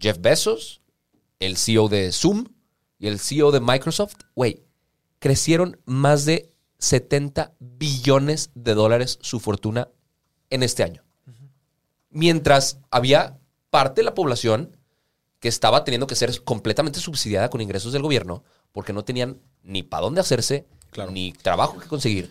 Jeff 0.00 0.18
Bezos, 0.20 0.80
el 1.38 1.56
CEO 1.56 1.88
de 1.88 2.10
Zoom 2.12 2.46
y 2.98 3.06
el 3.06 3.18
CEO 3.18 3.50
de 3.50 3.60
Microsoft, 3.60 4.14
güey, 4.34 4.62
crecieron 5.18 5.78
más 5.84 6.24
de 6.24 6.50
70 6.78 7.52
billones 7.58 8.50
de 8.54 8.74
dólares 8.74 9.18
su 9.20 9.40
fortuna 9.40 9.88
en 10.48 10.62
este 10.62 10.82
año. 10.82 11.04
Mientras 12.08 12.78
había 12.90 13.38
parte 13.70 14.00
de 14.00 14.04
la 14.04 14.14
población 14.14 14.76
que 15.38 15.48
estaba 15.48 15.84
teniendo 15.84 16.06
que 16.06 16.16
ser 16.16 16.42
completamente 16.42 17.00
subsidiada 17.00 17.50
con 17.50 17.60
ingresos 17.60 17.92
del 17.92 18.02
gobierno 18.02 18.44
porque 18.72 18.92
no 18.92 19.04
tenían 19.04 19.40
ni 19.62 19.82
para 19.82 20.02
dónde 20.02 20.20
hacerse, 20.20 20.66
ni 21.10 21.32
trabajo 21.32 21.78
que 21.78 21.86
conseguir, 21.86 22.30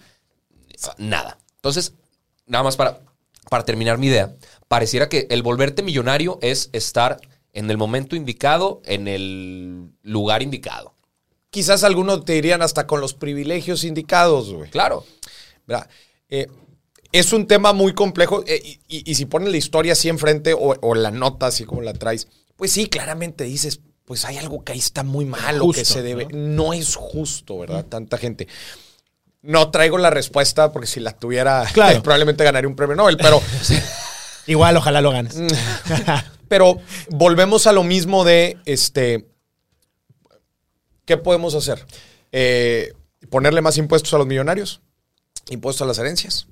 nada. 0.97 1.38
Entonces, 1.55 1.93
nada 2.45 2.63
más 2.63 2.75
para, 2.75 3.01
para 3.49 3.65
terminar 3.65 3.97
mi 3.97 4.08
idea, 4.08 4.36
pareciera 4.67 5.10
que 5.10 5.27
el 5.29 5.43
volverte 5.43 5.82
millonario 5.82 6.39
es 6.41 6.69
estar 6.73 7.19
en 7.54 7.70
el 7.72 7.78
momento 7.78 8.16
indicado, 8.16 8.82
en 8.86 9.08
el 9.08 9.90
lugar 10.04 10.42
indicado. 10.44 10.94
quizás 11.52 11.84
algunos 11.84 12.26
te 12.26 12.34
dirían 12.34 12.62
hasta 12.62 12.86
con 12.86 13.02
los 13.02 13.14
privilegios 13.16 13.84
indicados, 13.84 14.54
güey. 14.54 14.70
Claro. 14.70 15.04
¿verdad? 15.66 15.90
Eh, 16.30 16.48
es 17.12 17.34
un 17.34 17.48
tema 17.48 17.74
muy 17.74 17.94
complejo 17.94 18.44
eh, 18.46 18.62
y, 18.64 18.80
y- 18.88 19.12
y 19.12 19.16
si 19.16 19.26
pones 19.26 19.50
la 19.50 19.58
historia 19.58 19.94
así 19.94 20.10
enfrente 20.10 20.54
o, 20.54 20.76
o 20.80 20.94
la 20.96 21.10
nota 21.10 21.48
así 21.48 21.66
como 21.66 21.82
la 21.82 21.94
traes, 21.94 22.28
pues 22.56 22.72
sí, 22.72 22.88
claramente 22.88 23.46
dices, 23.46 23.80
pues 24.06 24.26
hay 24.26 24.38
algo 24.38 24.64
que 24.64 24.74
ahí 24.74 24.80
está 24.80 25.02
muy 25.04 25.26
mal 25.26 25.60
o 25.62 25.66
Justo, 25.66 25.82
que 25.82 25.86
se 25.86 26.02
debe. 26.04 26.28
¿no? 26.32 26.74
es 26.74 26.96
justo, 26.96 27.58
¿verdad? 27.60 27.84
Tanta 27.86 28.18
gente. 28.20 28.48
No 29.42 29.72
traigo 29.72 29.98
la 29.98 30.10
respuesta 30.12 30.72
porque 30.72 30.88
si 30.88 31.00
la 31.00 31.14
tuviera, 31.14 31.66
Claro. 31.74 32.04
probablemente 32.04 32.44
ganaría 32.44 32.68
un 32.68 32.76
premio 32.76 32.96
Nobel, 32.96 33.18
pero, 33.18 33.42
Igual, 34.46 34.78
ojalá 34.78 35.02
lo 35.02 35.12
ganes. 35.12 35.36
Pero 36.50 36.80
volvemos 37.10 37.66
a 37.68 37.72
lo 37.72 37.84
mismo 37.84 38.26
de 38.26 38.58
este. 38.66 39.26
¿Qué 41.06 41.18
podemos 41.18 41.56
hacer? 41.56 41.86
Eh, 42.32 42.94
ponerle 43.30 43.62
más 43.62 43.78
impuestos 43.78 44.14
a 44.14 44.18
los 44.18 44.28
millonarios, 44.28 44.82
impuestos 45.50 45.84
a 45.84 45.88
las 45.88 45.98
herencias. 46.00 46.48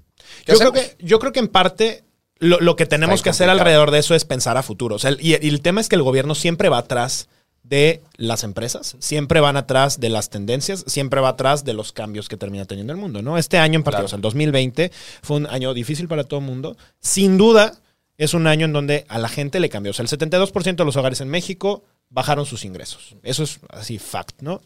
¿Qué 0.45 0.53
Yo 0.53 0.59
creo, 0.59 0.71
que, 0.71 0.95
yo 0.99 1.19
creo 1.19 1.31
que 1.31 1.39
en 1.39 1.47
parte 1.47 2.03
lo, 2.39 2.59
lo 2.59 2.75
que 2.75 2.85
tenemos 2.85 3.21
que 3.21 3.29
hacer 3.29 3.49
alrededor 3.49 3.91
de 3.91 3.99
eso 3.99 4.15
es 4.15 4.25
pensar 4.25 4.57
a 4.57 4.63
futuro. 4.63 4.95
O 4.95 4.99
sea, 4.99 5.11
y, 5.11 5.31
y 5.31 5.47
el 5.47 5.61
tema 5.61 5.81
es 5.81 5.89
que 5.89 5.95
el 5.95 6.03
gobierno 6.03 6.33
siempre 6.35 6.69
va 6.69 6.79
atrás 6.79 7.27
de 7.63 8.01
las 8.15 8.43
empresas, 8.43 8.95
siempre 8.99 9.41
van 9.41 9.57
atrás 9.57 9.99
de 9.99 10.09
las 10.09 10.29
tendencias, 10.29 10.85
siempre 10.87 11.19
va 11.19 11.29
atrás 11.29 11.65
de 11.65 11.73
los 11.73 11.91
cambios 11.91 12.29
que 12.29 12.37
termina 12.37 12.63
teniendo 12.65 12.93
el 12.93 12.99
mundo, 12.99 13.21
¿no? 13.21 13.37
Este 13.37 13.57
año 13.57 13.75
en 13.75 13.83
particular, 13.83 14.03
Claro. 14.03 14.05
o 14.05 14.09
sea, 14.09 14.15
el 14.17 14.21
2020 14.21 14.91
fue 15.21 15.37
un 15.37 15.47
año 15.47 15.73
difícil 15.73 16.07
para 16.07 16.23
todo 16.23 16.39
el 16.39 16.45
mundo. 16.45 16.77
Sin 17.01 17.37
duda, 17.37 17.77
es 18.17 18.33
un 18.33 18.47
año 18.47 18.65
en 18.65 18.73
donde 18.73 19.05
a 19.09 19.19
la 19.19 19.29
gente 19.29 19.59
le 19.59 19.69
cambió. 19.69 19.91
O 19.91 19.93
sea, 19.93 20.03
el 20.03 20.09
72% 20.09 20.75
de 20.75 20.85
los 20.85 20.95
hogares 20.97 21.21
en 21.21 21.29
México 21.29 21.83
bajaron 22.09 22.45
sus 22.45 22.63
ingresos. 22.65 23.15
Eso 23.23 23.43
es 23.43 23.59
así, 23.69 23.99
fact, 23.99 24.41
¿no? 24.41 24.61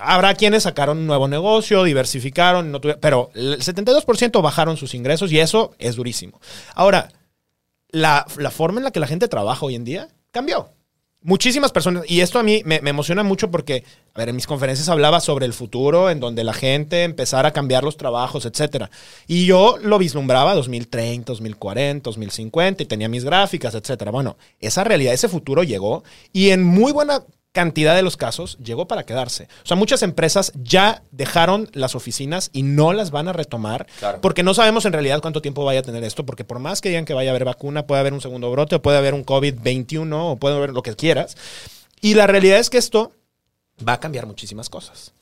Habrá 0.00 0.34
quienes 0.34 0.64
sacaron 0.64 0.98
un 0.98 1.06
nuevo 1.06 1.28
negocio, 1.28 1.84
diversificaron, 1.84 2.72
no 2.72 2.80
tuvi- 2.80 2.98
pero 3.00 3.30
el 3.34 3.58
72% 3.62 4.42
bajaron 4.42 4.76
sus 4.76 4.94
ingresos 4.94 5.30
y 5.30 5.38
eso 5.38 5.74
es 5.78 5.94
durísimo. 5.96 6.40
Ahora, 6.74 7.10
la, 7.90 8.26
la 8.38 8.50
forma 8.50 8.80
en 8.80 8.84
la 8.84 8.90
que 8.90 9.00
la 9.00 9.06
gente 9.06 9.28
trabaja 9.28 9.64
hoy 9.64 9.74
en 9.76 9.84
día 9.84 10.08
cambió. 10.32 10.70
Muchísimas 11.26 11.72
personas, 11.72 12.04
y 12.06 12.20
esto 12.20 12.38
a 12.38 12.44
mí 12.44 12.62
me, 12.64 12.76
emociona 12.76 13.24
mucho 13.24 13.50
porque, 13.50 13.82
a 14.14 14.18
ver, 14.20 14.28
en 14.28 14.36
mis 14.36 14.46
conferencias 14.46 14.88
hablaba 14.88 15.18
sobre 15.18 15.44
el 15.44 15.52
futuro, 15.52 16.08
en 16.08 16.20
donde 16.20 16.44
la 16.44 16.52
gente 16.52 17.02
empezara 17.02 17.48
a 17.48 17.52
cambiar 17.52 17.82
los 17.82 17.96
trabajos, 17.96 18.46
etcétera. 18.46 18.92
Y 19.26 19.44
yo 19.44 19.76
lo 19.82 19.98
vislumbraba 19.98 20.54
2030, 20.54 21.32
2040, 21.32 22.04
2050, 22.04 22.84
y 22.84 22.86
tenía 22.86 23.08
mis 23.08 23.24
gráficas, 23.24 23.74
etcétera. 23.74 24.12
Bueno, 24.12 24.36
esa 24.60 24.84
realidad, 24.84 25.14
ese 25.14 25.28
futuro 25.28 25.64
llegó, 25.64 26.04
y 26.32 26.50
en 26.50 26.62
muy 26.62 26.92
buena 26.92 27.24
cantidad 27.56 27.96
de 27.96 28.02
los 28.02 28.18
casos 28.18 28.58
llegó 28.62 28.86
para 28.86 29.04
quedarse. 29.04 29.48
O 29.64 29.66
sea, 29.66 29.78
muchas 29.78 30.02
empresas 30.02 30.52
ya 30.62 31.02
dejaron 31.10 31.70
las 31.72 31.94
oficinas 31.94 32.50
y 32.52 32.62
no 32.62 32.92
las 32.92 33.10
van 33.10 33.28
a 33.28 33.32
retomar 33.32 33.86
Claro. 33.98 34.20
porque 34.20 34.42
no 34.42 34.52
sabemos 34.52 34.84
en 34.84 34.92
realidad 34.92 35.22
cuánto 35.22 35.40
tiempo 35.40 35.64
vaya 35.64 35.80
a 35.80 35.82
tener 35.82 36.04
esto, 36.04 36.26
porque 36.26 36.44
por 36.44 36.58
más 36.58 36.82
que 36.82 36.90
digan 36.90 37.06
que 37.06 37.14
vaya 37.14 37.30
a 37.30 37.32
haber 37.32 37.46
vacuna, 37.46 37.86
puede 37.86 38.00
haber 38.00 38.12
un 38.12 38.20
segundo 38.20 38.50
brote, 38.50 38.76
o 38.76 38.82
puede 38.82 38.98
haber 38.98 39.14
un 39.14 39.24
COVID-21, 39.24 40.12
o 40.32 40.36
puede 40.36 40.54
haber 40.56 40.70
lo 40.74 40.82
que 40.82 40.94
quieras. 40.94 41.34
Y 42.02 42.12
la 42.12 42.26
realidad 42.26 42.58
es 42.58 42.68
que 42.68 42.76
esto 42.76 43.12
va 43.86 43.94
a 43.94 44.00
cambiar 44.00 44.26
muchísimas 44.26 44.68
cosas. 44.68 45.12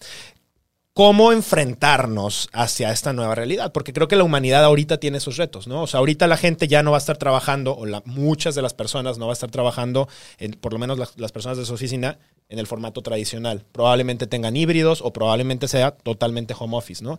¿Cómo 0.97 1.33
enfrentarnos 1.33 2.49
hacia 2.53 2.93
esta 2.93 3.13
nueva 3.13 3.35
realidad? 3.35 3.73
Porque 3.73 3.93
creo 3.93 4.07
que 4.07 4.15
la 4.15 4.23
humanidad 4.23 4.63
ahorita 4.63 4.99
tiene 4.99 5.19
esos 5.19 5.37
retos, 5.37 5.67
¿no? 5.67 5.83
O 5.83 5.87
sea, 5.89 5.99
ahorita 5.99 6.29
la 6.29 6.37
gente 6.37 6.69
ya 6.69 6.85
no 6.85 6.93
va 6.93 6.99
a 6.99 7.01
estar 7.01 7.17
trabajando, 7.17 7.73
o 7.73 7.85
muchas 8.05 8.55
de 8.55 8.63
las 8.63 8.75
personas 8.75 9.19
no 9.19 9.27
va 9.27 9.33
a 9.33 9.35
estar 9.35 9.51
trabajando, 9.51 10.09
por 10.61 10.73
lo 10.73 10.79
menos 10.79 10.97
las, 11.17 11.33
personas 11.33 11.59
de 11.59 11.67
su 11.67 11.75
oficina, 11.75 12.21
en 12.49 12.61
el 12.61 12.69
formato 12.69 13.03
tradicional. 13.03 13.65
Probablemente 13.73 14.29
tengan 14.29 14.57
híbridos 14.57 15.03
o 15.03 15.13
probablemente 15.13 15.67
sea 15.67 15.91
totalmente 15.91 16.55
home 16.57 16.77
office, 16.77 17.03
¿no? 17.03 17.19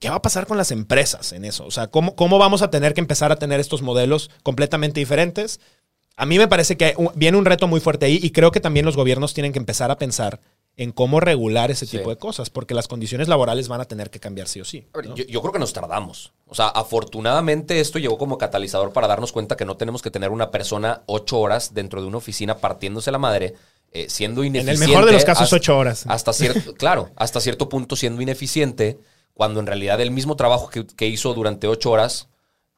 ¿Qué 0.00 0.10
va 0.10 0.16
a 0.16 0.22
pasar 0.22 0.48
con 0.48 0.56
las 0.56 0.72
empresas 0.72 1.32
en 1.32 1.44
eso? 1.44 1.64
O 1.64 1.70
sea, 1.70 1.86
¿cómo, 1.86 2.16
cómo 2.16 2.38
vamos 2.38 2.62
a 2.62 2.70
tener 2.70 2.92
que 2.92 3.00
empezar 3.00 3.30
a 3.30 3.36
tener 3.36 3.60
estos 3.60 3.82
modelos 3.82 4.30
completamente 4.42 4.98
diferentes? 4.98 5.60
A 6.16 6.26
mí 6.26 6.38
me 6.38 6.48
parece 6.48 6.76
que 6.76 6.96
viene 7.14 7.38
un 7.38 7.44
reto 7.44 7.68
muy 7.68 7.78
fuerte 7.78 8.06
ahí 8.06 8.18
y 8.20 8.30
creo 8.30 8.50
que 8.50 8.58
también 8.58 8.84
los 8.84 8.96
gobiernos 8.96 9.32
tienen 9.32 9.52
que 9.52 9.60
empezar 9.60 9.92
a 9.92 9.96
pensar 9.96 10.40
en 10.76 10.90
cómo 10.92 11.20
regular 11.20 11.70
ese 11.70 11.84
Sí. 11.86 11.98
tipo 11.98 12.08
de 12.10 12.16
cosas, 12.16 12.48
porque 12.48 12.72
las 12.74 12.88
condiciones 12.88 13.28
laborales 13.28 13.68
van 13.68 13.80
a 13.82 13.84
tener 13.84 14.08
que 14.10 14.20
cambiar 14.20 14.48
sí 14.48 14.60
o 14.60 14.64
sí. 14.64 14.86
Yo, 15.14 15.24
yo 15.26 15.40
creo 15.42 15.52
que 15.52 15.58
nos 15.58 15.72
tardamos. 15.74 16.32
O 16.46 16.54
sea, 16.54 16.68
afortunadamente 16.68 17.78
esto 17.80 17.98
llegó 17.98 18.16
como 18.16 18.38
catalizador 18.38 18.92
para 18.92 19.06
darnos 19.06 19.32
cuenta 19.32 19.56
que 19.56 19.64
no 19.66 19.76
tenemos 19.76 20.00
que 20.02 20.10
tener 20.10 20.30
una 20.30 20.50
persona 20.50 21.02
ocho 21.06 21.38
horas 21.40 21.74
dentro 21.74 22.00
de 22.00 22.06
una 22.08 22.16
oficina 22.18 22.56
partiéndose 22.58 23.10
la 23.10 23.18
madre, 23.18 23.54
eh, 23.92 24.06
siendo 24.08 24.40
el 24.42 24.48
ineficiente. 24.48 24.86
mejor 24.86 25.04
de 25.04 25.12
los 25.12 25.24
casos, 25.24 25.44
hasta- 25.44 25.56
ocho 25.56 25.76
horas. 25.76 26.04
Hasta 26.08 26.32
cierto, 26.32 26.72
claro, 26.78 27.10
hasta 27.16 27.40
cierto 27.40 27.68
punto 27.68 27.94
siendo 27.96 28.22
ineficiente, 28.22 28.98
cuando 29.34 29.60
en 29.60 29.66
realidad 29.66 30.00
el 30.00 30.10
mismo 30.10 30.36
trabajo 30.36 30.70
que, 30.70 30.86
que 30.86 31.06
hizo 31.06 31.34
durante 31.34 31.66
ocho 31.68 31.90
horas 31.90 32.28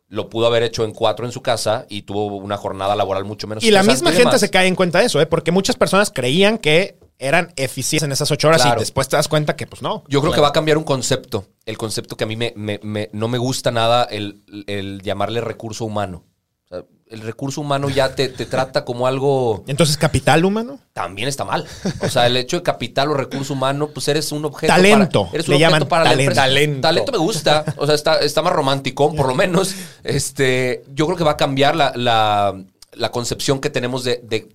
lo 0.09 0.29
pudo 0.29 0.47
haber 0.47 0.63
hecho 0.65 0.85
en 0.85 0.93
cuatro 0.93 1.27
en 1.27 1.33
su 1.33 1.43
casa 1.43 1.87
y 1.89 2.03
tuvo 2.03 2.27
una 2.27 2.57
jornada 2.57 2.95
laboral 2.97 3.25
mucho 3.25 3.47
menos 3.47 3.65
Y 3.65 3.71
la 3.71 3.83
misma 3.83 4.11
y 4.11 4.13
gente 4.15 4.29
demás. 4.31 4.41
se 4.41 4.51
cae 4.51 4.67
en 4.67 4.75
cuenta 4.77 4.99
de 5.01 5.07
eso, 5.07 5.21
¿eh? 5.21 5.27
porque 5.27 5.51
muchas 5.51 5.77
personas 5.77 6.11
creían 6.13 6.59
que 6.59 6.99
eran 7.19 7.53
eficientes 7.57 8.05
en 8.05 8.13
esas 8.13 8.31
ocho 8.31 8.49
horas 8.49 8.63
Claro. 8.63 8.79
y 8.79 8.83
después 8.83 9.09
te 9.09 9.17
das 9.17 9.29
cuenta 9.29 9.57
que 9.57 9.67
pues 9.67 9.83
no. 9.83 10.03
Yo 10.09 10.21
creo 10.21 10.33
que 10.33 10.41
va 10.41 10.49
a 10.49 10.53
cambiar 10.53 10.77
un 10.79 10.85
concepto. 10.85 11.47
El 11.65 11.79
concepto 11.79 12.17
que 12.17 12.25
a 12.25 12.27
mí 12.27 12.37
me, 12.37 12.53
me- 12.57 12.81
me- 12.83 13.11
no 13.13 13.29
me 13.29 13.39
gusta 13.39 13.71
nada, 13.71 14.05
el, 14.05 14.43
el 14.67 15.01
llamarle 15.03 15.41
recurso 15.41 15.85
humano. 15.85 16.25
O 16.65 16.69
sea, 16.69 16.85
el 17.07 17.21
recurso 17.21 17.61
humano 17.61 17.89
ya 17.91 18.15
te, 18.15 18.29
te 18.29 18.47
trata 18.47 18.85
como 18.85 19.07
algo... 19.07 19.63
Entonces, 19.69 19.97
capital 19.97 20.45
humano. 20.45 20.81
También 20.93 21.29
está 21.29 21.45
mal. 21.45 21.67
O 22.01 22.09
sea, 22.09 22.27
el 22.27 22.37
hecho 22.37 22.57
de 22.57 22.63
capital 22.63 23.11
o 23.11 23.15
recurso 23.15 23.53
humano, 23.53 23.89
pues 23.89 24.09
eres 24.09 24.33
un 24.33 24.45
objeto 24.47 24.73
Talento. 24.73 25.25
para... 25.27 25.35
Eres 25.35 25.49
Le 25.49 25.55
un 25.57 25.63
objeto 25.63 25.71
llaman 25.77 25.89
para 25.89 26.05
talento. 26.05 26.17
la 26.17 26.23
empresa. 26.25 26.41
Talento. 26.43 26.81
Talento 26.81 27.13
me 27.13 27.19
gusta. 27.19 27.65
O 27.77 27.87
sea, 27.87 27.95
está, 27.95 28.19
está 28.21 28.43
más 28.43 28.53
romántico, 28.53 29.15
por 29.15 29.29
lo 29.29 29.35
menos. 29.35 29.75
Este, 30.03 30.83
yo 30.95 31.07
creo 31.07 31.17
que 31.17 31.25
va 31.25 31.33
a 31.33 31.37
cambiar 31.37 31.77
la, 31.77 31.93
la- 31.95 32.61
la 32.93 33.11
concepción 33.11 33.61
que 33.61 33.71
tenemos 33.71 34.03
de, 34.05 34.21
de 34.25 34.49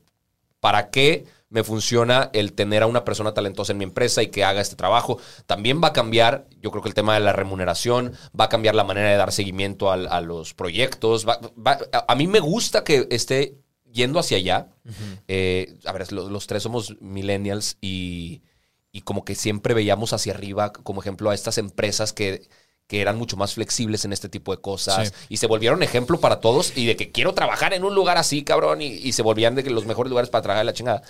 para 0.59 0.89
qué 0.89 1.25
me 1.49 1.63
funciona 1.63 2.29
el 2.33 2.53
tener 2.53 2.83
a 2.83 2.87
una 2.87 3.03
persona 3.03 3.33
talentosa 3.33 3.71
en 3.71 3.79
mi 3.79 3.83
empresa 3.83 4.21
y 4.21 4.27
que 4.27 4.43
haga 4.43 4.61
este 4.61 4.75
trabajo. 4.75 5.17
También 5.47 5.81
va 5.83 5.89
a 5.89 5.93
cambiar, 5.93 6.45
yo 6.61 6.69
creo 6.69 6.83
que 6.83 6.89
el 6.89 6.93
tema 6.95 7.15
de 7.15 7.21
la 7.21 7.33
remuneración, 7.33 8.13
va 8.39 8.45
a 8.45 8.49
cambiar 8.49 8.75
la 8.75 8.83
manera 8.83 9.09
de 9.09 9.17
dar 9.17 9.31
seguimiento 9.31 9.91
a, 9.91 10.21
los 10.21 10.53
proyectos. 10.53 11.27
Va- 11.27 11.39
va- 11.57 11.79
a, 12.07 12.15
mí 12.15 12.27
me 12.27 12.39
gusta 12.39 12.83
que 12.83 13.07
esté 13.09 13.55
yendo 13.91 14.19
hacia 14.19 14.37
allá. 14.37 14.67
Eh, 15.27 15.77
a 15.85 15.91
ver, 15.91 16.11
los, 16.11 16.29
los 16.31 16.45
tres 16.45 16.61
somos 16.61 16.95
millennials 17.01 17.77
y, 17.81 18.43
y 18.91 19.01
como 19.01 19.25
que 19.25 19.33
siempre 19.33 19.73
veíamos 19.73 20.13
hacia 20.13 20.33
arriba, 20.33 20.71
como 20.71 21.01
ejemplo, 21.01 21.31
a 21.31 21.35
estas 21.35 21.57
empresas 21.57 22.13
que 22.13 22.47
que 22.87 23.01
eran 23.01 23.19
mucho 23.19 23.37
más 23.37 23.53
flexibles 23.53 24.03
en 24.03 24.13
este 24.13 24.29
tipo 24.29 24.51
de 24.51 24.59
cosas 24.63 25.09
Sí. 25.09 25.13
y 25.29 25.37
se 25.37 25.45
volvieron 25.45 25.83
ejemplo 25.83 26.19
para 26.19 26.39
todos 26.39 26.75
y 26.75 26.87
de 26.87 26.95
que 26.95 27.11
quiero 27.11 27.35
trabajar 27.35 27.71
en 27.73 27.83
un 27.83 27.93
lugar 27.93 28.17
así, 28.17 28.43
cabrón, 28.43 28.81
y, 28.81 28.87
y 28.87 29.11
se 29.13 29.21
volvían 29.21 29.53
de 29.53 29.63
que 29.63 29.69
los 29.69 29.85
mejores 29.85 30.09
lugares 30.09 30.31
para 30.31 30.41
trabajar 30.41 30.65
la 30.65 30.73
chingada. 30.73 31.03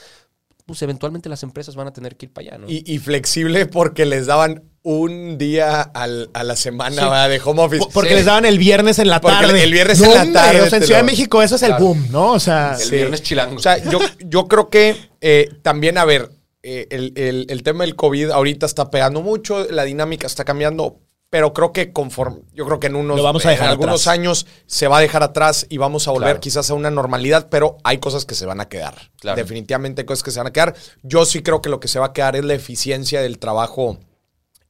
Pues 0.69 0.83
eventualmente 0.83 1.29
las 1.29 1.41
empresas 1.41 1.75
van 1.75 1.87
a 1.87 1.93
tener 1.93 2.15
que 2.15 2.27
ir 2.27 2.31
para 2.31 2.49
allá, 2.49 2.57
¿no? 2.59 2.69
Y, 2.69 2.83
y 2.85 2.99
flexible 2.99 3.65
porque 3.65 4.05
les 4.05 4.27
daban 4.27 4.61
un 4.83 5.39
día 5.39 5.81
al- 5.81 6.29
a 6.35 6.43
la 6.43 6.55
semana 6.55 7.27
de 7.27 7.41
home 7.43 7.63
office. 7.63 7.83
Po- 7.85 7.89
Porque 7.89 8.09
Sí. 8.11 8.15
les 8.17 8.25
daban 8.25 8.45
el 8.45 8.59
viernes 8.59 8.99
en 8.99 9.07
la 9.09 9.19
Porque 9.19 9.47
tarde. 9.47 9.63
el 9.63 9.71
viernes 9.73 9.99
en 9.99 10.13
la 10.13 10.31
tarde 10.31 10.61
O 10.61 10.69
sea, 10.69 10.77
en 10.77 10.83
Ciudad 10.85 10.99
de 10.99 11.05
México 11.07 11.41
eso 11.41 11.55
es 11.55 11.63
el 11.63 11.69
Claro. 11.69 11.85
boom, 11.85 12.05
¿no? 12.11 12.33
O 12.33 12.39
sea, 12.39 12.75
el 12.79 12.85
sí. 12.87 12.95
viernes 12.97 13.23
chilango. 13.23 13.55
O 13.55 13.59
sea, 13.59 13.77
yo, 13.89 13.97
yo 14.19 14.47
creo 14.47 14.69
que 14.69 14.95
eh, 15.21 15.49
también, 15.63 15.97
a 15.97 16.05
ver, 16.05 16.29
eh, 16.61 16.85
el, 16.91 17.13
el- 17.15 17.47
el 17.49 17.63
tema 17.63 17.83
del 17.83 17.95
COVID 17.95 18.29
ahorita 18.29 18.67
está 18.67 18.91
pegando 18.91 19.21
mucho, 19.23 19.65
la 19.71 19.85
dinámica 19.85 20.27
está 20.27 20.45
cambiando, 20.45 20.99
pero 21.29 21.53
creo 21.53 21.71
que 21.71 21.93
conforme, 21.93 22.39
yo 22.53 22.65
creo 22.65 22.79
que 22.79 22.87
en 22.87 22.95
unos 22.95 23.17
Lo 23.17 23.23
vamos 23.23 23.45
a 23.45 23.49
dejar 23.51 23.65
en 23.67 23.71
algunos 23.71 24.01
atrás. 24.01 24.13
años 24.13 24.47
se 24.65 24.87
va 24.87 24.97
a 24.97 25.01
dejar 25.01 25.21
atrás 25.23 25.67
y 25.69 25.77
vamos 25.77 26.07
a 26.07 26.11
volver 26.11 26.29
Claro. 26.29 26.39
quizás 26.39 26.69
a 26.69 26.73
una 26.73 26.89
normalidad, 26.89 27.49
pero 27.49 27.77
hay 27.83 27.99
cosas 27.99 28.25
que 28.25 28.33
se 28.35 28.45
van 28.47 28.59
a 28.61 28.67
quedar. 28.67 28.95
Claro. 29.19 29.35
Definitivamente 29.37 30.01
hay 30.01 30.05
cosas 30.05 30.23
que 30.23 30.31
se 30.31 30.39
van 30.39 30.47
a 30.47 30.53
quedar. 30.53 30.75
Yo 31.03 31.25
sí 31.25 31.43
creo 31.43 31.61
que 31.61 31.69
lo 31.69 31.79
que 31.79 31.87
se 31.87 31.99
va 31.99 32.07
a 32.07 32.13
quedar 32.13 32.35
es 32.35 32.45
la 32.45 32.55
eficiencia 32.55 33.21
del 33.21 33.37
trabajo 33.37 33.97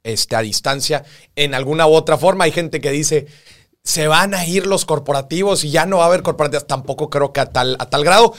este, 0.02 0.36
a 0.36 0.40
distancia 0.40 1.04
en 1.36 1.54
alguna 1.54 1.86
u 1.86 1.92
otra 1.94 2.18
forma. 2.18 2.44
Hay 2.44 2.52
gente 2.52 2.80
que 2.80 2.90
dice, 2.90 3.26
se 3.82 4.06
van 4.06 4.34
a 4.34 4.44
ir 4.46 4.66
los 4.66 4.84
corporativos 4.84 5.64
y 5.64 5.70
ya 5.70 5.86
no 5.86 5.98
va 5.98 6.04
a 6.04 6.06
haber 6.08 6.22
corporativos. 6.22 6.66
Tampoco 6.66 7.08
creo 7.08 7.32
que 7.32 7.40
a 7.40 7.46
tal, 7.46 7.76
a 7.78 7.88
tal 7.88 8.04
grado. 8.04 8.34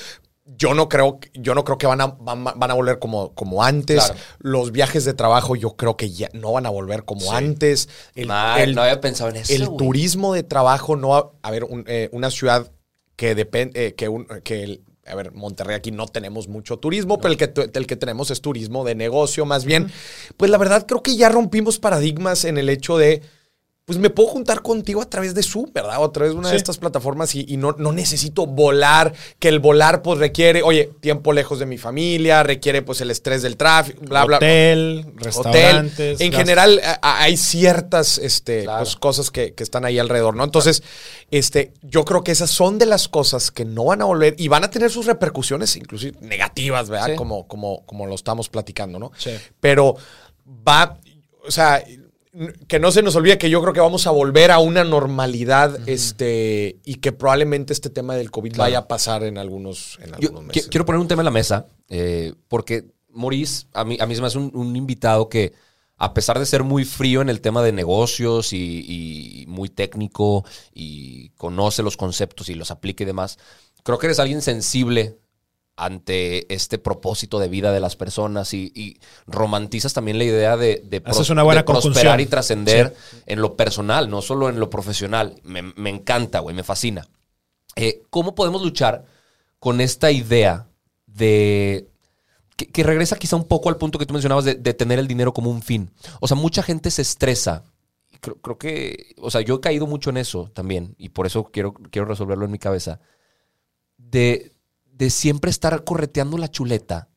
Yo 0.58 0.74
no 0.74 0.90
creo, 0.90 1.20
yo 1.34 1.56
no 1.56 1.64
creo 1.64 1.78
que 1.78 1.88
van 1.88 2.02
a, 2.02 2.08
van, 2.08 2.44
van 2.44 2.72
a 2.72 2.74
volver 2.74 3.00
como, 3.00 3.34
como 3.34 3.64
antes. 3.64 4.04
Claro. 4.06 4.20
Los 4.40 4.72
viajes 4.72 5.06
de 5.06 5.14
trabajo 5.14 5.56
yo 5.56 5.76
creo 5.76 5.98
que 5.98 6.12
ya 6.12 6.30
no 6.34 6.52
van 6.52 6.66
a 6.66 6.70
volver 6.70 7.06
como 7.06 7.32
antes. 7.34 7.88
El, 8.16 8.28
Mal, 8.28 8.60
el- 8.62 8.76
no 8.76 8.82
había 8.82 9.00
pensado 9.02 9.30
en 9.30 9.38
eso. 9.38 9.54
el 9.54 9.70
turismo 9.78 10.34
de 10.34 10.44
trabajo 10.44 10.96
no... 10.96 11.10
va- 11.10 11.32
A 11.42 11.52
ver, 11.52 11.64
un- 11.64 11.86
eh, 11.88 12.10
una 12.12 12.30
ciudad 12.32 12.72
que 13.16 13.34
depende... 13.36 13.96
que, 13.96 14.10
un- 14.10 14.28
que 14.44 14.64
el- 14.64 14.84
a 15.08 15.16
ver, 15.16 15.32
Monterrey 15.34 15.76
aquí 15.76 15.92
no 15.92 16.06
tenemos 16.08 16.48
mucho 16.48 16.78
turismo, 16.78 17.20
pero 17.20 17.32
el 17.34 17.38
que, 17.38 17.52
el 17.74 17.88
que 17.88 17.96
tenemos 17.96 18.30
es 18.30 18.40
turismo 18.42 18.84
de 18.84 18.94
negocio 18.96 19.46
más 19.46 19.66
bien. 19.66 19.92
Pues 20.38 20.52
la 20.52 20.58
verdad 20.58 20.86
creo 20.88 21.02
que 21.02 21.16
ya 21.16 21.28
rompimos 21.30 21.80
paradigmas 21.80 22.46
en 22.46 22.58
el 22.58 22.70
hecho 22.70 22.98
de... 22.98 23.22
Pues 23.92 24.00
me 24.00 24.10
puedo 24.10 24.30
juntar 24.30 24.62
contigo 24.62 25.02
a 25.02 25.10
través 25.10 25.36
de 25.36 25.44
Zoom, 25.44 25.70
¿verdad? 25.74 26.00
O 26.00 26.06
a 26.06 26.12
través 26.14 26.32
de 26.32 26.40
una 26.40 26.50
de 26.50 26.56
estas 26.56 26.78
plataformas 26.78 27.36
y, 27.36 27.58
no, 27.58 27.76
no, 27.78 27.92
necesito 27.92 28.48
volar, 28.48 29.12
que 29.38 29.50
el 29.50 29.60
volar 29.60 30.02
pues 30.02 30.18
requiere, 30.18 30.64
oye, 30.64 30.90
tiempo 31.02 31.34
lejos 31.34 31.60
de 31.60 31.66
mi 31.66 31.78
familia, 31.78 32.42
requiere 32.42 32.84
pues 32.84 33.02
el 33.02 33.12
estrés 33.12 33.42
del 33.42 33.58
tráfico, 33.58 34.00
bla, 34.06 34.24
bla. 34.24 34.38
Hotel, 34.38 35.08
restaurantes. 35.16 36.22
En 36.22 36.32
general 36.32 36.80
hay 37.02 37.36
ciertas 37.36 38.18
este, 38.18 38.64
pues, 38.64 38.96
cosas 38.96 39.30
que, 39.30 39.54
están 39.58 39.84
ahí 39.84 40.00
alrededor, 40.00 40.38
¿no? 40.38 40.46
Entonces, 40.46 40.84
este, 41.30 41.74
yo 41.82 42.06
creo 42.06 42.24
que 42.24 42.32
esas 42.32 42.50
son 42.50 42.80
de 42.80 42.86
las 42.86 43.10
cosas 43.10 43.52
que 43.52 43.66
no 43.66 43.84
van 43.84 44.02
a 44.02 44.06
volver 44.06 44.36
y 44.38 44.48
van 44.48 44.64
a 44.64 44.70
tener 44.70 44.90
sus 44.90 45.06
repercusiones, 45.06 45.76
inclusive 45.76 46.18
negativas, 46.22 46.90
¿verdad? 46.90 47.18
Como, 47.18 47.46
como, 47.46 47.86
como 47.86 48.08
lo 48.08 48.16
estamos 48.16 48.48
platicando, 48.48 49.00
¿no? 49.00 49.12
Sí. 49.18 49.32
Pero 49.60 49.98
va, 50.66 50.98
o 51.46 51.52
sea, 51.52 51.84
que 52.68 52.80
no 52.80 52.92
se 52.92 53.02
nos 53.02 53.16
olvide 53.16 53.38
que 53.38 53.50
yo 53.50 53.62
creo 53.62 53.74
que 53.74 53.82
vamos 53.82 54.08
a 54.08 54.12
volver 54.12 54.52
a 54.52 54.60
una 54.60 54.84
normalidad 54.84 55.78
este, 55.88 56.80
y 56.86 56.96
que 56.96 57.12
probablemente 57.12 57.74
este 57.74 57.90
tema 57.90 58.16
del 58.16 58.32
COVID 58.32 58.56
vaya 58.56 58.80
a 58.80 58.88
pasar 58.88 59.24
en 59.24 59.38
algunos, 59.38 60.00
meses. 60.00 60.68
Quiero 60.70 60.86
poner 60.86 61.02
un 61.02 61.10
tema 61.10 61.22
en 61.22 61.26
la 61.26 61.32
mesa, 61.32 61.68
eh, 61.90 62.34
porque 62.48 62.86
Maurice, 63.10 63.68
a 63.74 63.84
mí, 63.84 63.98
a 64.00 64.06
mí 64.06 64.16
se 64.16 64.22
me 64.22 64.28
hace 64.28 64.38
un, 64.38 64.76
invitado 64.78 65.28
que, 65.28 65.52
a 65.98 66.14
pesar 66.14 66.40
de 66.40 66.46
ser 66.46 66.64
muy 66.64 66.86
frío 66.86 67.22
en 67.22 67.28
el 67.28 67.42
tema 67.42 67.62
de 67.62 67.74
negocios 67.74 68.54
y, 68.54 69.42
y, 69.42 69.46
muy 69.48 69.68
técnico 69.68 70.46
y 70.74 71.30
conoce 71.32 71.84
los 71.84 71.98
conceptos 71.98 72.48
y 72.48 72.54
los 72.54 72.72
aplica 72.72 73.04
y 73.04 73.08
demás, 73.08 73.40
creo 73.84 74.00
que 74.00 74.08
eres 74.08 74.20
alguien 74.20 74.42
sensible 74.42 75.20
ante 75.82 76.54
este 76.54 76.78
propósito 76.78 77.40
de 77.40 77.50
vida 77.50 77.72
de 77.72 77.80
las 77.80 77.96
personas 77.96 78.54
y, 78.54 79.00
romantizas 79.26 79.94
también 79.94 80.20
la 80.20 80.26
idea 80.26 80.56
de, 80.56 80.84
de, 80.86 81.02
prosperar 81.02 82.22
y 82.22 82.28
trascender 82.28 82.96
en 83.26 83.42
lo 83.42 83.56
personal, 83.56 84.08
no 84.08 84.22
solo 84.22 84.50
en 84.50 84.60
lo 84.60 84.70
profesional. 84.70 85.42
Me, 85.44 85.90
encanta, 85.90 86.40
güey, 86.40 86.56
me 86.56 86.64
fascina. 86.64 87.08
Eh, 87.76 88.04
¿Cómo 88.12 88.36
podemos 88.36 88.62
luchar 88.62 89.06
con 89.58 89.82
esta 89.82 90.12
idea 90.12 90.68
de... 91.08 91.88
Que, 92.56 92.84
regresa 92.84 93.18
quizá 93.18 93.36
un 93.36 93.48
poco 93.48 93.70
al 93.70 93.78
punto 93.78 93.98
que 93.98 94.06
tú 94.06 94.14
mencionabas 94.14 94.46
de, 94.46 94.74
tener 94.76 95.00
el 95.00 95.08
dinero 95.08 95.34
como 95.34 95.50
un 95.50 95.64
fin. 95.64 95.90
O 96.20 96.28
sea, 96.28 96.38
mucha 96.38 96.62
gente 96.62 96.92
se 96.92 97.02
estresa 97.02 97.64
Creo, 98.20 98.36
creo, 98.36 98.60
que, 98.60 99.16
o 99.18 99.32
sea, 99.32 99.42
yo 99.42 99.56
he 99.56 99.62
caído 99.62 99.88
mucho 99.88 100.12
en 100.12 100.18
eso 100.18 100.52
también 100.54 100.94
y 101.00 101.10
por 101.10 101.26
eso 101.26 101.46
quiero, 101.46 101.74
quiero 101.74 102.08
resolverlo 102.08 102.46
en 102.46 102.52
mi 102.52 102.60
cabeza. 102.60 103.00
De, 103.98 104.51
de 105.02 105.10
siempre 105.10 105.50
estar 105.50 105.84
correteando 105.84 106.38
la 106.38 106.52
chuleta, 106.52 107.10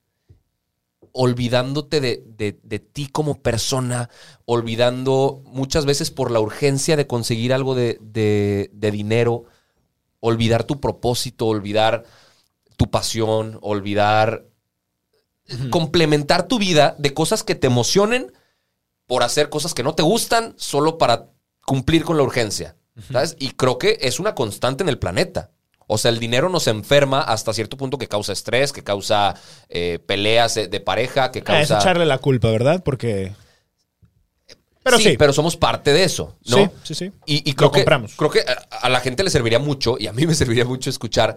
olvidándote 1.12 2.00
de, 2.00 2.78
ti 2.78 3.08
como 3.08 3.42
persona, 3.42 4.08
olvidando 4.46 5.42
muchas 5.44 5.84
veces 5.84 6.10
por 6.10 6.30
la 6.30 6.40
urgencia 6.40 6.96
de 6.96 7.06
conseguir 7.06 7.52
algo 7.52 7.74
de, 7.74 8.70
dinero, 8.72 9.44
olvidar 10.20 10.64
tu 10.64 10.80
propósito, 10.80 11.44
olvidar 11.46 12.04
tu 12.78 12.90
pasión, 12.90 13.58
olvidar, 13.60 14.46
complementar 15.68 16.48
tu 16.48 16.58
vida 16.58 16.96
de 16.98 17.12
cosas 17.12 17.42
que 17.42 17.54
te 17.54 17.66
emocionen 17.66 18.32
por 19.06 19.24
hacer 19.24 19.50
cosas 19.50 19.74
que 19.74 19.82
no 19.82 19.94
te 19.94 20.02
gustan 20.02 20.54
solo 20.56 20.96
para 20.96 21.28
cumplir 21.66 22.02
con 22.02 22.16
la 22.16 22.22
urgencia. 22.22 22.78
¿sabes? 23.12 23.36
Y 23.38 23.50
creo 23.50 23.76
que 23.76 23.98
es 24.00 24.20
una 24.20 24.34
constante 24.34 24.82
en 24.84 24.88
el 24.88 24.98
planeta. 24.98 25.50
O 25.86 25.98
sea, 25.98 26.10
el 26.10 26.18
dinero 26.18 26.48
nos 26.48 26.66
enferma 26.66 27.20
hasta 27.20 27.52
cierto 27.52 27.76
punto 27.76 27.98
que 27.98 28.08
causa 28.08 28.32
estrés, 28.32 28.72
que 28.72 28.82
causa 28.82 29.34
eh, 29.68 29.98
peleas 30.06 30.54
de, 30.54 30.80
pareja, 30.80 31.30
que 31.30 31.42
causa... 31.42 31.78
es 31.78 31.82
echarle 31.82 32.06
la 32.06 32.18
culpa, 32.18 32.50
¿verdad? 32.50 32.82
Porque... 32.84 33.32
Pero 34.82 34.98
sí, 34.98 35.16
pero 35.16 35.32
somos 35.32 35.56
parte 35.56 35.94
de 35.94 36.04
eso, 36.04 36.36
¿no? 36.46 36.56
Sí, 36.56 36.70
sí, 36.82 36.94
sí. 36.94 37.12
Y, 37.24 37.54
creo, 37.54 37.72
que, 37.72 37.84
creo 37.84 38.30
que 38.30 38.44
a 38.70 38.88
la 38.90 39.00
gente 39.00 39.24
le 39.24 39.30
serviría 39.30 39.58
mucho, 39.58 39.96
y 39.98 40.08
a 40.08 40.12
mí 40.12 40.26
me 40.26 40.34
serviría 40.34 40.66
mucho 40.66 40.90
escuchar 40.90 41.36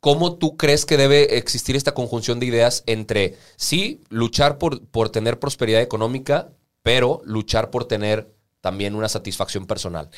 cómo 0.00 0.36
tú 0.36 0.56
crees 0.56 0.84
que 0.84 0.98
debe 0.98 1.38
existir 1.38 1.76
esta 1.76 1.94
conjunción 1.94 2.40
de 2.40 2.46
ideas 2.46 2.84
entre, 2.86 3.36
sí, 3.56 4.02
luchar 4.10 4.58
por, 4.58 4.86
por 4.86 5.08
tener 5.08 5.38
prosperidad 5.38 5.80
económica, 5.80 6.50
pero 6.82 7.22
luchar 7.24 7.70
por 7.70 7.86
tener 7.86 8.34
también 8.60 8.94
una 8.94 9.08
satisfacción 9.08 9.66
personal 9.66 10.10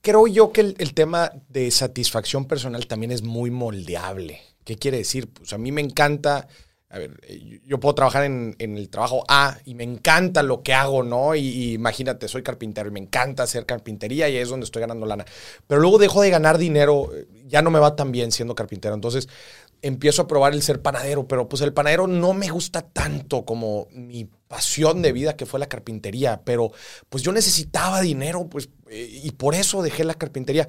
creo 0.00 0.26
yo 0.26 0.52
que 0.52 0.60
el, 0.60 0.94
tema 0.94 1.32
de 1.48 1.70
satisfacción 1.70 2.46
personal 2.46 2.86
también 2.86 3.12
es 3.12 3.22
muy 3.22 3.50
moldeable. 3.50 4.40
¿Qué 4.64 4.76
quiere 4.76 4.98
decir? 4.98 5.28
Pues 5.28 5.52
a 5.52 5.58
mí 5.58 5.72
me 5.72 5.80
encanta, 5.80 6.46
a 6.88 6.98
ver, 6.98 7.18
eh, 7.26 7.60
yo 7.64 7.80
puedo 7.80 7.94
trabajar 7.94 8.24
en, 8.24 8.54
el 8.58 8.88
trabajo 8.90 9.24
A 9.28 9.58
y 9.64 9.74
me 9.74 9.84
encanta 9.84 10.42
lo 10.42 10.62
que 10.62 10.74
hago, 10.74 11.02
¿no? 11.02 11.34
Y, 11.34 11.72
imagínate, 11.72 12.28
soy 12.28 12.42
carpintero 12.42 12.88
y 12.88 12.92
me 12.92 13.00
encanta 13.00 13.42
hacer 13.42 13.66
carpintería 13.66 14.28
y 14.28 14.36
es 14.36 14.48
donde 14.48 14.64
estoy 14.64 14.80
ganando 14.80 15.06
lana. 15.06 15.24
Pero 15.66 15.80
luego 15.80 15.98
dejo 15.98 16.22
de 16.22 16.30
ganar 16.30 16.58
dinero, 16.58 17.10
eh, 17.14 17.26
ya 17.46 17.62
no 17.62 17.70
me 17.70 17.78
va 17.78 17.96
tan 17.96 18.12
bien 18.12 18.30
siendo 18.30 18.54
carpintero. 18.54 18.94
Entonces 18.94 19.28
empiezo 19.82 20.22
a 20.22 20.28
probar 20.28 20.54
el 20.54 20.62
ser 20.62 20.80
panadero, 20.80 21.26
pero 21.26 21.48
pues 21.48 21.60
el 21.62 21.72
panadero 21.72 22.06
no 22.06 22.32
me 22.32 22.48
gusta 22.48 22.82
tanto 22.82 23.44
como 23.44 23.88
mi 23.90 24.24
pasión 24.46 25.02
de 25.02 25.12
vida 25.12 25.36
que 25.36 25.44
fue 25.44 25.60
la 25.60 25.68
carpintería, 25.68 26.42
pero 26.44 26.72
pues 27.08 27.22
yo 27.22 27.32
necesitaba 27.32 28.00
dinero, 28.00 28.46
pues, 28.48 28.68
eh, 28.88 29.20
y 29.24 29.32
por 29.32 29.54
eso 29.54 29.82
dejé 29.82 30.04
la 30.04 30.14
carpintería. 30.14 30.68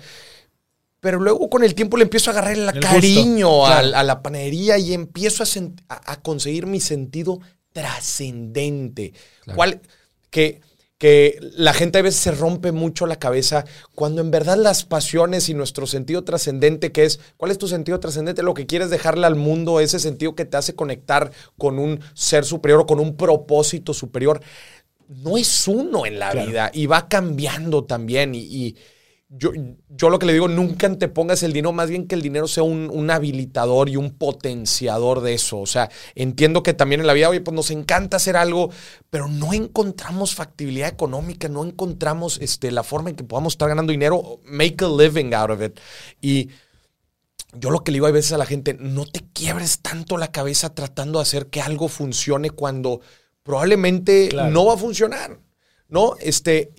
Pero 1.00 1.20
luego 1.20 1.50
con 1.50 1.64
el 1.64 1.76
tiempo 1.76 1.98
le 1.98 2.04
empiezo 2.04 2.32
a 2.32 2.34
agarrar 2.34 2.54
el, 2.54 2.80
cariño 2.80 3.66
a, 3.68 3.82
la 3.82 4.24
panadería 4.24 4.78
y 4.78 4.94
empiezo 4.94 5.44
a, 5.90 6.22
conseguir 6.22 6.66
mi 6.66 6.80
sentido 6.80 7.40
trascendente. 7.74 9.14
¿Cuál? 9.54 9.82
Que 10.30 10.62
que 11.04 11.38
la 11.58 11.74
gente 11.74 12.00
a 12.00 12.02
veces 12.02 12.22
se 12.22 12.32
rompe 12.32 12.72
mucho 12.72 13.06
la 13.08 13.20
cabeza 13.20 13.66
cuando 13.94 14.22
en 14.22 14.32
verdad 14.32 14.56
las 14.56 14.86
pasiones 14.86 15.50
y 15.50 15.54
nuestro 15.54 15.86
sentido 15.86 16.24
trascendente, 16.24 16.94
que 16.94 17.04
es, 17.04 17.20
¿cuál 17.36 17.52
es 17.52 17.58
tu 17.58 17.68
sentido 17.68 18.00
trascendente? 18.00 18.42
Lo 18.42 18.54
que 18.54 18.68
quieres 18.68 18.90
dejarle 18.90 19.28
al 19.28 19.36
mundo, 19.36 19.82
ese 19.82 20.00
sentido 20.00 20.34
que 20.34 20.46
te 20.46 20.56
hace 20.56 20.76
conectar 20.76 21.34
con 21.58 21.78
un 21.78 22.00
ser 22.14 22.46
superior 22.46 22.80
o 22.80 22.86
con 22.86 23.02
un 23.02 23.18
propósito 23.18 23.94
superior, 23.94 24.40
no 25.10 25.36
es 25.36 25.68
uno 25.68 26.06
en 26.06 26.20
la 26.20 26.34
vida 26.34 26.72
y 26.74 26.86
va 26.86 27.10
cambiando 27.10 27.84
también 27.84 28.34
y 28.34 28.78
yo, 29.36 29.52
yo, 29.90 30.10
lo 30.12 30.20
que 30.20 30.28
le 30.28 30.34
digo, 30.34 30.48
nunca 30.48 30.86
antepongas 30.86 31.42
el 31.42 31.54
dinero, 31.54 31.72
más 31.72 31.90
bien 31.90 32.08
que 32.08 32.14
el 32.14 32.22
dinero 32.22 32.48
sea 32.48 32.62
un, 32.62 33.10
habilitador 33.10 33.90
y 33.90 33.98
un 33.98 34.12
potenciador 34.12 35.22
de 35.22 35.34
eso. 35.34 35.60
O 35.60 35.66
sea, 35.66 35.90
entiendo 36.14 36.62
que 36.62 36.76
también 36.76 37.02
en 37.02 37.08
la 37.08 37.14
vida, 37.14 37.30
oye, 37.30 37.42
pues 37.42 37.56
nos 37.56 37.72
encanta 37.72 38.18
hacer 38.18 38.38
algo, 38.38 38.70
pero 39.10 39.28
no 39.28 39.54
encontramos 39.54 40.36
factibilidad 40.36 40.88
económica, 40.88 41.50
no 41.50 41.66
encontramos 41.66 42.38
este, 42.42 42.72
la 42.72 42.84
forma 42.84 43.10
en 43.10 43.16
que 43.16 43.24
podamos 43.24 43.54
estar 43.54 43.68
ganando 43.68 43.92
dinero, 43.92 44.40
make 44.46 44.86
a 44.86 44.88
living 44.88 45.34
out 45.34 45.50
of 45.50 45.64
it. 45.64 45.80
Y 46.22 46.50
yo 47.54 47.72
lo 47.72 47.84
que 47.84 47.92
le 47.92 47.96
digo 47.96 48.06
a 48.06 48.12
veces 48.12 48.34
a 48.34 48.38
la 48.38 48.46
gente, 48.46 48.76
no 48.80 49.06
te 49.06 49.22
quiebres 49.34 49.80
tanto 49.80 50.18
la 50.18 50.32
cabeza 50.32 50.76
tratando 50.76 51.18
de 51.20 51.24
hacer 51.24 51.48
que 51.48 51.62
algo 51.62 51.88
funcione 51.88 52.52
cuando 52.52 53.02
probablemente 53.42 54.30
no 54.52 54.66
va 54.66 54.76
a 54.76 54.78
funcionar. 54.78 55.40
¿No? 55.90 56.16
Este, 56.20 56.72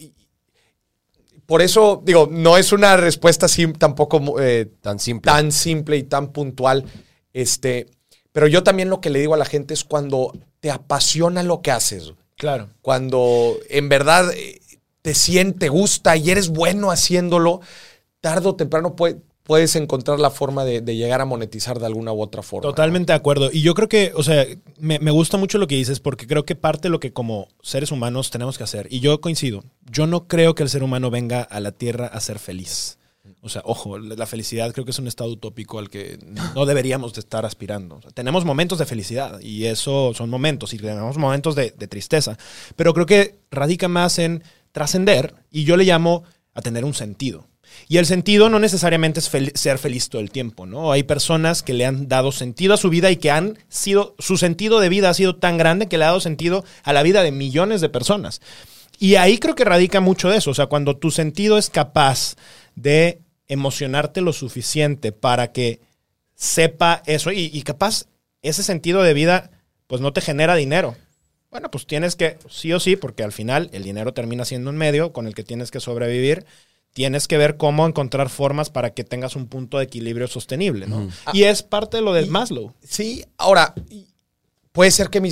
por 1.46 1.62
eso, 1.62 2.02
digo, 2.04 2.28
no 2.30 2.56
es 2.56 2.72
una 2.72 2.96
respuesta 2.96 3.46
así 3.46 3.66
tampoco 3.72 4.40
eh, 4.40 4.70
tan, 4.80 4.98
simple. 4.98 5.30
tan 5.30 5.52
simple 5.52 5.96
y 5.96 6.02
tan 6.04 6.32
puntual. 6.32 6.84
Este, 7.32 7.86
pero 8.32 8.46
yo 8.46 8.62
también 8.62 8.90
lo 8.90 9.00
que 9.00 9.10
le 9.10 9.20
digo 9.20 9.34
a 9.34 9.38
la 9.38 9.44
gente 9.44 9.74
es 9.74 9.84
cuando 9.84 10.32
te 10.60 10.70
apasiona 10.70 11.42
lo 11.42 11.60
que 11.62 11.70
haces. 11.70 12.12
Claro. 12.36 12.68
Cuando 12.82 13.56
en 13.68 13.88
verdad 13.88 14.32
eh, 14.34 14.60
te 15.02 15.14
siente, 15.14 15.60
te 15.60 15.68
gusta 15.68 16.16
y 16.16 16.30
eres 16.30 16.48
bueno 16.48 16.90
haciéndolo, 16.90 17.60
tarde 18.20 18.48
o 18.48 18.56
temprano 18.56 18.96
puede, 18.96 19.20
puedes 19.44 19.76
encontrar 19.76 20.18
la 20.18 20.30
forma 20.30 20.64
de, 20.64 20.80
llegar 20.96 21.20
a 21.20 21.26
monetizar 21.26 21.78
de 21.78 21.86
alguna 21.86 22.12
u 22.12 22.20
otra 22.20 22.42
forma. 22.42 22.62
Totalmente 22.62 23.12
de 23.12 23.16
acuerdo. 23.16 23.50
Y 23.52 23.60
yo 23.60 23.74
creo 23.74 23.88
que, 23.88 24.12
o 24.16 24.22
sea, 24.22 24.44
me, 24.78 24.98
gusta 25.10 25.36
mucho 25.36 25.58
lo 25.58 25.68
que 25.68 25.76
dices 25.76 26.00
porque 26.00 26.26
creo 26.26 26.44
que 26.44 26.56
parte 26.56 26.88
de 26.88 26.90
lo 26.90 26.98
que 26.98 27.12
como 27.12 27.48
seres 27.62 27.92
humanos 27.92 28.30
tenemos 28.30 28.58
que 28.58 28.64
hacer, 28.64 28.88
y 28.90 29.00
yo 29.00 29.20
coincido, 29.20 29.62
yo 29.88 30.06
no 30.06 30.26
creo 30.26 30.54
que 30.54 30.62
el 30.62 30.70
ser 30.70 30.82
humano 30.82 31.10
venga 31.10 31.42
a 31.42 31.60
la 31.60 31.72
Tierra 31.72 32.06
a 32.06 32.20
ser 32.20 32.38
feliz. 32.38 32.98
O 33.40 33.48
sea, 33.50 33.62
ojo, 33.64 33.98
la 33.98 34.26
felicidad 34.26 34.72
creo 34.72 34.86
que 34.86 34.90
es 34.90 34.98
un 34.98 35.06
estado 35.06 35.30
utópico 35.30 35.78
al 35.78 35.90
que 35.90 36.18
no 36.54 36.64
deberíamos 36.64 37.12
de 37.12 37.20
estar 37.20 37.44
aspirando. 37.44 38.00
tenemos 38.14 38.46
momentos 38.46 38.78
de 38.78 38.86
felicidad 38.86 39.40
y 39.40 39.66
eso 39.66 40.12
son 40.14 40.30
momentos 40.30 40.72
y 40.72 40.78
tenemos 40.78 41.18
momentos 41.18 41.54
de, 41.54 41.70
de 41.70 41.88
tristeza, 41.88 42.38
pero 42.76 42.94
creo 42.94 43.06
que 43.06 43.38
radica 43.50 43.88
más 43.88 44.18
en 44.18 44.42
trascender 44.72 45.34
y 45.50 45.64
yo 45.64 45.76
le 45.76 45.84
llamo 45.84 46.24
a 46.54 46.62
tener 46.62 46.84
un 46.84 46.94
sentido. 46.94 47.46
Y 47.88 47.98
el 47.98 48.06
sentido 48.06 48.48
no 48.48 48.58
necesariamente 48.58 49.20
es 49.20 49.30
ser 49.54 49.78
feliz 49.78 50.08
todo 50.08 50.20
el 50.20 50.30
tiempo, 50.30 50.66
¿no? 50.66 50.92
Hay 50.92 51.02
personas 51.02 51.62
que 51.62 51.74
le 51.74 51.86
han 51.86 52.08
dado 52.08 52.32
sentido 52.32 52.74
a 52.74 52.78
su 52.78 52.90
vida 52.90 53.10
y 53.10 53.16
que 53.16 53.30
han 53.30 53.58
sido, 53.68 54.14
su 54.18 54.36
sentido 54.36 54.80
de 54.80 54.88
vida 54.88 55.10
ha 55.10 55.14
sido 55.14 55.36
tan 55.36 55.58
grande 55.58 55.86
que 55.86 55.98
le 55.98 56.04
ha 56.04 56.08
dado 56.08 56.20
sentido 56.20 56.64
a 56.82 56.92
la 56.92 57.02
vida 57.02 57.22
de 57.22 57.32
millones 57.32 57.80
de 57.80 57.88
personas. 57.88 58.40
Y 58.98 59.16
ahí 59.16 59.38
creo 59.38 59.54
que 59.54 59.64
radica 59.64 60.00
mucho 60.00 60.28
de 60.28 60.38
eso, 60.38 60.50
o 60.50 60.54
sea, 60.54 60.66
cuando 60.66 60.96
tu 60.96 61.10
sentido 61.10 61.58
es 61.58 61.68
capaz 61.68 62.36
de 62.76 63.20
emocionarte 63.48 64.20
lo 64.20 64.32
suficiente 64.32 65.12
para 65.12 65.52
que 65.52 65.80
sepa 66.34 67.02
eso 67.06 67.32
y, 67.32 67.50
y 67.52 67.62
capaz 67.62 68.06
ese 68.42 68.62
sentido 68.62 69.02
de 69.02 69.14
vida 69.14 69.50
pues 69.86 70.00
no 70.00 70.12
te 70.12 70.20
genera 70.20 70.54
dinero, 70.54 70.96
Bueno, 71.50 71.70
pues 71.70 71.86
tienes 71.86 72.16
que, 72.16 72.36
sí 72.50 72.72
o 72.72 72.80
sí, 72.80 72.96
porque 72.96 73.22
al 73.22 73.30
final 73.30 73.70
el 73.72 73.84
dinero 73.84 74.12
termina 74.12 74.44
siendo 74.44 74.70
un 74.70 74.76
medio 74.76 75.12
con 75.12 75.28
el 75.28 75.36
que 75.36 75.44
tienes 75.44 75.70
que 75.70 75.78
sobrevivir. 75.78 76.46
Tienes 76.94 77.28
que 77.28 77.36
ver 77.36 77.56
cómo 77.58 77.86
encontrar 77.86 78.30
formas 78.30 78.70
para 78.70 78.94
que 78.94 79.04
tengas 79.04 79.36
un 79.36 79.46
punto 79.48 79.78
de 79.78 79.84
equilibrio 79.84 80.26
sostenible, 80.28 80.86
¿no? 80.86 81.08
Y 81.34 81.42
es 81.42 81.62
parte 81.62 81.98
de 81.98 82.02
lo 82.02 82.12
de 82.14 82.24
Maslow. 82.26 82.72
Sí, 82.82 83.24
ahora, 83.36 83.74
puede 84.72 84.90
ser 84.90 85.08
que 85.10 85.20
mi- 85.20 85.30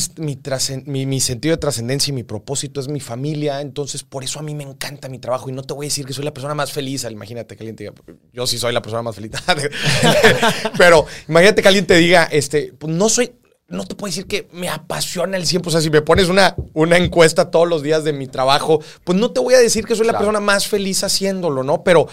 mi 1.07 1.21
sentido 1.21 1.55
de 1.55 1.59
trascendencia 1.61 2.11
y 2.11 2.15
mi 2.15 2.23
propósito 2.25 2.81
es 2.81 2.89
mi 2.89 3.01
familia, 3.01 3.61
entonces 3.61 4.03
por 4.05 4.23
eso 4.25 4.39
a 4.39 4.43
mí 4.43 4.55
me 4.55 4.63
encanta 4.65 5.09
mi 5.09 5.19
trabajo 5.19 5.49
y 5.49 5.53
no 5.53 5.63
te 5.63 5.73
voy 5.75 5.87
a 5.87 5.89
decir 5.89 6.05
que 6.05 6.13
soy 6.13 6.25
la 6.25 6.33
persona 6.35 6.55
más 6.55 6.71
feliz. 6.73 7.05
Imagínate 7.11 7.57
que 7.57 7.63
alguien 7.63 7.77
te 7.77 7.85
diga, 7.85 7.95
yo 8.33 8.47
sí 8.47 8.59
soy 8.59 8.73
la 8.73 8.83
persona 8.83 9.03
más 9.03 9.15
feliz. 9.17 9.31
Pero 10.79 11.07
imagínate 11.29 11.63
que 11.63 11.69
alguien 11.69 11.87
te 11.87 11.97
diga, 11.97 12.25
este, 12.25 12.73
pues 12.79 12.93
no 12.95 13.09
soy, 13.09 13.33
no 13.73 13.85
te 13.85 13.95
puedo 13.97 14.11
decir 14.11 14.27
que 14.27 14.49
me 14.53 14.69
apasiona 14.69 15.37
el 15.37 15.45
100%. 15.47 15.67
O 15.67 15.71
sea, 15.71 15.81
si 15.81 15.91
me 15.91 16.03
pones 16.03 16.29
una, 16.29 16.55
una 16.75 16.97
encuesta 16.97 17.51
todos 17.51 17.69
los 17.69 17.83
días 17.83 18.05
de 18.05 18.13
mi 18.13 18.29
trabajo, 18.29 18.81
pues 19.05 19.19
no 19.19 19.33
te 19.33 19.41
voy 19.41 19.55
a 19.55 19.59
decir 19.59 19.85
que 19.85 19.97
soy 19.97 20.07
la 20.07 20.13
persona 20.19 20.41
más 20.41 20.69
feliz 20.69 21.03
haciéndolo, 21.03 21.63
¿no? 21.65 21.83
Pero, 21.83 22.07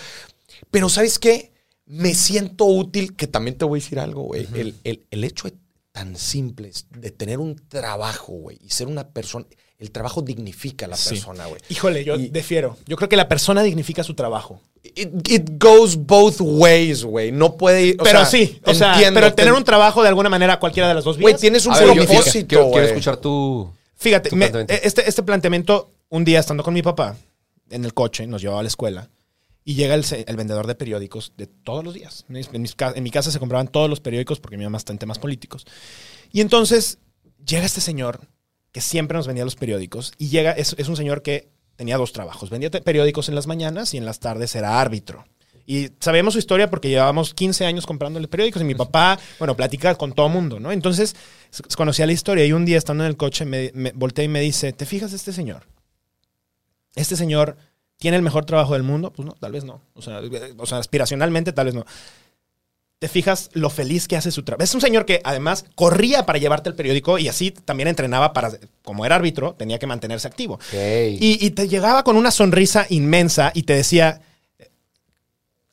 pero 0.71 0.89
¿sabes 0.89 1.19
qué? 1.19 1.51
Me 1.85 2.13
siento 2.15 2.65
útil, 2.65 3.15
que 3.15 3.27
también 3.27 3.57
te 3.57 3.65
voy 3.65 3.79
a 3.79 3.83
decir 3.83 3.99
algo, 3.99 4.23
güey. 4.23 4.47
el, 4.53 4.75
el- 4.83 5.05
el 5.11 5.23
hecho 5.23 5.49
tan 5.91 6.15
simple 6.15 6.71
de 6.91 7.11
tener 7.11 7.39
un 7.39 7.55
trabajo, 7.67 8.33
güey, 8.33 8.57
y 8.61 8.69
ser 8.69 8.87
una 8.87 9.07
persona, 9.09 9.45
el 9.79 9.91
trabajo 9.91 10.21
dignifica 10.21 10.85
a 10.85 10.89
la 10.89 10.97
Sí. 10.97 11.09
persona, 11.15 11.45
güey. 11.47 11.61
Híjole, 11.69 12.03
yo 12.03 12.15
Y- 12.15 12.27
difiero. 12.29 12.77
Yo 12.85 12.97
creo 12.97 13.07
que 13.09 13.15
la 13.15 13.27
persona 13.27 13.63
dignifica 13.63 14.03
su 14.03 14.13
trabajo. 14.13 14.61
It, 14.83 15.27
it 15.29 15.49
goes 15.57 15.95
both 15.95 16.37
ways, 16.41 17.03
güey. 17.03 17.31
No 17.31 17.55
puede 17.57 17.85
ir. 17.87 17.95
o 17.99 18.03
pero 18.03 18.19
sea, 18.19 18.25
sí, 18.25 18.59
o 18.65 18.73
sea, 18.73 18.93
entiendo, 18.93 19.19
pero 19.19 19.33
tener 19.33 19.53
te- 19.53 19.57
un 19.57 19.63
trabajo 19.63 20.01
de 20.03 20.09
alguna 20.09 20.29
manera, 20.29 20.59
cualquiera 20.59 20.87
de 20.89 20.95
las 20.95 21.03
dos 21.03 21.17
vías. 21.17 21.23
Güey, 21.31 21.35
tienes 21.41 21.65
un 21.65 21.73
propósito, 21.73 22.47
quiero, 22.71 22.79
escuchar 22.87 23.17
tu... 23.17 23.71
Fíjate, 23.95 24.29
tu 24.29 24.35
me- 24.35 24.49
planteamiento. 24.49 24.87
este, 24.87 25.07
este 25.09 25.23
planteamiento, 25.23 25.89
un 26.09 26.23
día 26.25 26.39
estando 26.39 26.63
con 26.63 26.73
mi 26.73 26.81
papá 26.81 27.17
en 27.69 27.83
el 27.85 27.93
coche, 27.93 28.27
nos 28.27 28.41
llevaba 28.41 28.59
a 28.61 28.63
la 28.63 28.69
escuela 28.69 29.09
y 29.65 29.75
llega 29.75 29.95
el, 29.95 30.03
vendedor 30.35 30.67
de 30.67 30.75
periódicos 30.75 31.33
de 31.37 31.47
todos 31.47 31.83
los 31.83 31.93
días. 31.93 32.25
En, 32.29 32.35
mis- 32.35 32.49
en 32.51 32.61
mis 32.61 32.75
ca- 32.75 32.93
en 32.95 33.03
mi 33.03 33.11
casa 33.11 33.31
se 33.31 33.39
compraban 33.39 33.67
todos 33.67 33.89
los 33.89 33.99
periódicos 33.99 34.39
porque 34.39 34.57
mi 34.57 34.63
mamá 34.63 34.77
está 34.77 34.91
en 34.93 34.99
temas 34.99 35.19
políticos. 35.19 35.65
Y 36.31 36.41
entonces 36.41 36.97
llega 37.45 37.65
este 37.65 37.81
señor 37.81 38.21
que 38.71 38.81
siempre 38.81 39.17
nos 39.17 39.27
vendía 39.27 39.45
los 39.45 39.55
periódicos 39.55 40.13
y 40.17 40.29
llega, 40.29 40.51
es, 40.51 40.75
es 40.77 40.87
un 40.87 40.95
señor 40.95 41.21
que 41.21 41.49
tenía 41.75 41.97
dos 41.97 42.13
trabajos. 42.13 42.49
Vendía 42.49 42.69
periódicos 42.69 43.29
en 43.29 43.35
las 43.35 43.47
mañanas 43.47 43.93
y 43.93 43.97
en 43.97 44.05
las 44.05 44.19
tardes 44.19 44.55
era 44.55 44.79
árbitro. 44.81 45.25
Y 45.65 45.91
sabemos 45.99 46.33
su 46.33 46.39
historia 46.39 46.69
porque 46.69 46.89
llevábamos 46.89 47.33
15 47.35 47.65
años 47.65 47.85
comprándole 47.85 48.27
periódicos 48.27 48.61
y 48.61 48.65
mi 48.65 48.73
papá, 48.73 49.19
bueno, 49.37 49.55
platica 49.55 49.93
con 49.95 50.13
todo 50.13 50.27
mundo, 50.27 50.59
¿no? 50.59 50.71
Entonces 50.71 51.15
conocía 51.77 52.07
la 52.07 52.11
historia 52.11 52.43
y 52.45 52.53
un 52.53 52.65
día 52.65 52.77
estando 52.77 53.03
en 53.03 53.09
el 53.09 53.17
coche 53.17 53.45
me, 53.45 53.71
me 53.75 53.91
volteé 53.91 54.25
y 54.25 54.29
me 54.29 54.41
dice, 54.41 54.73
¿te 54.73 54.87
fijas 54.87 55.13
este 55.13 55.31
señor? 55.31 55.67
Este 56.95 57.15
señor 57.15 57.55
tiene 57.99 58.17
el 58.17 58.23
mejor 58.23 58.45
trabajo 58.45 58.73
del 58.73 58.83
mundo, 58.83 59.13
pues 59.13 59.25
no, 59.25 59.33
tal 59.33 59.51
vez 59.51 59.63
no. 59.63 59.81
O 59.93 60.01
sea, 60.01 60.21
eh, 60.21 60.55
o 60.57 60.65
sea, 60.65 60.79
aspiracionalmente 60.79 61.53
tal 61.53 61.67
vez 61.67 61.75
no. 61.75 61.85
Te 62.99 63.07
fijas 63.07 63.49
lo 63.53 63.69
feliz 63.69 64.09
que 64.09 64.17
hace 64.17 64.29
su 64.29 64.43
trabajo. 64.43 64.63
Es 64.63 64.75
un 64.75 64.81
señor 64.81 65.05
que 65.05 65.21
además 65.23 65.63
corría 65.75 66.25
para 66.25 66.37
llevarte 66.37 66.67
el 66.67 66.75
periódico 66.75 67.17
y 67.17 67.29
así 67.29 67.51
también 67.51 67.87
entrenaba 67.87 68.33
para, 68.33 68.51
como 68.83 69.05
era 69.05 69.15
árbitro, 69.15 69.55
tenía 69.57 69.79
que 69.79 69.87
mantenerse 69.87 70.27
activo. 70.27 70.59
Y, 71.19 71.37
y 71.45 71.51
te 71.51 71.69
llegaba 71.69 72.03
con 72.03 72.17
una 72.17 72.29
sonrisa 72.29 72.85
inmensa 72.89 73.51
y 73.55 73.63
te 73.63 73.73
decía, 73.73 74.19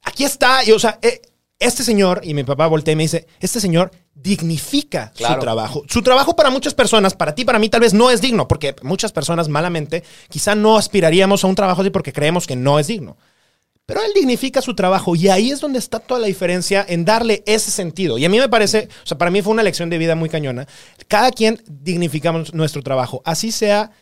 aquí 0.02 0.22
está, 0.24 0.62
y 0.64 0.70
o 0.70 0.78
sea, 0.78 1.00
eh, 1.02 1.20
este 1.58 1.82
señor, 1.82 2.20
y 2.22 2.32
mi 2.32 2.44
papá 2.44 2.68
voltea 2.68 2.92
y 2.92 2.96
me 2.96 3.02
dice, 3.04 3.26
este 3.40 3.60
señor 3.60 3.90
dignifica 4.14 5.12
Claro. 5.16 5.34
su 5.34 5.40
trabajo. 5.40 5.82
Su 5.88 6.02
trabajo 6.02 6.36
para 6.36 6.50
muchas 6.50 6.74
personas, 6.74 7.14
para 7.14 7.34
ti, 7.34 7.44
para 7.44 7.58
mí, 7.58 7.68
tal 7.68 7.80
vez 7.80 7.92
no 7.92 8.08
es 8.10 8.20
digno, 8.20 8.46
porque 8.46 8.76
muchas 8.82 9.10
personas 9.10 9.48
malamente 9.48 10.04
quizá 10.28 10.54
no 10.54 10.76
aspiraríamos 10.76 11.42
a 11.42 11.48
un 11.48 11.54
trabajo 11.56 11.80
así 11.80 11.90
porque 11.90 12.12
creemos 12.12 12.46
que 12.46 12.54
no 12.54 12.78
es 12.78 12.86
digno. 12.86 13.16
Pero 13.86 14.02
él 14.02 14.10
dignifica 14.14 14.60
su 14.60 14.74
trabajo 14.74 15.14
y 15.14 15.28
ahí 15.28 15.52
es 15.52 15.60
donde 15.60 15.78
está 15.78 16.00
toda 16.00 16.20
la 16.20 16.26
diferencia 16.26 16.84
en 16.88 17.04
darle 17.04 17.44
ese 17.46 17.70
sentido. 17.70 18.18
Y 18.18 18.24
a 18.24 18.28
mí 18.28 18.38
me 18.38 18.48
parece, 18.48 18.88
o 19.04 19.06
sea, 19.06 19.16
para 19.16 19.30
mí 19.30 19.42
fue 19.42 19.52
una 19.52 19.62
lección 19.62 19.88
de 19.88 19.98
vida 19.98 20.16
muy 20.16 20.28
cañona. 20.28 20.66
Cada 21.06 21.30
quien 21.30 21.62
dignificamos 21.68 22.52
nuestro 22.52 22.82
trabajo, 22.82 23.22
así 23.24 23.52
sea 23.52 23.92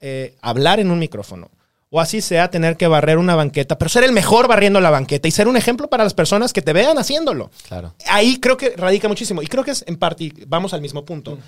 eh, 0.00 0.34
hablar 0.40 0.80
en 0.80 0.90
un 0.90 0.98
micrófono 0.98 1.50
o 1.90 2.00
así 2.00 2.20
sea 2.20 2.50
tener 2.50 2.76
que 2.76 2.88
barrer 2.88 3.18
una 3.18 3.36
banqueta, 3.36 3.78
pero 3.78 3.88
ser 3.88 4.02
el 4.02 4.10
mejor 4.10 4.48
barriendo 4.48 4.80
la 4.80 4.90
banqueta 4.90 5.28
y 5.28 5.30
ser 5.30 5.46
un 5.46 5.56
ejemplo 5.56 5.88
para 5.88 6.02
las 6.02 6.12
personas 6.12 6.52
que 6.52 6.60
te 6.60 6.72
vean 6.72 6.98
haciéndolo. 6.98 7.52
Claro. 7.68 7.94
Ahí 8.08 8.40
creo 8.40 8.56
que 8.56 8.70
radica 8.70 9.06
muchísimo 9.06 9.42
y 9.42 9.46
creo 9.46 9.62
que 9.62 9.70
es 9.70 9.84
en 9.86 9.96
parte, 9.96 10.32
vamos 10.48 10.74
al 10.74 10.80
mismo 10.80 11.04
punto. 11.04 11.38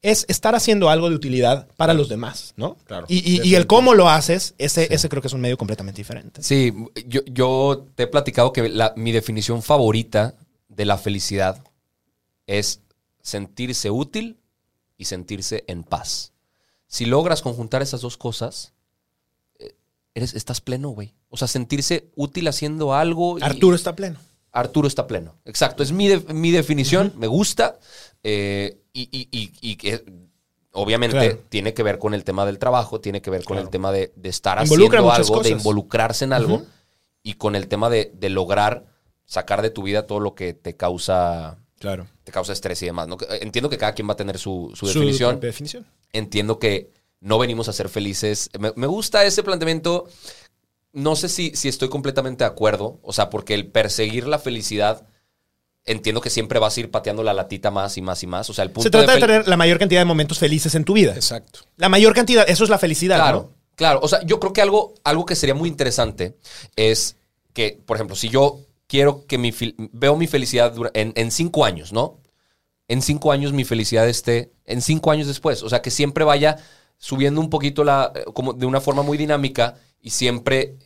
Es 0.00 0.24
estar 0.28 0.54
haciendo 0.54 0.90
algo 0.90 1.08
de 1.10 1.16
utilidad 1.16 1.66
para 1.76 1.92
los 1.92 2.08
demás, 2.08 2.54
¿no? 2.56 2.76
Claro. 2.84 3.06
Y, 3.08 3.18
y- 3.18 3.42
y 3.48 3.54
el 3.56 3.66
cómo 3.66 3.94
lo 3.94 4.08
haces, 4.08 4.54
ese, 4.58 4.92
ese 4.94 5.08
creo 5.08 5.20
que 5.20 5.26
es 5.28 5.34
un 5.34 5.40
medio 5.40 5.58
completamente 5.58 5.96
diferente. 5.98 6.40
Sí, 6.42 6.72
yo, 7.06 7.20
yo 7.26 7.86
te 7.96 8.04
he 8.04 8.06
platicado 8.06 8.52
que 8.52 8.68
la- 8.68 8.92
mi 8.96 9.10
definición 9.10 9.60
favorita 9.62 10.34
de 10.68 10.84
la 10.84 10.98
felicidad 10.98 11.64
es 12.46 12.80
sentirse 13.22 13.90
útil 13.90 14.38
y 14.96 15.06
sentirse 15.06 15.64
en 15.66 15.82
paz. 15.82 16.32
Si 16.86 17.04
logras 17.04 17.42
conjuntar 17.42 17.82
esas 17.82 18.00
dos 18.00 18.16
cosas, 18.16 18.72
eh, 19.58 19.74
eres, 20.14 20.32
estás 20.34 20.60
pleno, 20.60 20.90
güey. 20.90 21.12
O 21.28 21.36
sea, 21.36 21.48
sentirse 21.48 22.08
útil 22.14 22.46
haciendo 22.46 22.94
algo. 22.94 23.38
y- 23.38 23.42
Arturo 23.42 23.74
está 23.74 23.96
pleno. 23.96 24.20
Arturo 24.52 24.86
está 24.88 25.06
pleno. 25.08 25.34
Exacto, 25.44 25.82
es 25.82 25.90
mi, 25.92 26.06
de- 26.08 26.20
mi 26.32 26.52
definición, 26.52 27.12
me 27.16 27.26
gusta. 27.26 27.78
eh, 28.24 28.78
y, 29.02 29.08
y- 29.10 29.28
y- 29.30 29.52
y 29.72 29.76
que 29.76 30.04
obviamente 30.72 31.16
Claro. 31.18 31.40
tiene 31.48 31.74
que 31.74 31.82
ver 31.82 31.98
con 31.98 32.14
el 32.14 32.24
tema 32.24 32.44
del 32.46 32.58
trabajo, 32.58 33.00
tiene 33.00 33.20
que 33.22 33.30
ver 33.30 33.44
con 33.44 33.58
el 33.58 33.68
tema 33.70 33.90
de, 33.92 34.12
de 34.16 34.28
estar 34.28 34.60
Involucra 34.62 35.00
haciendo 35.00 35.34
algo, 35.34 35.42
de 35.42 35.50
involucrarse 35.50 36.24
en 36.24 36.32
algo 36.32 36.62
y 37.22 37.34
con 37.34 37.56
el 37.56 37.68
tema 37.68 37.90
de, 37.90 38.12
de 38.14 38.28
lograr 38.30 38.86
sacar 39.24 39.60
de 39.62 39.70
tu 39.70 39.82
vida 39.82 40.06
todo 40.06 40.20
lo 40.20 40.34
que 40.34 40.54
te 40.54 40.76
causa, 40.76 41.58
Claro. 41.78 42.06
te 42.24 42.32
causa 42.32 42.52
estrés 42.52 42.80
y 42.82 42.86
demás. 42.86 43.08
¿no? 43.08 43.16
Entiendo 43.40 43.68
que 43.68 43.76
cada 43.78 43.92
quien 43.94 44.08
va 44.08 44.12
a 44.12 44.16
tener 44.16 44.38
su, 44.38 44.70
su 44.74 44.86
Su 44.86 44.98
definición 44.98 45.38
definición. 45.40 45.86
entiendo 46.12 46.58
que 46.58 46.90
no 47.20 47.38
venimos 47.38 47.68
a 47.68 47.72
ser 47.72 47.88
felices. 47.88 48.48
Me, 48.58 48.72
me 48.76 48.86
gusta 48.86 49.24
ese 49.24 49.42
planteamiento. 49.42 50.06
No 50.92 51.16
sé 51.16 51.28
si, 51.28 51.50
si 51.54 51.68
estoy 51.68 51.88
completamente 51.88 52.44
de 52.44 52.48
acuerdo. 52.50 52.98
O 53.02 53.12
sea, 53.12 53.28
porque 53.28 53.54
el 53.54 53.66
perseguir 53.66 54.26
la 54.26 54.38
felicidad, 54.38 55.06
entiendo 55.88 56.20
que 56.20 56.30
siempre 56.30 56.58
vas 56.58 56.76
a 56.76 56.80
ir 56.80 56.90
pateando 56.90 57.22
la 57.22 57.32
latita 57.34 57.70
más 57.70 57.96
y 57.98 58.02
más 58.02 58.22
y 58.22 58.26
más. 58.26 58.48
O 58.50 58.54
sea, 58.54 58.64
el 58.64 58.70
punto 58.70 58.84
Se 58.84 58.90
trata 58.90 59.14
de 59.14 59.20
tener 59.20 59.48
la 59.48 59.56
mayor 59.56 59.78
cantidad 59.78 60.00
de 60.00 60.04
momentos 60.04 60.38
felices 60.38 60.74
en 60.74 60.84
tu 60.84 60.92
vida. 60.92 61.14
Exacto. 61.14 61.60
La 61.76 61.88
mayor 61.88 62.14
cantidad, 62.14 62.44
eso 62.48 62.64
es 62.64 62.70
la 62.70 62.78
felicidad, 62.78 63.16
Claro, 63.16 63.50
¿no? 63.50 63.56
claro. 63.74 64.00
O 64.02 64.08
sea, 64.08 64.20
yo 64.24 64.38
creo 64.40 64.52
que 64.52 64.60
algo, 64.62 64.94
algo 65.04 65.26
que 65.26 65.34
sería 65.34 65.54
muy 65.54 65.68
interesante 65.68 66.36
es 66.76 67.16
que, 67.52 67.80
por 67.84 67.96
ejemplo, 67.96 68.14
si 68.16 68.28
yo 68.28 68.60
quiero 68.86 69.26
que 69.26 69.36
mi 69.38 69.52
veo 69.92 70.16
mi 70.16 70.26
felicidad 70.26 70.72
dura- 70.72 70.90
en, 70.94 71.12
en 71.16 71.30
cinco 71.30 71.64
años, 71.64 71.92
¿no? 71.92 72.20
En 72.88 73.02
cinco 73.02 73.32
años 73.32 73.52
mi 73.52 73.64
felicidad 73.64 74.08
esté 74.08 74.52
en 74.64 74.80
cinco 74.80 75.10
años 75.10 75.26
después. 75.26 75.62
O 75.62 75.68
sea, 75.68 75.82
que 75.82 75.90
siempre 75.90 76.24
vaya 76.24 76.56
subiendo 76.96 77.40
un 77.40 77.50
poquito 77.50 77.84
la, 77.84 78.12
eh, 78.14 78.24
como 78.32 78.52
de 78.54 78.64
una 78.66 78.80
forma 78.80 79.02
muy 79.02 79.18
dinámica 79.18 79.76
y 80.00 80.10
siempre 80.10 80.76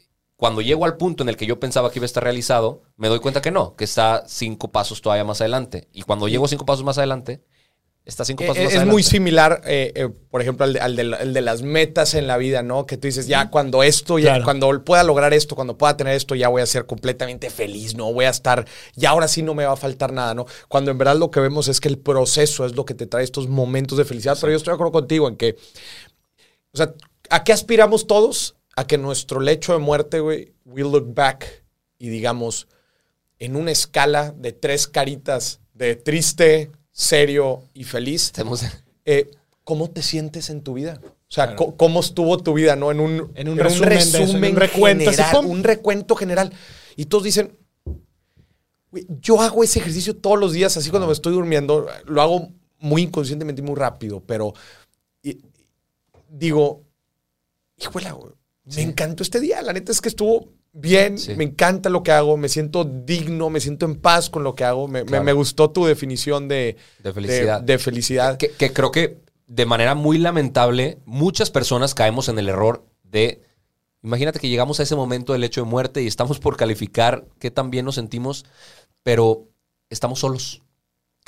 cuando 0.42 0.60
llego 0.60 0.84
al 0.86 0.96
punto 0.96 1.22
en 1.22 1.28
el 1.28 1.36
que 1.36 1.46
yo 1.46 1.60
pensaba 1.60 1.88
que 1.92 2.00
iba 2.00 2.04
a 2.04 2.06
estar 2.06 2.24
realizado, 2.24 2.82
me 2.96 3.06
doy 3.06 3.20
cuenta 3.20 3.40
que 3.40 3.52
no, 3.52 3.76
que 3.76 3.84
está 3.84 4.24
cinco 4.26 4.72
pasos 4.72 5.00
todavía 5.00 5.22
más 5.22 5.40
adelante. 5.40 5.86
Y 5.92 6.02
cuando 6.02 6.26
llego 6.26 6.48
cinco 6.48 6.66
pasos 6.66 6.82
más 6.84 6.98
adelante, 6.98 7.44
está 8.04 8.24
cinco 8.24 8.42
pasos 8.42 8.56
Eh, 8.56 8.62
más 8.64 8.72
Es 8.72 8.76
adelante. 8.78 8.92
muy 8.92 9.02
similar, 9.04 9.60
eh, 9.66 9.92
eh, 9.94 10.08
por 10.32 10.42
ejemplo, 10.42 10.64
al 10.64 10.72
de, 10.72 10.80
al 10.80 10.96
de- 10.96 11.14
al 11.14 11.32
de 11.32 11.40
las 11.42 11.62
metas 11.62 12.14
en 12.14 12.26
la 12.26 12.38
vida, 12.38 12.64
¿no? 12.64 12.86
Que 12.86 12.96
tú 12.96 13.06
dices, 13.06 13.28
ya 13.28 13.50
cuando 13.50 13.84
esto, 13.84 14.18
ya, 14.18 14.30
Claro. 14.30 14.44
cuando 14.44 14.84
pueda 14.84 15.04
lograr 15.04 15.32
esto, 15.32 15.54
cuando 15.54 15.78
pueda 15.78 15.96
tener 15.96 16.16
esto, 16.16 16.34
ya 16.34 16.48
voy 16.48 16.60
a 16.62 16.66
ser 16.66 16.86
completamente 16.86 17.48
feliz, 17.48 17.94
¿no? 17.94 18.12
Voy 18.12 18.24
a 18.24 18.30
estar, 18.30 18.66
ya 18.96 19.10
ahora 19.10 19.28
sí 19.28 19.42
no 19.44 19.54
me 19.54 19.64
va 19.64 19.74
a 19.74 19.76
faltar 19.76 20.12
nada, 20.12 20.34
¿no? 20.34 20.46
Cuando 20.66 20.90
en 20.90 20.98
verdad 20.98 21.14
lo 21.14 21.30
que 21.30 21.38
vemos 21.38 21.68
es 21.68 21.78
que 21.80 21.86
el 21.86 21.98
proceso 21.98 22.66
es 22.66 22.74
lo 22.74 22.84
que 22.84 22.94
te 22.94 23.06
trae 23.06 23.22
estos 23.22 23.46
momentos 23.46 23.96
de 23.96 24.04
felicidad. 24.04 24.36
Pero 24.40 24.50
yo 24.50 24.56
estoy 24.56 24.72
de 24.72 24.74
acuerdo 24.74 24.90
contigo 24.90 25.28
en 25.28 25.36
que, 25.36 25.54
o 26.72 26.76
sea, 26.78 26.92
¿a 27.30 27.44
qué 27.44 27.52
aspiramos 27.52 28.08
todos? 28.08 28.56
A 28.76 28.86
que 28.86 28.96
nuestro 28.98 29.40
lecho 29.40 29.72
de 29.72 29.78
muerte, 29.78 30.20
güey, 30.20 30.52
we 30.64 30.82
look 30.82 31.12
back 31.14 31.64
y 31.98 32.08
digamos, 32.08 32.68
en 33.38 33.56
una 33.56 33.70
escala 33.70 34.32
de 34.36 34.52
tres 34.52 34.86
caritas 34.88 35.60
de 35.74 35.96
triste, 35.96 36.70
serio 36.90 37.62
y 37.74 37.84
feliz, 37.84 38.26
Estamos- 38.26 38.64
eh, 39.04 39.30
¿cómo 39.64 39.90
te 39.90 40.02
sientes 40.02 40.48
en 40.50 40.62
tu 40.62 40.74
vida? 40.74 41.00
O 41.04 41.34
sea, 41.34 41.56
¿cómo 41.56 42.00
estuvo 42.00 42.36
tu 42.38 42.52
vida, 42.54 42.76
no? 42.76 42.90
En 42.90 43.00
un, 43.00 43.32
En 43.34 43.48
un 43.48 43.58
resumen 43.58 43.88
de 43.90 43.98
eso, 43.98 44.18
en 44.18 44.44
un 44.54 44.56
recuento, 44.56 45.10
general, 45.10 45.46
un 45.46 45.64
recuento 45.64 46.14
general. 46.14 46.52
Y 46.96 47.06
todos 47.06 47.24
dicen, 47.24 47.56
"Güey, 48.90 49.06
yo 49.20 49.40
hago 49.40 49.64
ese 49.64 49.78
ejercicio 49.78 50.14
todos 50.16 50.38
los 50.38 50.52
días, 50.52 50.76
así 50.76 50.90
cuando 50.90 51.06
me 51.06 51.12
estoy 51.14 51.32
durmiendo, 51.32 51.86
lo 52.04 52.20
hago 52.22 52.48
muy 52.78 53.02
inconscientemente 53.02 53.62
y 53.62 53.64
muy 53.64 53.76
rápido, 53.76 54.20
pero 54.20 54.52
y- 55.22 55.38
digo, 56.28 56.82
híjole, 57.78 58.10
me 58.64 58.82
encantó 58.82 59.22
este 59.22 59.40
día. 59.40 59.62
La 59.62 59.72
neta 59.72 59.92
es 59.92 60.00
que 60.00 60.08
estuvo 60.08 60.48
bien, 60.72 61.18
Sí. 61.18 61.34
me 61.34 61.44
encanta 61.44 61.90
lo 61.90 62.02
que 62.02 62.12
hago, 62.12 62.36
me 62.36 62.48
siento 62.48 62.84
digno, 62.84 63.50
me 63.50 63.60
siento 63.60 63.84
en 63.86 63.96
paz 63.96 64.30
con 64.30 64.42
lo 64.44 64.54
que 64.54 64.64
hago. 64.64 64.88
Me, 64.88 65.00
me- 65.00 65.06
Claro. 65.06 65.24
me 65.24 65.32
gustó 65.32 65.70
tu 65.70 65.84
definición 65.84 66.48
de, 66.48 66.76
De 67.02 67.12
felicidad. 67.12 67.60
de- 67.60 67.72
de 67.74 67.78
felicidad. 67.78 68.36
Que, 68.38 68.50
que 68.50 68.72
creo 68.72 68.90
que 68.90 69.18
de 69.46 69.66
manera 69.66 69.94
muy 69.94 70.16
lamentable, 70.18 70.98
muchas 71.04 71.50
personas 71.50 71.94
caemos 71.94 72.28
en 72.28 72.38
el 72.38 72.48
error 72.48 72.86
de, 73.04 73.42
imagínate 74.02 74.38
que 74.38 74.48
llegamos 74.48 74.80
a 74.80 74.84
ese 74.84 74.96
momento 74.96 75.34
del 75.34 75.44
hecho 75.44 75.62
de 75.62 75.68
muerte 75.68 76.02
y 76.02 76.06
estamos 76.06 76.38
por 76.38 76.56
calificar 76.56 77.26
qué 77.38 77.50
tan 77.50 77.70
bien 77.70 77.84
nos 77.84 77.96
sentimos, 77.96 78.46
pero 79.02 79.48
estamos 79.90 80.20
solos. 80.20 80.62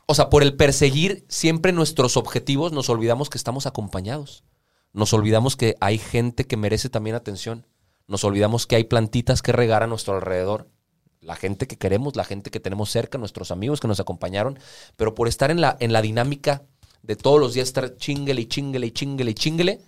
O 0.06 0.14
sea, 0.14 0.30
por 0.30 0.42
el 0.42 0.54
perseguir 0.56 1.24
siempre 1.28 1.72
nuestros 1.72 2.16
objetivos, 2.16 2.72
nos 2.72 2.88
olvidamos 2.88 3.28
que 3.28 3.36
estamos 3.38 3.66
acompañados. 3.66 4.42
Nos 4.94 5.12
olvidamos 5.12 5.56
que 5.56 5.76
hay 5.80 5.98
gente 5.98 6.46
que 6.46 6.56
merece 6.56 6.88
también 6.88 7.16
atención. 7.16 7.66
Nos 8.06 8.22
olvidamos 8.22 8.66
que 8.66 8.76
hay 8.76 8.84
plantitas 8.84 9.42
que 9.42 9.52
regar 9.52 9.82
a 9.82 9.88
nuestro 9.88 10.14
alrededor. 10.14 10.68
La 11.20 11.34
gente 11.34 11.66
que 11.66 11.76
queremos, 11.76 12.14
la 12.16 12.24
gente 12.24 12.50
que 12.50 12.60
tenemos 12.60 12.90
cerca, 12.90 13.18
nuestros 13.18 13.50
amigos 13.50 13.80
que 13.80 13.88
nos 13.88 13.98
acompañaron. 13.98 14.56
Pero 14.96 15.14
por 15.14 15.26
estar 15.26 15.50
en 15.50 15.60
la, 15.60 15.76
en 15.80 15.92
la 15.92 16.00
dinámica 16.00 16.62
de 17.02 17.16
todos 17.16 17.40
los 17.40 17.54
días 17.54 17.68
estar 17.68 17.96
chinguele 17.96 18.42
y 18.42 18.46
chinguele 18.46 18.86
y 18.86 18.90
chinguele 18.92 19.30
y 19.32 19.34
chinguele, 19.34 19.80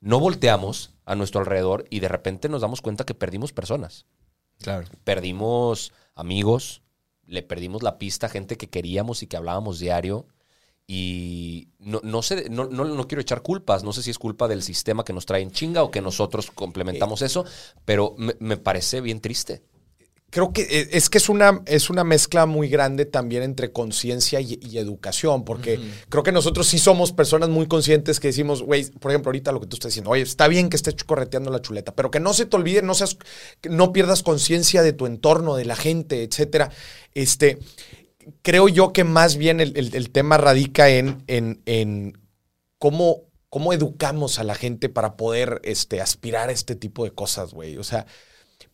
no 0.00 0.18
volteamos 0.18 0.94
a 1.04 1.14
nuestro 1.14 1.40
alrededor 1.40 1.84
y 1.90 2.00
de 2.00 2.08
repente 2.08 2.48
nos 2.48 2.62
damos 2.62 2.80
cuenta 2.80 3.04
que 3.04 3.14
perdimos 3.14 3.52
personas. 3.52 4.06
Claro. 4.58 4.86
Perdimos 5.04 5.92
amigos, 6.14 6.80
le 7.26 7.42
perdimos 7.42 7.82
la 7.82 7.98
pista 7.98 8.26
a 8.26 8.30
gente 8.30 8.56
que 8.56 8.70
queríamos 8.70 9.22
y 9.22 9.26
que 9.26 9.36
hablábamos 9.36 9.78
diario. 9.78 10.26
Y 10.86 11.68
no, 11.78 12.00
no 12.02 12.22
sé, 12.22 12.48
no, 12.50 12.66
no, 12.66 12.84
no 12.84 13.08
quiero 13.08 13.22
echar 13.22 13.42
culpas. 13.42 13.84
No 13.84 13.92
sé 13.92 14.02
si 14.02 14.10
es 14.10 14.18
culpa 14.18 14.48
del 14.48 14.62
sistema 14.62 15.04
que 15.04 15.12
nos 15.12 15.26
trae 15.26 15.42
en 15.42 15.50
chinga 15.50 15.82
o 15.82 15.90
que 15.90 16.02
nosotros 16.02 16.50
complementamos 16.50 17.22
eso, 17.22 17.44
pero 17.84 18.14
me, 18.18 18.34
me 18.38 18.56
parece 18.56 19.00
bien 19.00 19.20
triste. 19.20 19.62
Creo 20.34 20.52
que 20.52 20.62
eh, 20.62 20.88
es 20.90 21.08
que 21.10 21.18
es 21.18 21.28
una, 21.28 21.62
es 21.64 21.90
una 21.90 22.02
mezcla 22.02 22.44
muy 22.44 22.68
grande 22.68 23.04
también 23.04 23.44
entre 23.44 23.70
conciencia 23.70 24.40
y, 24.40 24.58
y 24.60 24.78
educación, 24.78 25.44
porque 25.44 25.78
creo 26.08 26.24
que 26.24 26.32
nosotros 26.32 26.66
sí 26.66 26.80
somos 26.80 27.12
personas 27.12 27.50
muy 27.50 27.68
conscientes 27.68 28.18
que 28.18 28.26
decimos, 28.26 28.60
güey, 28.60 28.90
por 28.90 29.12
ejemplo, 29.12 29.28
ahorita 29.28 29.52
lo 29.52 29.60
que 29.60 29.68
tú 29.68 29.76
estás 29.76 29.92
diciendo, 29.92 30.10
oye, 30.10 30.22
está 30.22 30.48
bien 30.48 30.70
que 30.70 30.76
estés 30.76 30.96
correteando 31.04 31.52
la 31.52 31.62
chuleta, 31.62 31.94
pero 31.94 32.10
que 32.10 32.18
no 32.18 32.34
se 32.34 32.46
te 32.46 32.56
olvide, 32.56 32.82
no 32.82 32.94
seas, 32.94 33.16
no 33.62 33.92
pierdas 33.92 34.24
conciencia 34.24 34.82
de 34.82 34.92
tu 34.92 35.06
entorno, 35.06 35.54
de 35.54 35.66
la 35.66 35.76
gente, 35.76 36.24
etcétera. 36.24 36.68
Este, 37.14 37.60
creo 38.42 38.68
yo 38.68 38.92
que 38.92 39.04
más 39.04 39.36
bien 39.36 39.60
el, 39.60 39.76
el- 39.76 39.94
el 39.94 40.10
tema 40.10 40.36
radica 40.38 40.88
en, 40.90 41.22
en, 41.26 41.62
en 41.66 42.18
cómo, 42.78 43.22
cómo 43.48 43.72
educamos 43.72 44.38
a 44.38 44.44
la 44.44 44.54
gente 44.54 44.88
para 44.88 45.16
poder 45.16 45.60
este, 45.64 46.00
aspirar 46.00 46.48
a 46.48 46.52
este 46.52 46.74
tipo 46.76 47.04
de 47.04 47.12
cosas, 47.12 47.52
güey. 47.54 47.76
O 47.78 47.84
sea, 47.84 48.06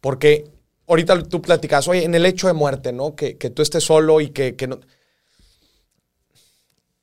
porque 0.01 0.51
ahorita 0.87 1.23
tú 1.25 1.41
platicas, 1.43 1.87
oye, 1.89 2.05
en 2.05 2.15
el 2.15 2.27
hecho 2.27 2.47
de 2.47 2.53
muerte, 2.55 2.93
¿no? 2.93 3.15
Que, 3.15 3.37
que 3.39 3.51
tú 3.51 3.63
estés 3.63 3.85
solo 3.85 4.21
y 4.21 4.31
que, 4.31 4.57
que 4.57 4.67
no. 4.67 4.81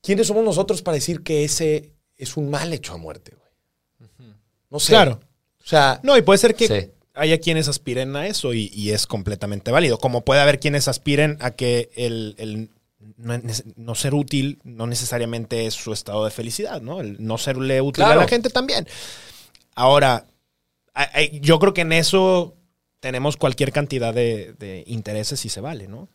¿Quiénes 0.01 0.27
somos 0.27 0.43
nosotros 0.43 0.81
para 0.81 0.95
decir 0.95 1.21
que 1.21 1.43
ese 1.43 1.91
es 2.17 2.37
un 2.37 2.49
mal 2.49 2.71
hecho 2.73 2.93
de 2.93 2.99
muerte, 2.99 3.33
güey? 3.35 4.29
No 4.69 4.79
sé. 4.79 4.93
Claro. 4.93 5.19
O 5.63 5.65
sea, 5.67 5.99
No, 6.03 6.17
y 6.17 6.21
puede 6.21 6.37
ser 6.37 6.55
que 6.55 6.67
Sí. 6.67 6.91
Haya 7.17 7.39
quienes 7.39 7.67
aspiren 7.67 8.15
a 8.15 8.27
eso 8.27 8.53
y, 8.53 8.71
y 8.73 8.91
es 8.91 9.07
completamente 9.07 9.71
válido. 9.71 9.97
Como 9.97 10.21
puede 10.23 10.41
haber 10.41 10.59
quienes 10.59 10.87
aspiren 10.87 11.37
a 11.41 11.51
que 11.51 11.89
el, 11.95 12.35
el 12.37 12.69
no, 13.75 13.95
ser 13.95 14.13
útil 14.13 14.59
no 14.63 14.87
necesariamente 14.87 15.65
es 15.65 15.73
su 15.73 15.93
estado 15.93 16.25
de 16.25 16.31
felicidad, 16.31 16.81
¿no? 16.81 17.01
El 17.01 17.17
no 17.25 17.37
serle 17.37 17.81
útil 17.81 18.03
Claro. 18.03 18.19
a 18.21 18.23
la 18.23 18.29
gente 18.29 18.49
también. 18.49 18.87
Ahora, 19.75 20.25
a- 20.93 21.03
a- 21.03 21.21
yo 21.41 21.59
creo 21.59 21.73
que 21.73 21.81
en 21.81 21.93
eso 21.93 22.55
tenemos 22.99 23.37
cualquier 23.37 23.71
cantidad 23.71 24.13
de, 24.13 24.53
de 24.59 24.83
intereses 24.87 25.45
y 25.45 25.49
se 25.49 25.61
vale, 25.61 25.87
¿no? 25.87 26.09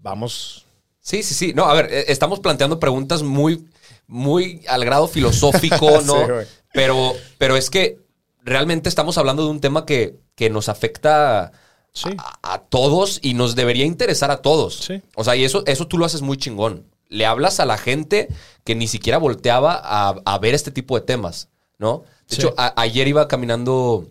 Vamos. 0.00 0.66
Sí, 1.00 1.22
sí, 1.22 1.34
sí. 1.34 1.52
No, 1.54 1.64
a 1.66 1.74
ver, 1.74 1.92
eh, 1.92 2.04
estamos 2.08 2.40
planteando 2.40 2.78
preguntas 2.80 3.22
muy, 3.22 3.64
muy 4.06 4.62
al 4.68 4.84
grado 4.84 5.08
filosófico, 5.08 6.00
¿no? 6.06 6.26
Sí, 6.26 6.48
pero, 6.72 7.12
pero 7.38 7.56
es 7.56 7.70
que 7.70 7.98
realmente 8.42 8.88
estamos 8.88 9.18
hablando 9.18 9.44
de 9.44 9.50
un 9.50 9.60
tema 9.60 9.86
que, 9.86 10.18
que 10.34 10.50
nos 10.50 10.68
afecta 10.68 11.52
Sí. 11.94 12.08
a, 12.16 12.54
a 12.54 12.58
todos 12.62 13.18
y 13.22 13.34
nos 13.34 13.54
debería 13.54 13.84
interesar 13.84 14.30
a 14.30 14.40
todos. 14.40 14.76
Sí. 14.78 15.02
O 15.14 15.24
sea, 15.24 15.36
y 15.36 15.44
eso, 15.44 15.62
eso 15.66 15.86
tú 15.86 15.98
lo 15.98 16.06
haces 16.06 16.22
muy 16.22 16.38
chingón. 16.38 16.86
Le 17.10 17.26
hablas 17.26 17.60
a 17.60 17.66
la 17.66 17.76
gente 17.76 18.28
que 18.64 18.74
ni 18.74 18.86
siquiera 18.88 19.18
volteaba 19.18 19.74
a, 19.82 20.14
a 20.24 20.38
ver 20.38 20.54
este 20.54 20.70
tipo 20.70 20.94
de 20.98 21.04
temas, 21.04 21.50
¿no? 21.78 22.04
De 22.28 22.36
Sí. 22.36 22.40
hecho, 22.40 22.54
a- 22.56 22.72
ayer 22.80 23.08
iba 23.08 23.28
caminando 23.28 24.08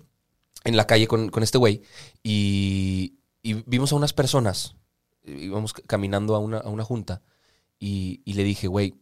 en 0.64 0.78
la 0.78 0.86
calle 0.86 1.08
con, 1.08 1.30
con 1.30 1.42
este 1.42 1.58
güey 1.58 1.82
y, 2.22 3.16
y 3.42 3.54
vimos 3.66 3.92
a 3.92 3.96
unas 3.96 4.14
personas. 4.14 4.76
Íbamos 5.26 5.74
caminando 5.74 6.36
a 6.36 6.40
una, 6.40 6.60
a 6.60 6.70
una 6.70 6.84
junta 6.84 7.22
y, 7.80 8.22
y 8.26 8.34
le 8.34 8.44
dije, 8.44 8.68
güey, 8.68 8.94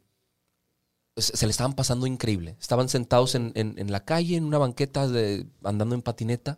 se, 1.18 1.46
le 1.46 1.52
estaban 1.52 1.74
pasando 1.74 2.06
increíble. 2.08 2.56
Estaban 2.60 2.88
sentados 2.90 3.36
en, 3.36 3.52
en- 3.56 3.78
en 3.78 3.92
la 3.92 4.06
calle, 4.06 4.38
en 4.38 4.46
una 4.46 4.58
banqueta, 4.58 5.08
de- 5.08 5.46
andando 5.64 5.96
en 5.96 6.02
patineta 6.02 6.58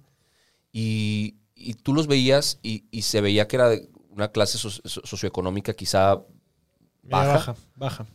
y, 0.72 1.36
y 1.56 1.74
tú 1.76 1.94
los 1.94 2.08
veías 2.08 2.60
y, 2.62 2.86
y 2.92 3.02
se 3.04 3.22
veía 3.22 3.48
que 3.48 3.56
era 3.56 3.70
de 3.70 3.90
una 4.10 4.32
clase 4.32 4.58
so- 4.58 4.70
so- 4.70 5.02
socioeconómica 5.06 5.74
quizá 5.74 6.22
baja. 7.04 7.34
Baja, 7.34 7.56
baja. 7.76 8.06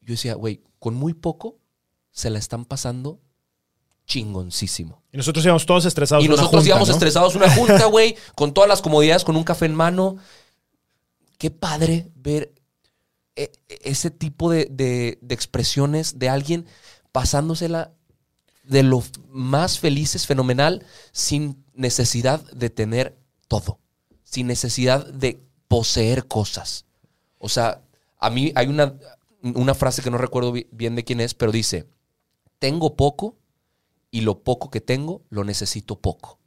Yo 0.00 0.12
decía, 0.12 0.34
güey, 0.34 0.62
con 0.78 0.94
muy 0.94 1.14
poco 1.14 1.58
se 2.10 2.30
la 2.30 2.38
están 2.38 2.64
pasando 2.64 3.20
chingoncísimo. 4.06 5.02
Y 5.12 5.16
nosotros 5.16 5.44
íbamos 5.44 5.64
todos 5.66 5.84
estresados. 5.86 6.22
Y 6.24 6.28
una 6.28 6.36
nosotros 6.36 6.60
junta, 6.60 6.68
íbamos 6.68 6.88
¿no? 6.88 6.94
estresados 6.94 7.34
una 7.34 7.50
junta, 7.50 7.86
güey, 7.90 8.16
con 8.34 8.52
todas 8.52 8.68
las 8.68 8.82
comodidades, 8.82 9.24
con 9.24 9.36
un 9.36 9.44
café 9.44 9.66
en 9.66 9.74
mano. 9.74 10.16
Qué 11.38 11.50
padre 11.50 12.10
ver 12.14 12.52
ese 13.68 14.10
tipo 14.10 14.50
de, 14.50 14.66
de- 14.70 15.18
expresiones 15.28 16.18
de 16.18 16.28
alguien 16.28 16.66
pasándosela 17.12 17.92
de 18.64 18.82
lo 18.82 19.02
más 19.28 19.78
felices, 19.78 20.26
fenomenal, 20.26 20.84
sin 21.12 21.64
necesidad 21.74 22.40
de 22.52 22.70
tener 22.70 23.16
todo, 23.48 23.78
sin 24.22 24.46
necesidad 24.46 25.06
de 25.06 25.40
poseer 25.68 26.26
cosas. 26.26 26.86
O 27.38 27.48
sea, 27.48 27.82
a 28.18 28.30
mí 28.30 28.52
hay 28.54 28.68
una, 28.68 28.94
una 29.42 29.74
frase 29.74 30.02
que 30.02 30.10
no 30.10 30.18
recuerdo 30.18 30.52
bi- 30.52 30.66
bien 30.70 30.94
de 30.96 31.04
quién 31.04 31.20
es, 31.20 31.34
pero 31.34 31.52
dice, 31.52 31.86
tengo 32.58 32.96
poco 32.96 33.36
y 34.10 34.22
lo 34.22 34.38
poco 34.42 34.70
que 34.70 34.80
tengo 34.80 35.22
lo 35.28 35.44
necesito 35.44 35.98
poco. 36.00 36.38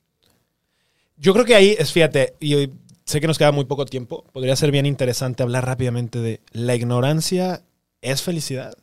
Yo 1.18 1.34
creo 1.34 1.46
que 1.46 1.56
ahí 1.56 1.76
es, 1.78 1.92
fíjate, 1.92 2.36
y 2.40 2.70
sé 3.08 3.20
que 3.20 3.28
nos 3.28 3.40
queda 3.40 3.52
muy 3.52 3.66
poco 3.66 3.86
tiempo, 3.86 4.24
podría 4.34 4.56
ser 4.56 4.70
bien 4.72 4.86
interesante 4.86 5.42
hablar 5.42 5.66
rápidamente 5.66 6.20
de 6.20 6.42
la 6.52 6.76
ignorancia 6.76 7.64
es 8.02 8.22
felicidad. 8.22 8.76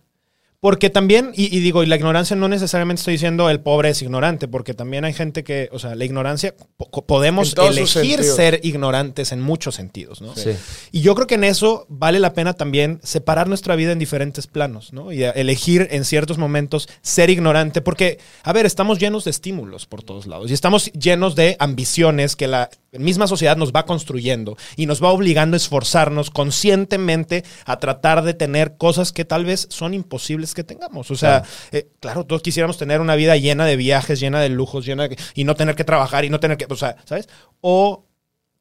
Porque 0.61 0.89
también, 0.89 1.31
y, 1.35 1.55
y 1.55 1.61
digo, 1.61 1.83
y 1.83 1.87
la 1.87 1.97
ignorancia 1.97 2.35
no 2.37 2.49
necesariamente 2.49 3.01
estoy 3.01 3.13
diciendo 3.13 3.51
el 3.51 3.61
pobre 3.61 3.91
es 3.91 4.01
ignorante, 4.01 4.49
porque 4.49 4.73
también 4.73 5.05
hay 5.05 5.13
gente 5.13 5.45
que, 5.45 5.69
o 5.73 5.79
sea, 5.79 5.95
la 5.95 6.07
ignorancia, 6.07 6.55
po- 6.79 7.05
podemos 7.05 7.55
elegir 7.55 8.25
ser 8.25 8.61
ignorantes 8.63 9.33
en 9.33 9.43
muchos 9.43 9.75
sentidos, 9.75 10.23
¿no? 10.23 10.35
Sí. 10.35 10.53
Y 10.91 11.03
yo 11.03 11.15
creo 11.15 11.27
que 11.27 11.35
en 11.35 11.45
eso 11.45 11.85
vale 11.91 12.19
la 12.19 12.33
pena 12.33 12.55
también 12.55 12.99
separar 13.03 13.47
nuestra 13.47 13.77
vida 13.77 13.93
en 13.93 13.99
diferentes 13.99 14.47
planos, 14.47 14.95
¿no? 14.95 15.13
Y 15.13 15.23
elegir 15.23 15.87
en 15.91 16.07
ciertos 16.07 16.39
momentos 16.39 16.89
ser 17.03 17.29
ignorante, 17.29 17.83
porque, 17.83 18.19
a 18.43 18.55
ver, 18.55 18.65
estamos 18.65 18.99
llenos 18.99 19.25
de 19.25 19.33
estímulos 19.33 19.85
por 19.85 20.03
todos 20.03 20.27
lados 20.27 20.51
y 20.51 20.55
estamos 20.55 20.91
llenos 20.93 21.35
de 21.35 21.57
ambiciones 21.59 22.37
que 22.37 22.49
la 22.49 22.71
misma 22.99 23.27
sociedad 23.27 23.57
nos 23.57 23.73
va 23.73 23.87
construyendo 23.87 24.57
y 24.77 24.87
nos 24.87 25.03
va 25.03 25.11
obligando 25.11 25.55
a 25.55 25.59
esforzarnos 25.59 26.31
conscientemente 26.31 27.45
a 27.65 27.79
tratar 27.79 28.23
de 28.23 28.35
tener 28.35 28.77
cosas 28.77 29.13
que 29.13 29.25
tal 29.25 29.45
vez 29.45 29.67
son 29.71 29.95
imposibles 29.95 30.55
que 30.55 30.65
tengamos. 30.65 31.11
O 31.11 31.17
sea, 31.17 31.45
eh, 31.73 31.89
claro, 32.01 32.25
todos 32.25 32.43
quisiéramos 32.43 32.79
tener 32.79 33.01
una 33.01 33.17
vida 33.17 33.37
llena 33.37 33.67
de 33.67 33.77
viajes, 33.77 34.21
llena 34.21 34.41
de 34.41 34.49
lujos, 34.49 34.85
llena 34.85 35.09
de, 35.09 35.19
y 35.35 35.45
no 35.45 35.55
tener 35.55 35.75
que 35.75 35.85
trabajar 35.85 36.25
y 36.25 36.31
no 36.31 36.41
tener 36.41 36.57
que, 36.57 36.67
o 36.69 36.77
sea, 36.77 36.97
¿sabes? 37.05 37.29
O 37.61 38.05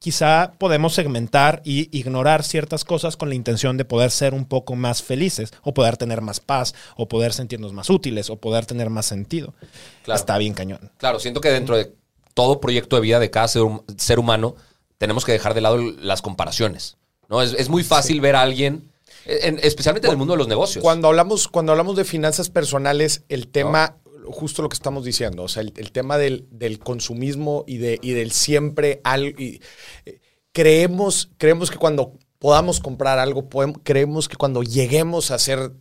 quizá 0.04 0.52
podemos 0.58 0.92
segmentar 0.92 1.62
y 1.64 1.96
ignorar 1.96 2.42
ciertas 2.42 2.84
cosas 2.84 3.16
con 3.16 3.30
la 3.30 3.34
intención 3.34 3.78
de 3.78 3.86
poder 3.86 4.10
ser 4.10 4.34
un 4.34 4.44
poco 4.44 4.76
más 4.76 5.02
felices, 5.02 5.50
o 5.62 5.72
poder 5.72 5.96
tener 5.96 6.20
más 6.20 6.40
paz, 6.40 6.74
o 6.96 7.08
poder 7.08 7.32
sentirnos 7.32 7.72
más 7.72 7.88
útiles, 7.88 8.28
o 8.28 8.36
poder 8.36 8.66
tener 8.66 8.90
más 8.90 9.06
sentido. 9.06 9.54
Claro. 10.02 10.20
Está 10.20 10.36
bien 10.36 10.52
cañón. 10.52 10.90
Claro, 10.98 11.18
siento 11.18 11.40
que 11.40 11.48
dentro 11.48 11.76
de 11.78 11.94
todo 12.34 12.60
proyecto 12.60 12.96
de 12.96 13.02
vida 13.02 13.18
de 13.20 13.30
cada 13.30 13.48
ser, 13.48 13.62
hum- 13.62 13.82
ser 13.96 14.18
humano, 14.18 14.56
tenemos 14.98 15.24
que 15.24 15.32
dejar 15.32 15.54
de 15.54 15.60
lado 15.60 15.78
las 15.78 16.20
comparaciones. 16.22 16.96
¿no? 17.28 17.40
Es, 17.42 17.54
es 17.54 17.68
muy 17.68 17.82
fácil 17.84 18.20
ver 18.20 18.36
a 18.36 18.42
alguien, 18.42 18.90
en- 19.24 19.58
especialmente 19.62 20.08
en 20.08 20.12
el 20.12 20.18
mundo 20.18 20.34
de 20.34 20.38
los 20.38 20.48
negocios. 20.48 20.82
Cuando 20.82 21.08
hablamos, 21.08 21.48
cuando 21.48 21.72
hablamos 21.72 21.96
de 21.96 22.04
finanzas 22.04 22.50
personales, 22.50 23.22
el 23.28 23.48
tema, 23.48 23.96
justo 24.26 24.62
lo 24.62 24.68
que 24.68 24.74
estamos 24.74 25.04
diciendo, 25.04 25.42
o 25.44 25.48
sea, 25.48 25.62
el, 25.62 25.72
el 25.76 25.92
tema 25.92 26.18
del, 26.18 26.46
del 26.50 26.78
consumismo 26.78 27.64
y, 27.66 27.78
de, 27.78 27.98
y 28.02 28.10
del 28.12 28.32
siempre 28.32 29.00
algo. 29.04 29.38
y, 29.40 29.60
eh, 30.06 30.20
creemos, 30.52 31.30
creemos 31.38 31.70
que 31.70 31.78
cuando 31.78 32.12
podamos 32.38 32.80
comprar 32.80 33.18
algo, 33.18 33.48
podemos- 33.48 33.80
creemos 33.82 34.28
que 34.28 34.36
cuando 34.36 34.62
lleguemos 34.62 35.30
a 35.30 35.38
ser, 35.38 35.72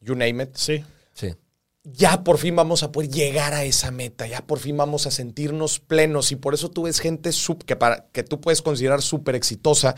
you 0.00 0.14
name 0.14 0.42
it, 0.44 0.50
Sí. 0.54 0.84
Ya 1.92 2.24
por 2.24 2.38
fin 2.38 2.54
vamos 2.56 2.82
a 2.82 2.92
poder 2.92 3.10
llegar 3.10 3.54
a 3.54 3.64
esa 3.64 3.90
meta, 3.90 4.26
ya 4.26 4.46
por 4.46 4.58
fin 4.58 4.76
vamos 4.76 5.06
a 5.06 5.10
sentirnos 5.10 5.78
plenos 5.80 6.32
y 6.32 6.36
por 6.36 6.54
eso 6.54 6.70
tú 6.70 6.82
ves 6.82 7.00
gente 7.00 7.32
sub, 7.32 7.64
que, 7.64 7.76
para, 7.76 8.06
que 8.12 8.22
tú 8.22 8.40
puedes 8.40 8.62
considerar 8.62 9.02
súper 9.02 9.34
exitosa 9.34 9.94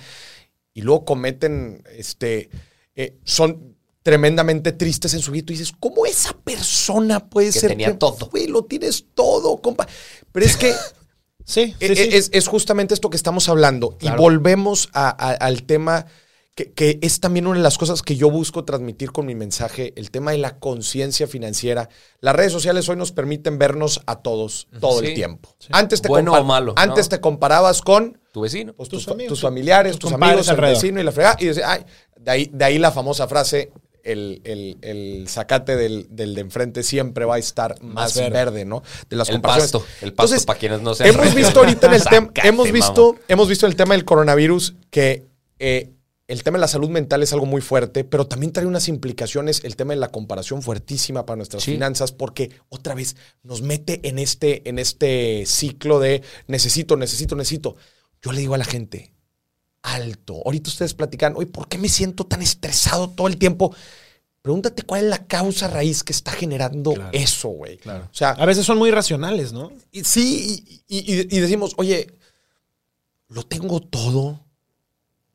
y 0.74 0.82
luego 0.82 1.04
cometen, 1.04 1.82
este, 1.96 2.50
eh, 2.94 3.16
son, 3.24 3.76
tremendamente 4.02 4.72
tristes 4.72 5.12
en 5.14 5.20
su 5.20 5.30
vida. 5.30 5.40
Y 5.40 5.42
tú 5.44 5.52
dices, 5.52 5.72
¿cómo 5.78 6.06
esa 6.06 6.32
persona 6.32 7.28
puede 7.28 7.52
Que 7.52 7.60
ser? 7.60 7.70
tenía 7.70 7.98
todo. 7.98 8.28
Güey, 8.30 8.46
lo 8.46 8.62
tienes 8.64 9.04
todo, 9.14 9.58
compa. 9.58 9.86
Pero 10.32 10.46
es 10.46 10.56
que 10.56 10.72
Sí, 11.44 11.74
sí, 11.78 11.84
e- 11.86 11.96
sí. 11.96 12.08
Es, 12.12 12.30
es 12.32 12.46
justamente 12.48 12.94
esto 12.94 13.10
que 13.10 13.16
estamos 13.16 13.48
hablando. 13.48 13.96
Claro. 13.98 14.16
Y 14.16 14.20
volvemos 14.22 14.88
a- 14.92 15.08
a- 15.10 15.32
al 15.34 15.64
tema 15.64 16.06
que, 16.54 16.72
que 16.72 16.98
es 17.00 17.20
también 17.20 17.46
una 17.46 17.56
de 17.58 17.62
las 17.62 17.78
cosas 17.78 18.02
que 18.02 18.16
yo 18.16 18.30
busco 18.30 18.64
transmitir 18.64 19.12
con 19.12 19.24
mi 19.26 19.34
mensaje, 19.34 19.92
el 19.96 20.10
tema 20.10 20.32
de 20.32 20.38
la 20.38 20.58
conciencia 20.58 21.26
financiera. 21.26 21.88
Las 22.20 22.34
redes 22.34 22.52
sociales 22.52 22.88
hoy 22.88 22.96
nos 22.96 23.12
permiten 23.12 23.58
vernos 23.58 24.00
a 24.06 24.16
todos 24.20 24.66
todo 24.80 25.00
Sí. 25.00 25.06
el 25.06 25.14
tiempo. 25.14 25.54
Antes, 25.70 26.02
te 26.02 26.08
Bueno 26.08 26.32
o 26.34 26.44
malo, 26.44 26.74
¿no? 26.76 26.82
antes 26.82 27.08
te 27.08 27.20
comparabas 27.20 27.80
con 27.82 28.18
Tu 28.32 28.40
vecino. 28.42 28.72
pues, 28.74 28.88
Tus 28.88 29.04
tus, 29.04 29.12
amigos, 29.14 29.28
tus 29.30 29.38
tus- 29.40 29.48
familiares, 29.48 29.98
tus 29.98 30.12
amigos, 30.12 30.46
el 30.48 30.50
alrededor. 30.50 30.76
vecino 30.82 31.00
y 31.00 31.04
la 31.04 31.12
fregada. 31.12 31.36
Y 31.40 31.46
decía, 31.46 31.70
ay, 31.70 31.84
de 32.18 32.30
ahí, 32.30 32.50
de 32.52 32.64
ahí 32.64 32.78
la 32.78 32.90
famosa 32.92 33.26
frase, 33.28 33.70
el, 34.02 34.40
el, 34.44 34.78
el 34.82 35.28
zacate 35.28 35.76
del, 35.76 36.06
del 36.10 36.34
de 36.34 36.40
enfrente 36.40 36.82
siempre 36.82 37.24
va 37.26 37.36
a 37.36 37.38
estar 37.38 37.80
más, 37.82 38.14
verde. 38.14 38.30
verde. 38.30 38.64
¿no? 38.64 38.82
De 39.08 39.16
las 39.16 39.28
El 39.28 39.36
comparaciones. 39.36 39.72
pasto, 39.72 39.86
el 40.00 40.12
pasto 40.14 40.24
Entonces, 40.34 40.46
para 40.46 40.58
quienes 40.58 40.80
no 40.82 40.94
sean 40.94 41.10
Hemos 41.10 41.34
visto 41.34 41.60
ahorita 41.60 41.86
en 41.86 41.92
el 41.94 42.04
tema, 42.10 42.30
hemos 42.42 42.72
visto, 42.72 43.16
hemos 43.28 43.48
visto 43.48 43.66
el 43.66 43.76
tema 43.76 43.94
del 43.94 44.04
coronavirus 44.04 44.74
que 44.90 45.26
eh, 45.58 45.90
el 46.30 46.42
tema 46.42 46.58
de 46.58 46.62
la 46.62 46.68
salud 46.68 46.88
mental 46.88 47.22
es 47.22 47.32
algo 47.32 47.44
muy 47.46 47.60
fuerte, 47.60 48.04
pero 48.04 48.26
también 48.26 48.52
trae 48.52 48.66
unas 48.66 48.88
implicaciones, 48.88 49.62
el 49.64 49.76
tema 49.76 49.92
de 49.94 50.00
la 50.00 50.08
comparación 50.10 50.62
fuertísima 50.62 51.26
para 51.26 51.36
nuestras 51.36 51.62
Sí. 51.64 51.72
finanzas, 51.72 52.12
porque 52.12 52.50
otra 52.68 52.94
vez 52.94 53.16
nos 53.42 53.62
mete 53.62 54.00
en 54.08 54.18
este, 54.18 54.68
en 54.68 54.78
este 54.78 55.44
ciclo 55.46 55.98
de 56.00 56.22
necesito, 56.46 56.96
necesito, 56.96 57.36
necesito. 57.36 57.76
Yo 58.22 58.32
le 58.32 58.40
digo 58.40 58.54
a 58.54 58.58
la 58.58 58.64
gente, 58.64 59.12
alto. 59.82 60.42
Ahorita 60.44 60.70
ustedes 60.70 60.94
platican, 60.94 61.34
oye, 61.36 61.46
¿por 61.46 61.68
qué 61.68 61.78
me 61.78 61.88
siento 61.88 62.24
tan 62.24 62.42
estresado 62.42 63.08
todo 63.10 63.26
el 63.28 63.36
tiempo? 63.38 63.74
Pregúntate 64.42 64.82
cuál 64.84 65.04
es 65.04 65.10
la 65.10 65.26
causa 65.26 65.68
raíz 65.68 66.02
que 66.02 66.12
está 66.12 66.32
generando 66.32 66.92
Claro. 66.94 67.10
eso, 67.12 67.48
güey. 67.48 67.76
Claro. 67.78 68.04
O 68.10 68.14
sea, 68.14 68.30
A 68.30 68.46
veces 68.46 68.64
son 68.64 68.78
muy 68.78 68.90
racionales, 68.90 69.52
¿no? 69.52 69.70
y 69.92 70.04
sí, 70.04 70.82
y, 70.88 70.98
y- 70.98 71.36
y 71.36 71.40
decimos, 71.40 71.74
oye, 71.76 72.06
lo 73.28 73.42
tengo 73.44 73.80
todo, 73.80 74.44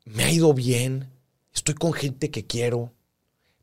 me 0.05 0.23
ha 0.23 0.31
ido 0.31 0.53
bien, 0.53 1.11
estoy 1.53 1.75
con 1.75 1.93
gente 1.93 2.31
que 2.31 2.45
quiero. 2.45 2.93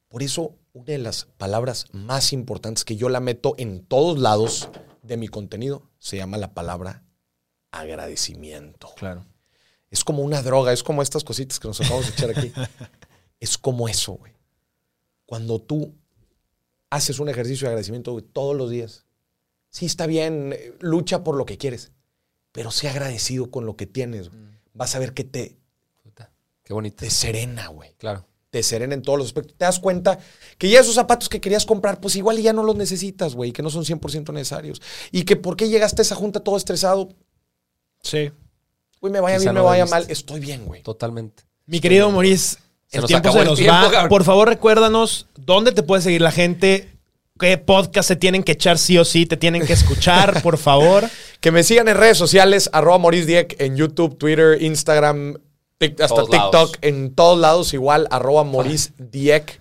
Por 0.09 0.23
eso, 0.23 0.57
una 0.73 0.87
de 0.87 0.99
las 0.99 1.25
palabras 1.39 1.87
más 1.93 2.33
importantes 2.33 2.85
que 2.85 2.97
yo 2.97 3.09
la 3.09 3.21
meto 3.21 3.55
en 3.59 3.85
todos 3.85 4.19
lados 4.19 4.69
de 5.03 5.17
mi 5.17 5.29
contenido 5.29 5.91
se 5.99 6.17
llama 6.17 6.37
la 6.37 6.53
palabra 6.53 7.05
agradecimiento. 7.71 8.91
Claro. 8.97 9.25
Es 9.91 10.05
como 10.05 10.23
una 10.23 10.43
droga, 10.43 10.73
es 10.73 10.83
como 10.83 11.03
estas 11.03 11.25
cositas 11.25 11.59
que 11.59 11.69
nos 11.69 11.81
acabamos 11.81 12.07
de 12.07 12.13
echar 12.13 12.31
aquí. 12.31 12.53
es 13.41 13.59
como 13.59 13.89
eso, 13.89 14.13
güey. 14.15 14.33
Cuando 15.27 15.61
tú 15.61 15.95
haces 16.91 17.19
un 17.19 17.29
ejercicio 17.29 17.67
de 17.67 17.71
agradecimiento 17.71 18.13
güey, 18.13 18.25
todos 18.25 18.57
los 18.57 18.71
días. 18.71 19.07
Sí, 19.71 19.87
está 19.87 20.07
bien, 20.07 20.53
eh, 20.53 20.75
lucha 20.81 21.25
por 21.25 21.37
lo 21.37 21.47
que 21.47 21.57
quieres, 21.57 21.93
pero 22.53 22.71
sé 22.71 22.89
agradecido 22.89 23.51
con 23.51 23.65
lo 23.65 23.77
que 23.77 23.87
tienes. 23.87 24.29
güey. 24.29 24.43
Vas 24.75 24.95
a 24.95 24.99
ver 24.99 25.15
que 25.15 25.25
te, 25.25 25.62
Qué 26.73 26.75
bonito. 26.75 26.97
te 27.05 27.11
serena, 27.11 27.69
güey. 27.69 27.91
Claro. 27.99 28.27
Te 28.51 28.63
serena 28.63 28.95
en 28.95 29.03
todos 29.03 29.19
los 29.19 29.27
aspectos. 29.29 29.55
Te 29.59 29.65
das 29.67 29.79
cuenta 29.79 30.19
que 30.59 30.71
ya 30.71 30.81
esos 30.81 30.95
zapatos 30.95 31.29
que 31.29 31.41
querías 31.41 31.67
comprar, 31.67 32.01
pues 32.01 32.17
igual 32.17 32.39
y 32.39 32.43
ya 32.43 32.53
no 32.55 32.63
los 32.63 32.77
necesitas, 32.77 33.35
güey, 33.35 33.53
que 33.53 33.63
no 33.63 33.69
son 33.71 33.85
100% 33.85 34.33
necesarios. 34.33 34.81
Y 35.11 35.25
que 35.25 35.37
por 35.37 35.57
qué 35.57 35.69
llegaste 35.69 36.01
a 36.01 36.05
esa 36.05 36.15
junta 36.15 36.41
todo 36.41 36.57
estresado, 36.57 37.11
Sí. 38.03 38.31
güey, 39.01 39.13
me 39.13 39.21
vaya 39.21 39.37
Quizá 39.39 39.51
bien, 39.53 39.55
me 39.55 39.61
vaya 39.61 39.87
mal, 39.87 40.05
estoy 40.09 40.41
bien, 40.41 40.65
güey. 40.65 40.83
Totalmente. 40.83 41.45
Mi 41.67 41.81
querido 41.81 42.11
Maurice, 42.11 42.57
el 42.91 43.05
tiempo 43.05 43.33
se 43.33 43.45
nos 43.45 43.59
tiempo, 43.59 43.75
va. 43.75 43.91
cabrón. 43.91 44.09
Por 44.09 44.25
favor, 44.25 44.49
recuérdanos 44.49 45.27
dónde 45.37 45.73
te 45.73 45.83
puede 45.83 46.03
seguir 46.03 46.21
la 46.21 46.33
gente, 46.33 46.91
qué 47.39 47.57
podcast 47.59 48.09
se 48.09 48.17
tienen 48.17 48.43
que 48.43 48.53
echar 48.53 48.79
sí 48.79 48.99
o 48.99 49.05
sí, 49.05 49.25
te 49.27 49.37
tienen 49.37 49.67
que 49.67 49.73
escuchar, 49.75 50.43
por 50.43 50.57
favor. 50.59 51.09
Que 51.43 51.51
me 51.51 51.65
sigan 51.65 51.89
en 51.89 51.97
redes 51.97 52.17
sociales, 52.19 52.71
arroba 52.73 52.99
Maurice 52.99 53.27
Dieck, 53.27 53.57
en 53.61 53.77
YouTube, 53.77 54.17
Twitter, 54.17 54.63
Instagram, 54.63 55.39
tic- 55.83 56.01
hasta 56.01 56.15
Todos 56.15 56.31
TikTok, 56.31 56.53
lados. 56.53 56.73
en 56.83 57.15
todos 57.15 57.39
lados 57.39 57.75
igual, 57.75 58.07
arroba 58.11 58.45
Maurice 58.45 58.93
Dieck. 58.99 59.61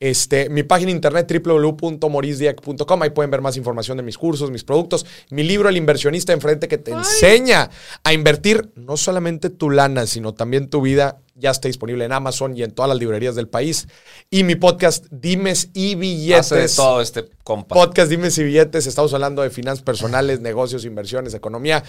Este, 0.00 0.48
mi 0.48 0.64
página 0.64 0.86
de 0.88 0.96
internet 0.96 1.32
www.mauricedieck.com, 1.44 3.02
ahí 3.02 3.10
pueden 3.10 3.30
ver 3.30 3.40
más 3.40 3.56
información 3.56 3.96
de 3.96 4.02
mis 4.02 4.18
cursos, 4.18 4.50
mis 4.50 4.64
productos, 4.64 5.06
mi 5.30 5.44
libro 5.44 5.68
El 5.68 5.76
inversionista 5.76 6.32
enfrente 6.32 6.66
que 6.66 6.76
te 6.76 6.90
enseña 6.90 7.70
a 8.02 8.12
invertir 8.12 8.70
no 8.74 8.96
solamente 8.96 9.48
tu 9.48 9.70
lana, 9.70 10.06
sino 10.08 10.34
también 10.34 10.68
tu 10.68 10.80
vida, 10.80 11.20
ya 11.36 11.50
está 11.52 11.68
disponible 11.68 12.04
en 12.04 12.10
Amazon 12.10 12.56
y 12.56 12.64
en 12.64 12.72
todas 12.72 12.88
las 12.88 12.98
librerías 12.98 13.36
del 13.36 13.46
país. 13.46 13.86
Y 14.28 14.42
mi 14.42 14.56
podcast 14.56 15.06
Dimes 15.12 15.68
y 15.72 15.94
Billetes. 15.94 16.50
Hace 16.52 16.56
de 16.56 16.68
todo 16.68 17.00
este 17.00 17.24
compa. 17.44 17.72
Podcast 17.74 18.10
Dimes 18.10 18.36
y 18.38 18.42
Billetes, 18.42 18.88
estamos 18.88 19.14
hablando 19.14 19.42
de 19.42 19.50
finanzas 19.50 19.84
personales, 19.84 20.40
negocios, 20.40 20.84
inversiones, 20.84 21.32
economía. 21.34 21.84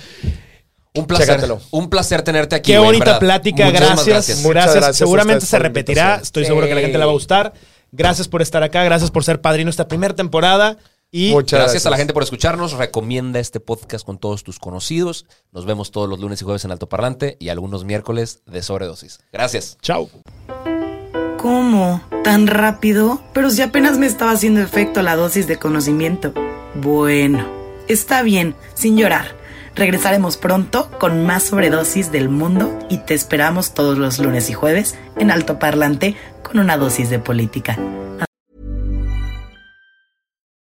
Un 0.96 1.06
placer. 1.06 1.28
Chécatelo. 1.28 1.60
Un 1.72 1.90
placer 1.90 2.22
tenerte 2.22 2.56
aquí. 2.56 2.72
Qué 2.72 2.78
güey, 2.78 2.90
bonita 2.90 3.06
verdad. 3.06 3.20
plática, 3.20 3.72
gracias. 3.72 4.06
gracias. 4.06 4.44
Gracias. 4.44 4.76
Gracias 4.76 4.98
Seguramente 4.98 5.46
se 5.46 5.52
por 5.52 5.62
la 5.62 5.68
repetirá. 5.68 6.20
Estoy 6.22 6.46
seguro 6.46 6.68
que 6.68 6.74
a 6.74 6.76
la 6.76 6.82
gente 6.82 6.98
le 6.98 7.06
va 7.06 7.12
a 7.12 7.14
gustar. 7.14 7.54
Gracias 7.92 8.28
por 8.28 8.42
estar 8.42 8.64
acá, 8.64 8.84
gracias 8.84 9.12
por 9.12 9.24
ser 9.24 9.42
padrino 9.42 9.70
esta 9.70 9.88
primera 9.88 10.16
temporada. 10.16 10.78
Y 11.12 11.30
Muchas 11.30 11.60
Gracias, 11.60 11.86
a 11.86 11.92
la 11.92 11.98
gente 11.98 12.12
por 12.12 12.24
escucharnos. 12.24 12.74
Recomienda 12.74 13.40
este 13.40 13.60
podcast 13.60 14.04
con 14.04 14.18
todos 14.18 14.44
tus 14.44 14.58
conocidos. 14.58 15.28
Nos 15.52 15.66
vemos 15.68 15.92
todos 15.92 16.10
los 16.10 16.20
lunes 16.20 16.42
y 16.42 16.44
jueves 16.44 16.66
en 16.66 16.72
Alto 16.72 16.90
Parlante 16.90 17.38
y 17.40 17.50
algunos 17.50 17.86
miércoles 17.86 18.42
de 18.48 18.64
sobredosis. 18.64 19.20
Gracias. 19.32 19.78
chao. 19.80 20.10
¿Cómo? 21.38 22.02
¿Tan 22.24 22.48
rápido? 22.48 23.22
Pero 23.34 23.52
si 23.52 23.62
apenas 23.62 24.00
me 24.00 24.08
estaba 24.08 24.32
haciendo 24.32 24.62
efecto 24.62 25.04
la 25.04 25.16
dosis 25.16 25.46
de 25.46 25.60
conocimiento. 25.60 26.34
Bueno, 26.74 27.46
está 27.88 28.24
bien, 28.24 28.56
sin 28.74 28.98
llorar. 28.98 29.43
Regresaremos 29.76 30.38
pronto 30.38 30.90
con 31.00 31.26
más 31.26 31.44
sobredosis 31.44 32.12
del 32.12 32.30
mundo 32.30 32.78
y 32.90 32.98
te 33.00 33.16
esperamos 33.16 33.74
todos 33.74 33.98
los 33.98 34.20
lunes 34.20 34.50
y 34.50 34.54
jueves 34.54 34.96
en 35.18 35.32
Alto 35.32 35.58
Parlante 35.58 36.16
con 36.44 36.60
una 36.60 36.78
dosis 36.78 37.10
de 37.10 37.20
política. 37.20 37.78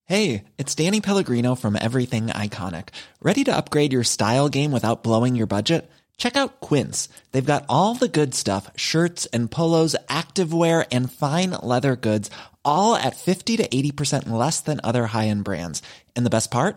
Hey, 0.07 0.45
it's 0.59 0.75
Danny 0.75 1.01
Pellegrino 1.01 1.55
from 1.55 1.75
Everything 1.75 2.27
Iconic. 2.27 2.89
Ready 3.23 3.45
to 3.45 3.57
upgrade 3.57 3.93
your 3.93 4.05
style 4.05 4.49
game 4.49 4.71
without 4.71 5.03
blowing 5.03 5.37
your 5.37 5.47
budget? 5.47 5.91
Check 6.19 6.37
out 6.37 6.61
Quince. 6.61 7.09
They've 7.33 7.45
got 7.45 7.65
all 7.69 7.95
the 7.95 8.09
good 8.09 8.35
stuff 8.35 8.71
shirts 8.77 9.27
and 9.33 9.51
polos, 9.51 9.97
activewear, 10.09 10.87
and 10.93 11.11
fine 11.11 11.51
leather 11.63 11.97
goods, 11.97 12.31
all 12.65 12.95
at 12.95 13.17
50 13.17 13.57
to 13.59 13.69
80% 13.69 14.29
less 14.29 14.61
than 14.61 14.81
other 14.85 15.07
high 15.07 15.29
end 15.29 15.45
brands. 15.45 15.83
And 16.15 16.27
the 16.27 16.31
best 16.31 16.51
part? 16.51 16.77